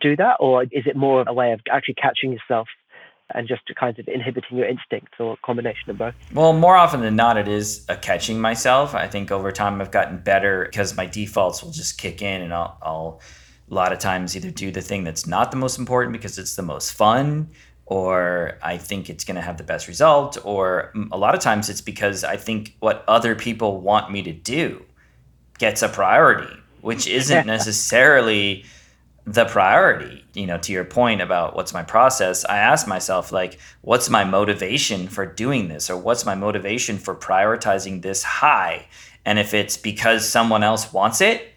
do 0.00 0.16
that, 0.16 0.36
or 0.40 0.64
is 0.64 0.86
it 0.86 0.96
more 0.96 1.24
a 1.26 1.32
way 1.32 1.52
of 1.52 1.60
actually 1.70 1.94
catching 1.94 2.32
yourself 2.32 2.68
and 3.34 3.46
just 3.46 3.62
kind 3.78 3.96
of 3.98 4.08
inhibiting 4.08 4.56
your 4.56 4.66
instincts 4.66 5.12
or 5.18 5.34
a 5.34 5.36
combination 5.44 5.90
of 5.90 5.98
both? 5.98 6.14
Well, 6.32 6.52
more 6.52 6.76
often 6.76 7.00
than 7.00 7.16
not, 7.16 7.36
it 7.36 7.48
is 7.48 7.84
a 7.88 7.96
catching 7.96 8.40
myself. 8.40 8.94
I 8.94 9.06
think 9.06 9.30
over 9.30 9.52
time 9.52 9.80
I've 9.80 9.90
gotten 9.90 10.18
better 10.18 10.64
because 10.64 10.96
my 10.96 11.06
defaults 11.06 11.62
will 11.62 11.70
just 11.70 11.98
kick 11.98 12.22
in 12.22 12.42
and 12.42 12.52
I'll, 12.52 12.78
I'll 12.82 13.20
a 13.70 13.74
lot 13.74 13.92
of 13.92 13.98
times 13.98 14.36
either 14.36 14.50
do 14.50 14.70
the 14.70 14.82
thing 14.82 15.04
that's 15.04 15.26
not 15.26 15.50
the 15.50 15.56
most 15.56 15.78
important 15.78 16.12
because 16.12 16.38
it's 16.38 16.56
the 16.56 16.62
most 16.62 16.92
fun 16.92 17.48
or 17.90 18.56
I 18.62 18.78
think 18.78 19.10
it's 19.10 19.24
going 19.24 19.34
to 19.34 19.40
have 19.42 19.58
the 19.58 19.64
best 19.64 19.88
result, 19.88 20.38
or 20.44 20.92
a 21.10 21.18
lot 21.18 21.34
of 21.34 21.40
times 21.40 21.68
it's 21.68 21.80
because 21.80 22.22
I 22.22 22.36
think 22.36 22.76
what 22.78 23.04
other 23.08 23.34
people 23.34 23.80
want 23.80 24.12
me 24.12 24.22
to 24.22 24.32
do 24.32 24.84
gets 25.58 25.82
a 25.82 25.88
priority, 25.88 26.56
which 26.82 27.06
isn't 27.08 27.46
necessarily 27.48 28.64
the 29.24 29.44
priority. 29.44 30.24
You 30.34 30.46
know, 30.46 30.58
to 30.58 30.72
your 30.72 30.84
point 30.84 31.20
about 31.20 31.56
what's 31.56 31.74
my 31.74 31.82
process, 31.82 32.44
I 32.44 32.58
ask 32.58 32.86
myself, 32.86 33.32
like, 33.32 33.58
what's 33.80 34.08
my 34.08 34.22
motivation 34.22 35.08
for 35.08 35.26
doing 35.26 35.66
this, 35.66 35.90
or 35.90 35.96
what's 35.96 36.24
my 36.24 36.36
motivation 36.36 36.96
for 36.96 37.16
prioritizing 37.16 38.02
this 38.02 38.22
high? 38.22 38.86
And 39.24 39.36
if 39.36 39.52
it's 39.52 39.76
because 39.76 40.26
someone 40.28 40.62
else 40.62 40.92
wants 40.92 41.20
it, 41.20 41.52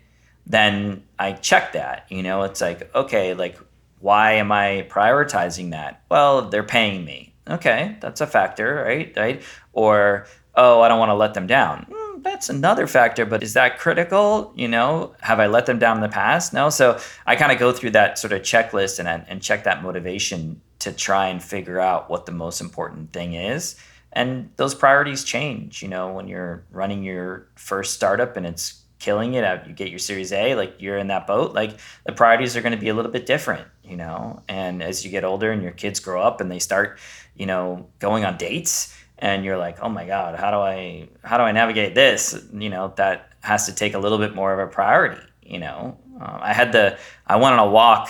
then 0.46 1.04
I 1.18 1.34
check 1.34 1.74
that. 1.74 2.06
You 2.10 2.24
know, 2.24 2.44
it's 2.44 2.62
like, 2.62 2.94
okay, 2.94 3.34
like, 3.34 3.58
why 4.00 4.34
am 4.34 4.52
I 4.52 4.88
prioritizing 4.90 5.72
that? 5.72 6.04
Well, 6.10 6.50
they're 6.50 6.64
paying 6.64 7.06
me. 7.06 7.34
Okay, 7.50 7.98
that's 8.00 8.22
a 8.22 8.28
factor, 8.28 8.84
right? 8.86 9.14
Right? 9.16 9.42
Or, 9.74 10.28
oh, 10.56 10.82
I 10.82 10.88
don't 10.88 11.00
want 11.00 11.10
to 11.10 11.16
let 11.16 11.34
them 11.34 11.48
down. 11.48 11.88
Mm, 11.90 12.24
that's 12.24 12.50
another 12.50 12.88
factor, 12.88 13.26
but 13.26 13.44
is 13.44 13.54
that 13.54 13.80
critical? 13.80 14.54
You 14.56 14.68
know, 14.68 15.16
have 15.22 15.40
I 15.40 15.48
let 15.48 15.66
them 15.66 15.80
down 15.80 15.98
in 15.98 16.04
the 16.04 16.10
past? 16.10 16.54
No. 16.54 16.70
So 16.70 17.00
I 17.26 17.36
kind 17.36 17.52
of 17.52 17.60
go 17.60 17.72
through 17.72 17.92
that 17.92 18.18
sort 18.18 18.34
of 18.34 18.42
checklist 18.42 19.00
and, 19.00 19.26
and 19.28 19.42
check 19.42 19.64
that 19.66 19.84
motivation 19.84 20.62
to 20.80 20.92
try 20.92 21.28
and 21.28 21.42
figure 21.42 21.80
out 21.80 22.10
what 22.10 22.26
the 22.26 22.32
most 22.32 22.62
important 22.62 23.14
thing 23.14 23.34
is. 23.34 23.76
And 24.12 24.52
those 24.58 24.76
priorities 24.76 25.24
change, 25.24 25.82
you 25.82 25.88
know, 25.88 26.14
when 26.14 26.28
you're 26.28 26.64
running 26.72 27.04
your 27.04 27.48
first 27.56 27.94
startup 27.94 28.38
and 28.38 28.46
it's 28.46 28.83
killing 29.04 29.34
it 29.34 29.44
out 29.44 29.68
you 29.68 29.74
get 29.74 29.90
your 29.90 30.00
series 30.00 30.32
a 30.32 30.56
like 30.56 30.76
you're 30.80 30.98
in 30.98 31.08
that 31.08 31.28
boat 31.28 31.54
like 31.54 31.78
the 32.06 32.14
priorities 32.14 32.56
are 32.56 32.62
going 32.62 32.72
to 32.72 32.80
be 32.80 32.88
a 32.88 32.94
little 32.94 33.12
bit 33.12 33.26
different 33.26 33.68
you 33.84 33.98
know? 33.98 34.42
And 34.48 34.82
as 34.82 35.04
you 35.04 35.12
get 35.12 35.26
older 35.26 35.52
and 35.52 35.62
your 35.62 35.74
kids 35.74 36.00
grow 36.00 36.22
up 36.22 36.40
and 36.40 36.50
they 36.50 36.60
start 36.60 37.00
you 37.36 37.46
know 37.46 37.90
going 38.00 38.24
on 38.24 38.38
dates 38.38 38.98
and 39.20 39.44
you're 39.44 39.58
like 39.58 39.78
oh 39.82 39.90
my 39.90 40.06
god 40.06 40.40
how 40.40 40.52
do 40.52 40.58
i 40.58 41.10
how 41.22 41.38
do 41.38 41.44
i 41.44 41.52
navigate 41.52 41.96
this? 41.96 42.42
You 42.54 42.70
know 42.70 42.94
that 42.96 43.34
has 43.42 43.66
to 43.66 43.76
take 43.76 43.94
a 43.94 44.00
little 44.00 44.20
bit 44.20 44.34
more 44.34 44.54
of 44.54 44.60
a 44.60 44.72
priority 44.72 45.22
you 45.42 45.60
know? 45.60 45.98
Um, 46.22 46.40
i 46.42 46.54
had 46.54 46.72
the 46.72 46.98
i 47.28 47.36
went 47.36 47.60
on 47.60 47.68
a 47.68 47.70
walk 47.70 48.10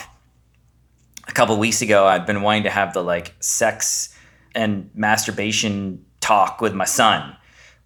a 1.28 1.32
couple 1.32 1.58
weeks 1.58 1.82
ago. 1.82 2.06
I've 2.06 2.28
been 2.28 2.42
wanting 2.44 2.64
to 2.64 2.70
have 2.70 2.94
the 2.94 3.02
like 3.02 3.34
sex 3.40 4.16
and 4.54 4.92
masturbation 4.94 6.06
talk 6.20 6.62
with 6.62 6.76
my 6.76 6.86
son 6.86 7.36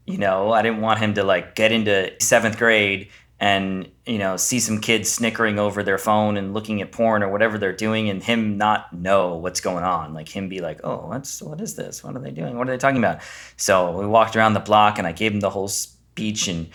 you 0.07 0.17
know, 0.17 0.51
I 0.53 0.61
didn't 0.61 0.81
want 0.81 0.99
him 0.99 1.13
to 1.15 1.23
like 1.23 1.53
get 1.53 1.71
into 1.71 2.13
seventh 2.19 2.57
grade 2.57 3.09
and 3.39 3.87
you 4.07 4.17
know 4.17 4.35
see 4.35 4.59
some 4.59 4.81
kids 4.81 5.11
snickering 5.11 5.59
over 5.59 5.83
their 5.83 5.99
phone 5.99 6.37
and 6.37 6.55
looking 6.55 6.81
at 6.81 6.91
porn 6.91 7.21
or 7.21 7.29
whatever 7.29 7.59
they're 7.59 7.71
doing 7.71 8.09
and 8.09 8.23
him 8.23 8.57
not 8.57 8.91
know 8.93 9.35
what's 9.35 9.59
going 9.59 9.83
on. 9.83 10.13
Like 10.13 10.29
him 10.29 10.49
be 10.49 10.59
like 10.59 10.79
oh 10.83 11.07
what's 11.07 11.41
what 11.41 11.61
is 11.61 11.75
this? 11.75 12.03
What 12.03 12.15
are 12.15 12.19
they 12.19 12.31
doing? 12.31 12.57
What 12.57 12.67
are 12.67 12.71
they 12.71 12.77
talking 12.77 12.97
about? 12.97 13.19
So 13.57 13.95
we 13.99 14.07
walked 14.07 14.35
around 14.35 14.53
the 14.53 14.59
block 14.59 14.97
and 14.97 15.05
i 15.05 15.11
gave 15.11 15.33
him 15.33 15.41
the 15.41 15.51
whole 15.51 15.67
speech 15.67 16.47
and 16.47 16.69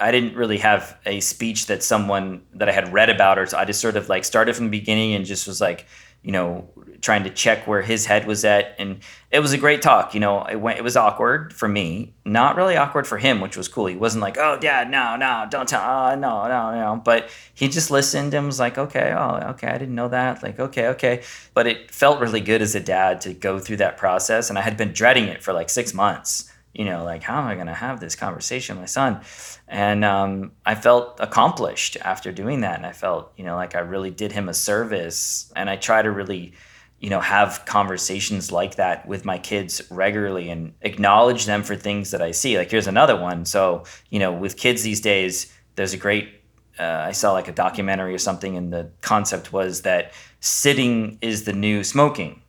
i 0.00 0.10
didn't 0.10 0.34
really 0.34 0.58
have 0.58 0.96
a 1.04 1.20
speech 1.20 1.66
that 1.66 1.82
someone 1.82 2.42
that 2.54 2.68
i 2.68 2.72
had 2.72 2.92
read 2.92 3.10
about 3.10 3.38
or 3.38 3.46
so. 3.46 3.58
I 3.58 3.64
just 3.64 3.80
sort 3.80 3.96
of 3.96 4.08
like 4.08 4.24
started 4.24 4.56
from 4.56 4.66
the 4.66 4.78
beginning 4.78 5.12
and 5.12 5.26
just 5.26 5.46
was 5.46 5.60
like 5.60 5.86
you 6.26 6.32
know, 6.32 6.68
trying 7.00 7.22
to 7.22 7.30
check 7.30 7.68
where 7.68 7.82
his 7.82 8.04
head 8.04 8.26
was 8.26 8.44
at. 8.44 8.74
And 8.80 8.98
it 9.30 9.38
was 9.38 9.52
a 9.52 9.58
great 9.58 9.80
talk. 9.80 10.12
You 10.12 10.18
know, 10.18 10.42
it 10.42 10.56
went, 10.56 10.76
it 10.76 10.82
was 10.82 10.96
awkward 10.96 11.52
for 11.52 11.68
me, 11.68 12.14
not 12.24 12.56
really 12.56 12.76
awkward 12.76 13.06
for 13.06 13.16
him, 13.16 13.40
which 13.40 13.56
was 13.56 13.68
cool. 13.68 13.86
He 13.86 13.94
wasn't 13.94 14.22
like, 14.22 14.36
oh, 14.36 14.58
dad, 14.58 14.90
no, 14.90 15.14
no, 15.14 15.46
don't 15.48 15.68
tell, 15.68 15.80
oh, 15.80 16.16
no, 16.16 16.48
no, 16.48 16.72
no. 16.72 17.00
But 17.04 17.30
he 17.54 17.68
just 17.68 17.92
listened 17.92 18.34
and 18.34 18.44
was 18.44 18.58
like, 18.58 18.76
okay, 18.76 19.14
oh, 19.16 19.50
okay, 19.50 19.68
I 19.68 19.78
didn't 19.78 19.94
know 19.94 20.08
that. 20.08 20.42
Like, 20.42 20.58
okay, 20.58 20.88
okay. 20.88 21.22
But 21.54 21.68
it 21.68 21.92
felt 21.92 22.18
really 22.18 22.40
good 22.40 22.60
as 22.60 22.74
a 22.74 22.80
dad 22.80 23.20
to 23.20 23.32
go 23.32 23.60
through 23.60 23.76
that 23.76 23.96
process. 23.96 24.50
And 24.50 24.58
I 24.58 24.62
had 24.62 24.76
been 24.76 24.92
dreading 24.92 25.28
it 25.28 25.44
for 25.44 25.52
like 25.52 25.70
six 25.70 25.94
months 25.94 26.50
you 26.76 26.84
know, 26.84 27.04
like 27.04 27.22
how 27.22 27.40
am 27.40 27.46
I 27.46 27.54
going 27.54 27.68
to 27.68 27.74
have 27.74 28.00
this 28.00 28.14
conversation 28.14 28.76
with 28.76 28.82
my 28.82 28.86
son? 28.86 29.22
And 29.66 30.04
um, 30.04 30.52
I 30.66 30.74
felt 30.74 31.18
accomplished 31.20 31.96
after 32.02 32.32
doing 32.32 32.60
that, 32.60 32.76
and 32.76 32.84
I 32.84 32.92
felt, 32.92 33.32
you 33.36 33.44
know, 33.44 33.56
like 33.56 33.74
I 33.74 33.78
really 33.78 34.10
did 34.10 34.32
him 34.32 34.48
a 34.50 34.54
service. 34.54 35.50
And 35.56 35.70
I 35.70 35.76
try 35.76 36.02
to 36.02 36.10
really, 36.10 36.52
you 37.00 37.08
know, 37.08 37.20
have 37.20 37.62
conversations 37.64 38.52
like 38.52 38.76
that 38.76 39.08
with 39.08 39.24
my 39.24 39.38
kids 39.38 39.80
regularly 39.90 40.50
and 40.50 40.74
acknowledge 40.82 41.46
them 41.46 41.62
for 41.62 41.76
things 41.76 42.10
that 42.10 42.20
I 42.20 42.32
see. 42.32 42.58
Like 42.58 42.70
here's 42.70 42.86
another 42.86 43.18
one. 43.18 43.46
So 43.46 43.84
you 44.10 44.18
know, 44.18 44.32
with 44.32 44.58
kids 44.58 44.82
these 44.82 45.00
days, 45.00 45.52
there's 45.76 45.94
a 45.94 45.98
great. 45.98 46.28
Uh, 46.78 47.04
I 47.06 47.12
saw 47.12 47.32
like 47.32 47.48
a 47.48 47.52
documentary 47.52 48.12
or 48.12 48.18
something, 48.18 48.54
and 48.54 48.70
the 48.70 48.90
concept 49.00 49.50
was 49.50 49.80
that 49.82 50.12
sitting 50.40 51.16
is 51.22 51.44
the 51.44 51.54
new 51.54 51.82
smoking 51.82 52.42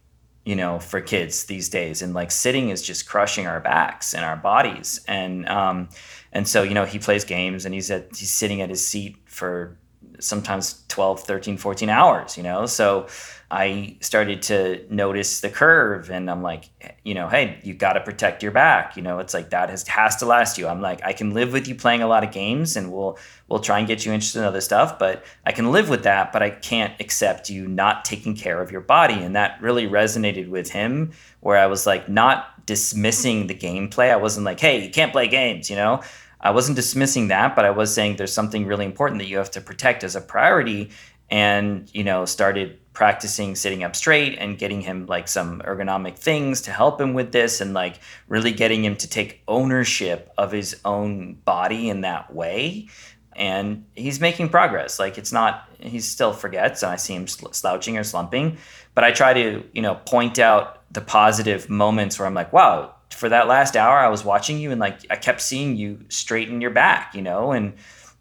you 0.47 0.55
know, 0.55 0.79
for 0.79 1.01
kids 1.01 1.43
these 1.43 1.67
days. 1.67 2.01
And 2.01 2.13
like 2.13 2.31
sitting 2.31 2.69
is 2.69 2.81
just 2.81 3.05
crushing 3.05 3.47
our 3.47 3.59
backs 3.59 4.13
and 4.13 4.23
our 4.23 4.37
bodies. 4.37 5.01
And 5.05 5.45
um, 5.49 5.89
and 6.31 6.47
so, 6.47 6.63
you 6.63 6.73
know, 6.73 6.85
he 6.85 6.99
plays 6.99 7.25
games 7.25 7.65
and 7.65 7.73
he's 7.73 7.91
at 7.91 8.15
he's 8.15 8.31
sitting 8.31 8.61
at 8.61 8.69
his 8.69 8.85
seat 8.85 9.17
for 9.25 9.77
sometimes 10.21 10.85
12, 10.87 11.19
13, 11.19 11.57
14 11.57 11.89
hours, 11.89 12.37
you 12.37 12.43
know. 12.43 12.65
So 12.65 13.07
I 13.49 13.95
started 14.01 14.41
to 14.43 14.85
notice 14.89 15.39
the 15.39 15.49
curve 15.49 16.09
and 16.11 16.29
I'm 16.29 16.41
like, 16.41 16.69
you 17.05 17.13
know, 17.13 17.29
hey, 17.29 17.59
you 17.63 17.73
got 17.73 17.93
to 17.93 18.01
protect 18.01 18.43
your 18.43 18.51
back. 18.51 18.97
You 18.97 19.03
know, 19.03 19.19
it's 19.19 19.33
like 19.33 19.51
that 19.51 19.69
has 19.69 19.87
has 19.87 20.17
to 20.17 20.25
last 20.25 20.57
you. 20.57 20.67
I'm 20.67 20.81
like, 20.81 20.99
I 21.05 21.13
can 21.13 21.33
live 21.33 21.53
with 21.53 21.65
you 21.65 21.73
playing 21.73 22.01
a 22.01 22.07
lot 22.07 22.25
of 22.25 22.31
games 22.31 22.75
and 22.75 22.91
we'll 22.91 23.17
we'll 23.47 23.61
try 23.61 23.79
and 23.79 23.87
get 23.87 24.05
you 24.05 24.11
interested 24.11 24.39
in 24.39 24.45
other 24.45 24.59
stuff, 24.59 24.99
but 24.99 25.23
I 25.45 25.53
can 25.53 25.71
live 25.71 25.87
with 25.87 26.03
that, 26.03 26.33
but 26.33 26.43
I 26.43 26.49
can't 26.49 26.93
accept 26.99 27.49
you 27.49 27.69
not 27.69 28.03
taking 28.03 28.35
care 28.35 28.61
of 28.61 28.69
your 28.69 28.81
body. 28.81 29.13
And 29.13 29.33
that 29.37 29.61
really 29.61 29.87
resonated 29.87 30.49
with 30.49 30.71
him 30.71 31.13
where 31.39 31.57
I 31.57 31.67
was 31.67 31.87
like 31.87 32.09
not 32.09 32.65
dismissing 32.65 33.47
the 33.47 33.55
gameplay. 33.55 34.11
I 34.11 34.17
wasn't 34.17 34.45
like, 34.45 34.59
hey, 34.59 34.83
you 34.83 34.89
can't 34.89 35.13
play 35.13 35.29
games, 35.29 35.69
you 35.69 35.77
know. 35.77 36.01
I 36.41 36.51
wasn't 36.51 36.75
dismissing 36.75 37.29
that, 37.29 37.55
but 37.55 37.63
I 37.63 37.71
was 37.71 37.93
saying 37.93 38.17
there's 38.17 38.33
something 38.33 38.65
really 38.65 38.85
important 38.85 39.19
that 39.21 39.27
you 39.27 39.37
have 39.37 39.51
to 39.51 39.61
protect 39.61 40.03
as 40.03 40.15
a 40.15 40.21
priority 40.21 40.91
and, 41.29 41.89
you 41.93 42.03
know, 42.03 42.25
started 42.25 42.79
practicing 42.97 43.55
sitting 43.55 43.83
up 43.83 43.95
straight 43.95 44.37
and 44.39 44.57
getting 44.57 44.81
him 44.81 45.05
like 45.05 45.27
some 45.27 45.61
ergonomic 45.61 46.17
things 46.17 46.61
to 46.61 46.71
help 46.71 46.99
him 46.99 47.13
with 47.13 47.31
this 47.31 47.61
and 47.61 47.73
like 47.73 47.99
really 48.27 48.51
getting 48.51 48.83
him 48.83 48.95
to 48.95 49.07
take 49.07 49.41
ownership 49.47 50.31
of 50.35 50.51
his 50.51 50.81
own 50.83 51.35
body 51.45 51.89
in 51.89 52.01
that 52.01 52.33
way. 52.33 52.87
And 53.35 53.85
he's 53.95 54.19
making 54.19 54.49
progress. 54.49 54.97
Like 54.97 55.19
it's 55.19 55.31
not 55.31 55.69
he 55.79 55.99
still 55.99 56.33
forgets 56.33 56.81
and 56.81 56.91
i 56.91 56.95
see 56.95 57.13
him 57.13 57.27
slouching 57.27 57.99
or 57.99 58.03
slumping 58.03 58.57
but 58.95 59.03
i 59.03 59.11
try 59.11 59.31
to 59.31 59.63
you 59.73 59.81
know 59.83 59.93
point 60.07 60.39
out 60.39 60.81
the 60.91 61.01
positive 61.01 61.69
moments 61.69 62.17
where 62.17 62.25
i'm 62.25 62.33
like 62.33 62.51
wow 62.51 62.95
for 63.11 63.29
that 63.29 63.47
last 63.47 63.77
hour 63.77 63.95
i 63.99 64.07
was 64.07 64.25
watching 64.25 64.57
you 64.57 64.71
and 64.71 64.81
like 64.81 65.01
i 65.11 65.15
kept 65.15 65.39
seeing 65.39 65.75
you 65.75 65.99
straighten 66.09 66.61
your 66.61 66.71
back 66.71 67.13
you 67.13 67.21
know? 67.21 67.51
And 67.51 67.73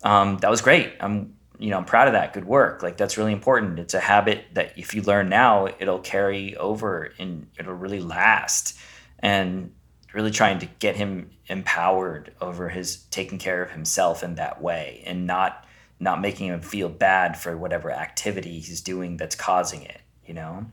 um, 0.03 0.39
that 0.39 0.51
was 0.51 0.61
great. 0.61 0.93
I'm 1.01 1.35
you 1.59 1.71
know, 1.71 1.79
I'm 1.79 1.85
proud 1.85 2.09
of 2.09 2.14
that. 2.14 2.33
Good 2.33 2.45
work. 2.45 2.83
Like 2.83 2.97
that's 2.97 3.16
really 3.16 3.33
important. 3.33 3.79
It's 3.79 3.95
a 3.95 4.01
habit 4.01 4.45
that 4.55 4.79
if 4.79 4.95
you 4.95 5.03
learn 5.03 5.29
now, 5.29 5.69
it'll 5.79 5.99
carry 5.99 6.57
over 6.57 7.12
and 7.19 7.47
it'll 7.59 7.75
really 7.75 8.01
last. 8.01 8.79
And 9.19 9.73
really 10.12 10.31
trying 10.31 10.59
to 10.59 10.66
get 10.79 10.97
him 10.97 11.31
empowered 11.47 12.33
over 12.40 12.71
his 12.71 12.97
taking 13.11 13.38
care 13.38 13.62
of 13.62 13.71
himself 13.71 14.23
in 14.23 14.35
that 14.37 14.62
way 14.62 15.03
and 15.05 15.27
not 15.27 15.66
not 16.01 16.21
making 16.21 16.49
him 16.49 16.61
feel 16.61 16.88
bad 16.88 17.38
for 17.38 17.57
whatever 17.57 17.90
activity 17.90 18.59
he's 18.59 18.81
doing 18.81 19.16
that's 19.16 19.35
causing 19.35 19.83
it, 19.83 20.01
you 20.27 20.35
know? 20.35 20.66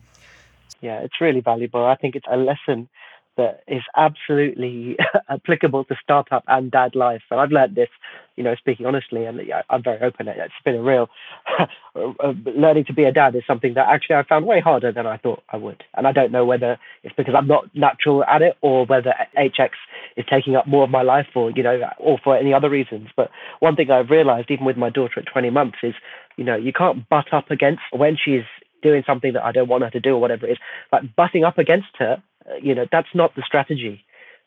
Yeah, 0.81 0.99
it's 0.99 1.21
really 1.21 1.39
valuable. 1.39 1.85
I 1.85 1.95
think 1.95 2.15
it's 2.15 2.25
a 2.29 2.35
lesson 2.35 2.89
that 3.37 3.61
is 3.67 3.83
absolutely 3.95 4.97
applicable 5.29 5.85
to 5.85 5.95
startup 6.01 6.43
and 6.47 6.69
dad 6.71 6.95
life. 6.95 7.23
And 7.31 7.39
I've 7.39 7.51
learned 7.51 7.75
this, 7.75 7.89
you 8.35 8.43
know, 8.43 8.55
speaking 8.55 8.85
honestly, 8.85 9.25
and 9.25 9.39
I'm 9.69 9.83
very 9.83 10.01
open. 10.01 10.27
It's 10.27 10.53
been 10.65 10.75
a 10.75 10.81
real 10.81 11.09
uh, 11.59 12.33
learning 12.45 12.85
to 12.85 12.93
be 12.93 13.03
a 13.03 13.11
dad 13.11 13.35
is 13.35 13.43
something 13.45 13.75
that 13.75 13.87
actually 13.87 14.15
I 14.15 14.23
found 14.23 14.45
way 14.45 14.59
harder 14.59 14.91
than 14.91 15.05
I 15.05 15.17
thought 15.17 15.43
I 15.49 15.57
would. 15.57 15.83
And 15.95 16.07
I 16.07 16.11
don't 16.11 16.31
know 16.31 16.45
whether 16.45 16.77
it's 17.03 17.15
because 17.15 17.35
I'm 17.37 17.47
not 17.47 17.65
natural 17.75 18.23
at 18.23 18.41
it 18.41 18.57
or 18.61 18.85
whether 18.85 19.13
HX 19.37 19.69
is 20.17 20.25
taking 20.29 20.55
up 20.55 20.67
more 20.67 20.83
of 20.83 20.89
my 20.89 21.03
life 21.03 21.27
or, 21.35 21.51
you 21.51 21.63
know, 21.63 21.79
or 21.99 22.17
for 22.23 22.37
any 22.37 22.53
other 22.53 22.69
reasons. 22.69 23.09
But 23.15 23.29
one 23.59 23.75
thing 23.75 23.91
I've 23.91 24.09
realized, 24.09 24.49
even 24.49 24.65
with 24.65 24.77
my 24.77 24.89
daughter 24.89 25.19
at 25.19 25.25
20 25.31 25.49
months, 25.49 25.77
is, 25.83 25.93
you 26.37 26.43
know, 26.43 26.55
you 26.55 26.73
can't 26.73 27.07
butt 27.09 27.33
up 27.33 27.51
against 27.51 27.81
when 27.91 28.17
she's 28.23 28.43
doing 28.81 29.03
something 29.07 29.33
that 29.33 29.43
I 29.43 29.51
don't 29.51 29.69
want 29.69 29.83
her 29.83 29.89
to 29.91 29.99
do 29.99 30.15
or 30.15 30.21
whatever 30.21 30.45
it 30.47 30.53
is. 30.53 30.57
Like 30.91 31.15
butting 31.15 31.43
up 31.43 31.57
against 31.57 31.87
her, 31.99 32.21
uh, 32.49 32.55
you 32.61 32.75
know, 32.75 32.85
that's 32.91 33.07
not 33.13 33.35
the 33.35 33.43
strategy. 33.45 34.03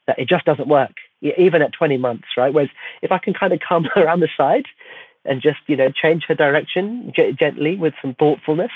That 0.06 0.18
it 0.20 0.28
just 0.28 0.44
doesn't 0.44 0.68
work, 0.68 0.92
even 1.20 1.62
at 1.62 1.72
20 1.72 1.96
months, 1.96 2.28
right? 2.36 2.52
Whereas 2.52 2.70
if 3.02 3.12
I 3.12 3.18
can 3.18 3.34
kind 3.34 3.52
of 3.52 3.60
come 3.66 3.86
around 3.96 4.20
the 4.20 4.28
side 4.36 4.66
and 5.24 5.42
just, 5.42 5.58
you 5.66 5.76
know, 5.76 5.90
change 5.90 6.24
her 6.28 6.34
direction 6.34 7.12
g- 7.14 7.32
gently 7.38 7.76
with 7.76 7.94
some 8.00 8.14
thoughtfulness, 8.14 8.70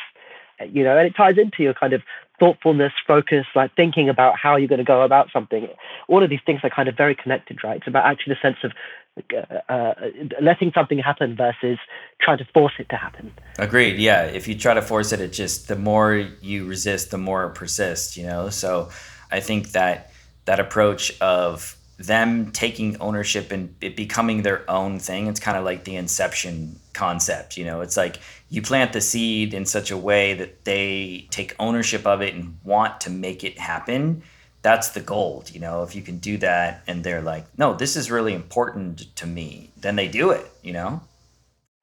you 0.68 0.84
know, 0.84 0.96
and 0.96 1.06
it 1.06 1.14
ties 1.16 1.38
into 1.38 1.62
your 1.62 1.74
kind 1.74 1.92
of 1.92 2.02
thoughtfulness, 2.38 2.92
focus, 3.06 3.46
like 3.54 3.74
thinking 3.76 4.08
about 4.08 4.34
how 4.36 4.56
you're 4.56 4.68
going 4.68 4.78
to 4.78 4.84
go 4.84 5.02
about 5.02 5.28
something. 5.32 5.68
All 6.08 6.22
of 6.22 6.30
these 6.30 6.40
things 6.44 6.60
are 6.64 6.70
kind 6.70 6.88
of 6.88 6.96
very 6.96 7.14
connected, 7.14 7.58
right? 7.62 7.76
It's 7.76 7.86
about 7.86 8.06
actually 8.06 8.34
the 8.34 8.48
sense 8.48 8.56
of 8.64 8.72
uh, 9.18 9.72
uh, 9.72 9.94
letting 10.40 10.72
something 10.74 10.98
happen 10.98 11.36
versus 11.36 11.78
trying 12.20 12.38
to 12.38 12.46
force 12.54 12.72
it 12.78 12.88
to 12.90 12.96
happen. 12.96 13.32
Agreed. 13.58 13.98
Yeah. 13.98 14.24
If 14.24 14.48
you 14.48 14.54
try 14.54 14.74
to 14.74 14.82
force 14.82 15.12
it, 15.12 15.20
it 15.20 15.32
just 15.32 15.68
the 15.68 15.76
more 15.76 16.14
you 16.14 16.66
resist, 16.66 17.10
the 17.10 17.18
more 17.18 17.44
it 17.44 17.54
persists. 17.54 18.16
You 18.16 18.26
know. 18.26 18.48
So 18.50 18.88
I 19.30 19.40
think 19.40 19.72
that 19.72 20.12
that 20.46 20.60
approach 20.60 21.18
of 21.20 21.76
them 22.00 22.50
taking 22.50 22.96
ownership 22.98 23.52
and 23.52 23.74
it 23.82 23.94
becoming 23.94 24.40
their 24.42 24.68
own 24.70 24.98
thing. 24.98 25.26
It's 25.26 25.38
kind 25.38 25.58
of 25.58 25.64
like 25.64 25.84
the 25.84 25.96
inception 25.96 26.80
concept, 26.94 27.58
you 27.58 27.64
know. 27.64 27.82
It's 27.82 27.96
like 27.96 28.20
you 28.48 28.62
plant 28.62 28.94
the 28.94 29.02
seed 29.02 29.52
in 29.52 29.66
such 29.66 29.90
a 29.90 29.98
way 29.98 30.32
that 30.34 30.64
they 30.64 31.28
take 31.30 31.54
ownership 31.58 32.06
of 32.06 32.22
it 32.22 32.34
and 32.34 32.58
want 32.64 33.02
to 33.02 33.10
make 33.10 33.44
it 33.44 33.58
happen. 33.58 34.22
That's 34.62 34.88
the 34.88 35.00
gold, 35.00 35.50
you 35.52 35.60
know. 35.60 35.82
If 35.82 35.94
you 35.94 36.00
can 36.00 36.18
do 36.18 36.38
that 36.38 36.82
and 36.86 37.04
they're 37.04 37.22
like, 37.22 37.46
"No, 37.58 37.74
this 37.74 37.96
is 37.96 38.10
really 38.10 38.32
important 38.32 39.14
to 39.16 39.26
me." 39.26 39.70
Then 39.76 39.96
they 39.96 40.08
do 40.08 40.30
it, 40.30 40.50
you 40.62 40.72
know. 40.72 41.02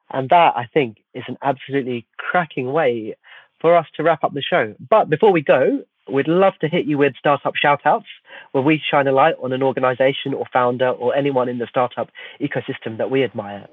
And 0.09 0.29
that 0.29 0.57
I 0.57 0.65
think 0.73 0.97
is 1.13 1.25
an 1.27 1.37
absolutely 1.43 2.07
cracking 2.17 2.71
way 2.73 3.15
for 3.61 3.75
us 3.75 3.87
to 3.95 4.03
wrap 4.03 4.23
up 4.23 4.33
the 4.33 4.41
show. 4.41 4.73
But 4.79 5.09
before 5.09 5.31
we 5.31 5.41
go, 5.41 5.83
We'd 6.09 6.27
love 6.27 6.53
to 6.61 6.67
hit 6.67 6.85
you 6.85 6.97
with 6.97 7.15
startup 7.17 7.53
shoutouts 7.61 8.05
where 8.51 8.63
we 8.63 8.81
shine 8.89 9.07
a 9.07 9.11
light 9.11 9.35
on 9.41 9.53
an 9.53 9.63
organization 9.63 10.33
or 10.33 10.45
founder 10.51 10.89
or 10.89 11.15
anyone 11.15 11.49
in 11.49 11.57
the 11.57 11.67
startup 11.67 12.09
ecosystem 12.41 12.97
that 12.97 13.09
we 13.09 13.23
admire. 13.23 13.67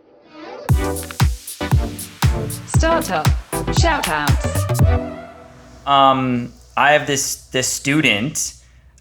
Startup 2.66 3.26
shoutouts. 3.74 5.24
Um, 5.86 6.52
I 6.76 6.92
have 6.92 7.06
this 7.06 7.46
this 7.46 7.68
student 7.68 8.54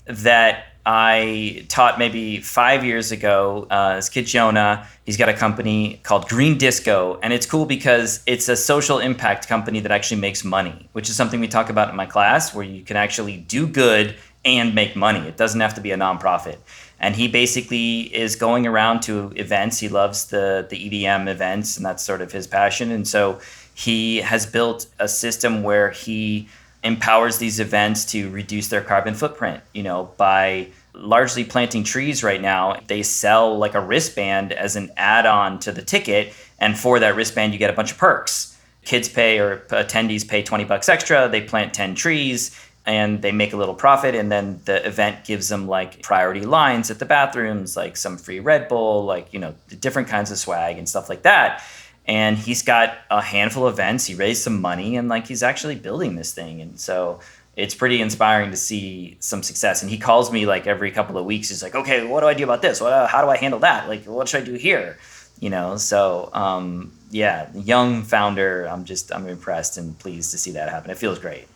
that 0.05 0.65
I 0.85 1.65
taught 1.69 1.97
maybe 1.97 2.39
five 2.39 2.83
years 2.83 3.11
ago. 3.11 3.67
Uh, 3.69 3.95
this 3.95 4.09
kid 4.09 4.25
Jonah, 4.25 4.85
he's 5.05 5.15
got 5.15 5.29
a 5.29 5.33
company 5.33 6.01
called 6.03 6.27
Green 6.27 6.57
Disco, 6.57 7.19
and 7.23 7.31
it's 7.31 7.45
cool 7.45 7.65
because 7.65 8.21
it's 8.25 8.49
a 8.49 8.55
social 8.55 8.99
impact 8.99 9.47
company 9.47 9.79
that 9.79 9.91
actually 9.91 10.19
makes 10.19 10.43
money, 10.43 10.89
which 10.91 11.09
is 11.09 11.15
something 11.15 11.39
we 11.39 11.47
talk 11.47 11.69
about 11.69 11.89
in 11.89 11.95
my 11.95 12.05
class, 12.05 12.53
where 12.53 12.65
you 12.65 12.83
can 12.83 12.97
actually 12.97 13.37
do 13.37 13.65
good 13.65 14.15
and 14.45 14.75
make 14.75 14.95
money. 14.95 15.19
It 15.27 15.37
doesn't 15.37 15.59
have 15.59 15.73
to 15.75 15.81
be 15.81 15.91
a 15.91 15.97
nonprofit. 15.97 16.57
And 16.99 17.15
he 17.15 17.27
basically 17.27 18.01
is 18.15 18.35
going 18.35 18.65
around 18.65 19.01
to 19.03 19.33
events. 19.35 19.79
He 19.79 19.89
loves 19.89 20.27
the 20.27 20.65
the 20.69 20.89
EDM 20.89 21.27
events, 21.27 21.77
and 21.77 21.85
that's 21.85 22.03
sort 22.03 22.21
of 22.21 22.31
his 22.31 22.47
passion. 22.47 22.91
And 22.91 23.07
so 23.07 23.39
he 23.73 24.17
has 24.17 24.45
built 24.45 24.87
a 24.99 25.07
system 25.07 25.63
where 25.63 25.91
he 25.91 26.47
empowers 26.83 27.37
these 27.37 27.59
events 27.59 28.05
to 28.05 28.29
reduce 28.29 28.67
their 28.67 28.81
carbon 28.81 29.15
footprint, 29.15 29.63
you 29.73 29.83
know, 29.83 30.11
by 30.17 30.67
largely 30.93 31.43
planting 31.43 31.83
trees 31.83 32.23
right 32.23 32.41
now. 32.41 32.79
They 32.87 33.03
sell 33.03 33.57
like 33.57 33.73
a 33.73 33.81
wristband 33.81 34.53
as 34.53 34.75
an 34.75 34.91
add-on 34.95 35.59
to 35.59 35.71
the 35.71 35.81
ticket, 35.81 36.33
and 36.59 36.77
for 36.77 36.99
that 36.99 37.15
wristband 37.15 37.53
you 37.53 37.59
get 37.59 37.69
a 37.69 37.73
bunch 37.73 37.91
of 37.91 37.97
perks. 37.97 38.57
Kids 38.85 39.07
pay 39.07 39.39
or 39.39 39.59
attendees 39.69 40.27
pay 40.27 40.43
20 40.43 40.65
bucks 40.65 40.89
extra, 40.89 41.29
they 41.29 41.41
plant 41.41 41.73
10 41.73 41.95
trees 41.95 42.57
and 42.85 43.21
they 43.21 43.31
make 43.31 43.53
a 43.53 43.57
little 43.57 43.75
profit 43.75 44.13
and 44.13 44.31
then 44.31 44.59
the 44.65 44.85
event 44.85 45.23
gives 45.23 45.47
them 45.47 45.67
like 45.67 46.01
priority 46.01 46.41
lines 46.41 46.91
at 46.91 46.99
the 46.99 47.05
bathrooms, 47.05 47.77
like 47.77 47.95
some 47.95 48.17
free 48.17 48.39
Red 48.39 48.67
Bull, 48.67 49.05
like, 49.05 49.33
you 49.33 49.39
know, 49.39 49.55
different 49.79 50.09
kinds 50.09 50.31
of 50.31 50.37
swag 50.37 50.77
and 50.77 50.87
stuff 50.87 51.07
like 51.07 51.23
that 51.23 51.63
and 52.05 52.37
he's 52.37 52.61
got 52.61 52.97
a 53.09 53.21
handful 53.21 53.65
of 53.65 53.73
events. 53.73 54.05
He 54.05 54.15
raised 54.15 54.43
some 54.43 54.59
money, 54.59 54.97
and 54.97 55.07
like 55.07 55.27
he's 55.27 55.43
actually 55.43 55.75
building 55.75 56.15
this 56.15 56.33
thing. 56.33 56.61
And 56.61 56.79
so 56.79 57.19
it's 57.55 57.75
pretty 57.75 58.01
inspiring 58.01 58.51
to 58.51 58.57
see 58.57 59.17
some 59.19 59.43
success. 59.43 59.81
And 59.81 59.91
he 59.91 59.97
calls 59.97 60.31
me 60.31 60.45
like 60.45 60.67
every 60.67 60.91
couple 60.91 61.17
of 61.17 61.25
weeks. 61.25 61.49
He's 61.49 61.63
like, 61.63 61.75
"Okay, 61.75 62.05
what 62.05 62.21
do 62.21 62.27
I 62.27 62.33
do 62.33 62.43
about 62.43 62.61
this? 62.61 62.81
What, 62.81 62.91
uh, 62.91 63.07
how 63.07 63.21
do 63.21 63.29
I 63.29 63.37
handle 63.37 63.59
that? 63.61 63.87
Like, 63.87 64.05
what 64.05 64.27
should 64.27 64.41
I 64.41 64.45
do 64.45 64.55
here?" 64.55 64.97
You 65.39 65.49
know. 65.49 65.77
So 65.77 66.29
um, 66.33 66.91
yeah, 67.09 67.49
young 67.53 68.03
founder. 68.03 68.65
I'm 68.65 68.83
just 68.85 69.13
I'm 69.13 69.27
impressed 69.27 69.77
and 69.77 69.97
pleased 69.97 70.31
to 70.31 70.37
see 70.37 70.51
that 70.51 70.69
happen. 70.69 70.91
It 70.91 70.97
feels 70.97 71.19
great. 71.19 71.47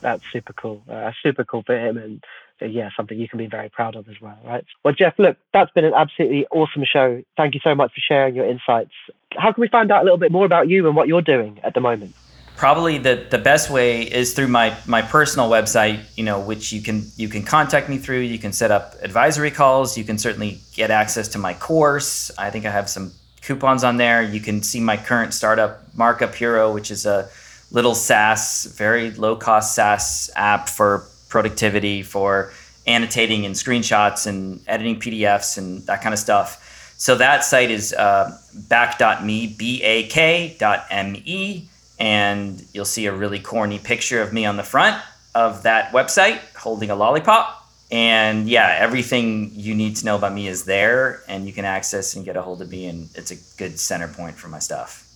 That's 0.00 0.22
super 0.32 0.52
cool. 0.52 0.82
Uh, 0.88 1.12
super 1.22 1.44
cool 1.44 1.62
for 1.64 1.76
him, 1.78 1.96
and 1.96 2.22
yeah, 2.60 2.90
something 2.96 3.18
you 3.18 3.28
can 3.28 3.38
be 3.38 3.46
very 3.46 3.68
proud 3.68 3.96
of 3.96 4.08
as 4.08 4.20
well, 4.20 4.38
right? 4.44 4.64
Well, 4.84 4.94
Jeff, 4.94 5.14
look, 5.18 5.36
that's 5.52 5.70
been 5.72 5.84
an 5.84 5.94
absolutely 5.94 6.46
awesome 6.46 6.84
show. 6.84 7.22
Thank 7.36 7.54
you 7.54 7.60
so 7.62 7.74
much 7.74 7.92
for 7.92 8.00
sharing 8.00 8.34
your 8.34 8.46
insights. 8.46 8.92
How 9.36 9.52
can 9.52 9.60
we 9.60 9.68
find 9.68 9.90
out 9.90 10.02
a 10.02 10.04
little 10.04 10.18
bit 10.18 10.32
more 10.32 10.44
about 10.44 10.68
you 10.68 10.86
and 10.86 10.96
what 10.96 11.08
you're 11.08 11.22
doing 11.22 11.60
at 11.62 11.74
the 11.74 11.80
moment? 11.80 12.14
Probably 12.56 12.98
the, 12.98 13.24
the 13.30 13.38
best 13.38 13.70
way 13.70 14.02
is 14.02 14.34
through 14.34 14.48
my, 14.48 14.76
my 14.86 15.00
personal 15.00 15.48
website, 15.48 16.00
you 16.16 16.24
know, 16.24 16.40
which 16.40 16.72
you 16.72 16.82
can 16.82 17.04
you 17.16 17.28
can 17.28 17.44
contact 17.44 17.88
me 17.88 17.98
through. 17.98 18.20
You 18.20 18.38
can 18.38 18.52
set 18.52 18.72
up 18.72 18.96
advisory 19.00 19.52
calls. 19.52 19.96
You 19.96 20.02
can 20.02 20.18
certainly 20.18 20.58
get 20.74 20.90
access 20.90 21.28
to 21.28 21.38
my 21.38 21.54
course. 21.54 22.32
I 22.36 22.50
think 22.50 22.66
I 22.66 22.72
have 22.72 22.88
some 22.88 23.12
coupons 23.42 23.84
on 23.84 23.96
there. 23.96 24.22
You 24.22 24.40
can 24.40 24.64
see 24.64 24.80
my 24.80 24.96
current 24.96 25.34
startup, 25.34 25.82
Markup 25.96 26.34
Hero, 26.34 26.74
which 26.74 26.90
is 26.90 27.06
a 27.06 27.28
little 27.70 27.94
SaaS, 27.94 28.64
very 28.76 29.10
low 29.12 29.36
cost 29.36 29.74
SaaS 29.74 30.30
app 30.36 30.68
for 30.68 31.04
productivity, 31.28 32.02
for 32.02 32.52
annotating 32.86 33.44
and 33.44 33.54
screenshots 33.54 34.26
and 34.26 34.60
editing 34.66 34.98
PDFs 34.98 35.58
and 35.58 35.82
that 35.86 36.02
kind 36.02 36.12
of 36.12 36.18
stuff. 36.18 36.94
So 36.96 37.14
that 37.16 37.44
site 37.44 37.70
is 37.70 37.92
uh, 37.92 38.36
bak.me, 38.68 39.54
B 39.56 39.82
A 39.82 40.08
K 40.08 40.56
dot 40.58 40.86
M 40.90 41.14
E. 41.24 41.68
And 42.00 42.64
you'll 42.72 42.84
see 42.84 43.06
a 43.06 43.12
really 43.12 43.38
corny 43.38 43.78
picture 43.78 44.22
of 44.22 44.32
me 44.32 44.46
on 44.46 44.56
the 44.56 44.62
front 44.62 45.02
of 45.34 45.64
that 45.64 45.92
website 45.92 46.38
holding 46.56 46.90
a 46.90 46.96
lollipop. 46.96 47.54
And 47.90 48.48
yeah, 48.48 48.76
everything 48.78 49.52
you 49.54 49.74
need 49.74 49.96
to 49.96 50.04
know 50.04 50.16
about 50.16 50.34
me 50.34 50.46
is 50.46 50.64
there, 50.64 51.22
and 51.26 51.46
you 51.46 51.52
can 51.52 51.64
access 51.64 52.16
and 52.16 52.24
get 52.24 52.36
a 52.36 52.42
hold 52.42 52.60
of 52.60 52.70
me. 52.70 52.86
And 52.86 53.08
it's 53.14 53.30
a 53.30 53.36
good 53.56 53.78
center 53.78 54.08
point 54.08 54.36
for 54.36 54.48
my 54.48 54.58
stuff. 54.58 55.07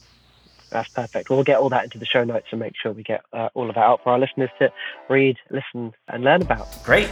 That's 0.73 0.89
perfect. 0.89 1.31
We'll 1.31 1.45
get 1.45 1.59
all 1.59 1.69
that 1.69 1.85
into 1.85 1.99
the 1.99 2.07
show 2.07 2.25
notes 2.25 2.47
and 2.51 2.61
make 2.61 2.75
sure 2.77 2.93
we 2.93 3.03
get 3.03 3.23
uh, 3.33 3.51
all 3.55 3.69
of 3.69 3.75
that 3.75 3.85
out 3.85 4.03
for 4.03 4.11
our 4.13 4.19
listeners 4.19 4.51
to 4.59 4.73
read, 5.09 5.37
listen, 5.51 5.93
and 6.09 6.25
learn 6.25 6.43
about. 6.43 6.67
Great. 6.83 7.11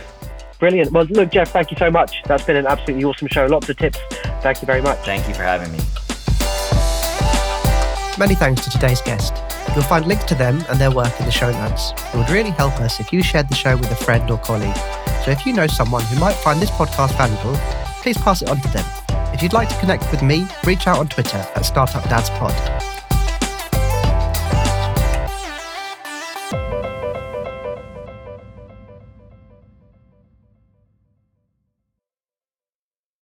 Brilliant. 0.58 0.92
Well, 0.92 1.04
look, 1.04 1.30
Jeff, 1.30 1.50
thank 1.50 1.70
you 1.70 1.76
so 1.76 1.90
much. 1.90 2.22
That's 2.24 2.44
been 2.44 2.56
an 2.56 2.66
absolutely 2.66 3.04
awesome 3.04 3.28
show. 3.28 3.46
Lots 3.46 3.68
of 3.68 3.76
tips. 3.76 3.98
Thank 4.42 4.60
you 4.62 4.66
very 4.66 4.82
much. 4.82 4.98
Thank 5.04 5.26
you 5.28 5.34
for 5.34 5.42
having 5.42 5.72
me. 5.72 5.78
Many 8.18 8.34
thanks 8.34 8.64
to 8.64 8.70
today's 8.70 9.00
guest. 9.00 9.34
You'll 9.74 9.84
find 9.84 10.06
links 10.06 10.24
to 10.24 10.34
them 10.34 10.62
and 10.68 10.78
their 10.78 10.90
work 10.90 11.18
in 11.20 11.26
the 11.26 11.32
show 11.32 11.50
notes. 11.50 11.92
It 12.12 12.16
would 12.16 12.28
really 12.28 12.50
help 12.50 12.78
us 12.80 13.00
if 13.00 13.12
you 13.12 13.22
shared 13.22 13.48
the 13.48 13.54
show 13.54 13.76
with 13.76 13.90
a 13.90 13.96
friend 13.96 14.30
or 14.30 14.38
colleague. 14.38 14.76
So 15.24 15.30
if 15.30 15.46
you 15.46 15.52
know 15.52 15.66
someone 15.66 16.02
who 16.04 16.18
might 16.18 16.34
find 16.34 16.60
this 16.60 16.70
podcast 16.70 17.16
valuable, 17.16 17.56
please 18.02 18.18
pass 18.18 18.42
it 18.42 18.50
on 18.50 18.60
to 18.60 18.68
them. 18.68 18.84
If 19.32 19.42
you'd 19.42 19.52
like 19.52 19.68
to 19.68 19.78
connect 19.78 20.10
with 20.10 20.22
me, 20.22 20.46
reach 20.64 20.86
out 20.86 20.98
on 20.98 21.08
Twitter 21.08 21.38
at 21.38 21.62
StartupDadsPod. 21.62 22.89